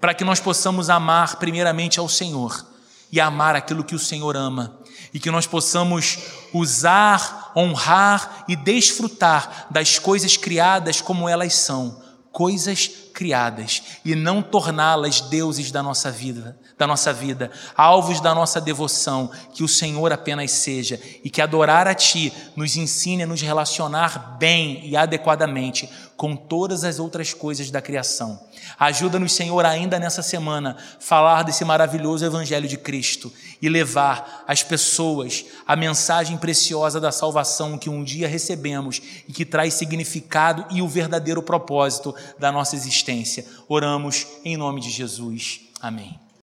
para 0.00 0.14
que 0.14 0.24
nós 0.24 0.40
possamos 0.40 0.88
amar 0.88 1.36
primeiramente 1.36 1.98
ao 1.98 2.08
Senhor 2.08 2.66
e 3.10 3.20
amar 3.20 3.56
aquilo 3.56 3.84
que 3.84 3.94
o 3.94 3.98
Senhor 3.98 4.36
ama, 4.36 4.78
e 5.12 5.18
que 5.18 5.30
nós 5.30 5.46
possamos 5.46 6.18
usar, 6.52 7.52
honrar 7.56 8.44
e 8.48 8.54
desfrutar 8.54 9.66
das 9.70 9.98
coisas 9.98 10.36
criadas 10.36 11.00
como 11.00 11.28
elas 11.28 11.54
são, 11.54 12.00
coisas 12.30 12.90
criadas 13.18 13.98
e 14.04 14.14
não 14.14 14.40
torná-las 14.40 15.20
deuses 15.20 15.72
da 15.72 15.82
nossa 15.82 16.08
vida, 16.08 16.56
da 16.78 16.86
nossa 16.86 17.12
vida, 17.12 17.50
alvos 17.76 18.20
da 18.20 18.34
nossa 18.34 18.60
devoção, 18.60 19.30
que 19.52 19.64
o 19.64 19.68
Senhor 19.68 20.12
apenas 20.12 20.52
seja 20.52 21.00
e 21.24 21.28
que 21.28 21.42
adorar 21.42 21.88
a 21.88 21.94
ti 21.94 22.32
nos 22.54 22.76
ensine 22.76 23.24
a 23.24 23.26
nos 23.26 23.42
relacionar 23.42 24.36
bem 24.38 24.86
e 24.86 24.96
adequadamente 24.96 25.90
com 26.16 26.34
todas 26.34 26.84
as 26.84 26.98
outras 26.98 27.32
coisas 27.34 27.70
da 27.70 27.80
criação. 27.80 28.40
Ajuda-nos, 28.78 29.32
Senhor, 29.32 29.64
ainda 29.64 29.98
nessa 29.98 30.22
semana, 30.22 30.76
falar 30.98 31.42
desse 31.44 31.64
maravilhoso 31.64 32.24
Evangelho 32.24 32.68
de 32.68 32.76
Cristo 32.76 33.32
e 33.62 33.68
levar 33.68 34.44
às 34.46 34.62
pessoas 34.62 35.44
a 35.66 35.76
mensagem 35.76 36.36
preciosa 36.36 37.00
da 37.00 37.12
salvação 37.12 37.78
que 37.78 37.90
um 37.90 38.02
dia 38.02 38.28
recebemos 38.28 39.00
e 39.28 39.32
que 39.32 39.44
traz 39.44 39.74
significado 39.74 40.64
e 40.70 40.82
o 40.82 40.88
verdadeiro 40.88 41.42
propósito 41.42 42.14
da 42.38 42.50
nossa 42.50 42.76
existência. 42.76 43.44
Oramos 43.68 44.26
em 44.44 44.56
nome 44.56 44.80
de 44.80 44.90
Jesus. 44.90 45.60
Amém. 45.80 46.27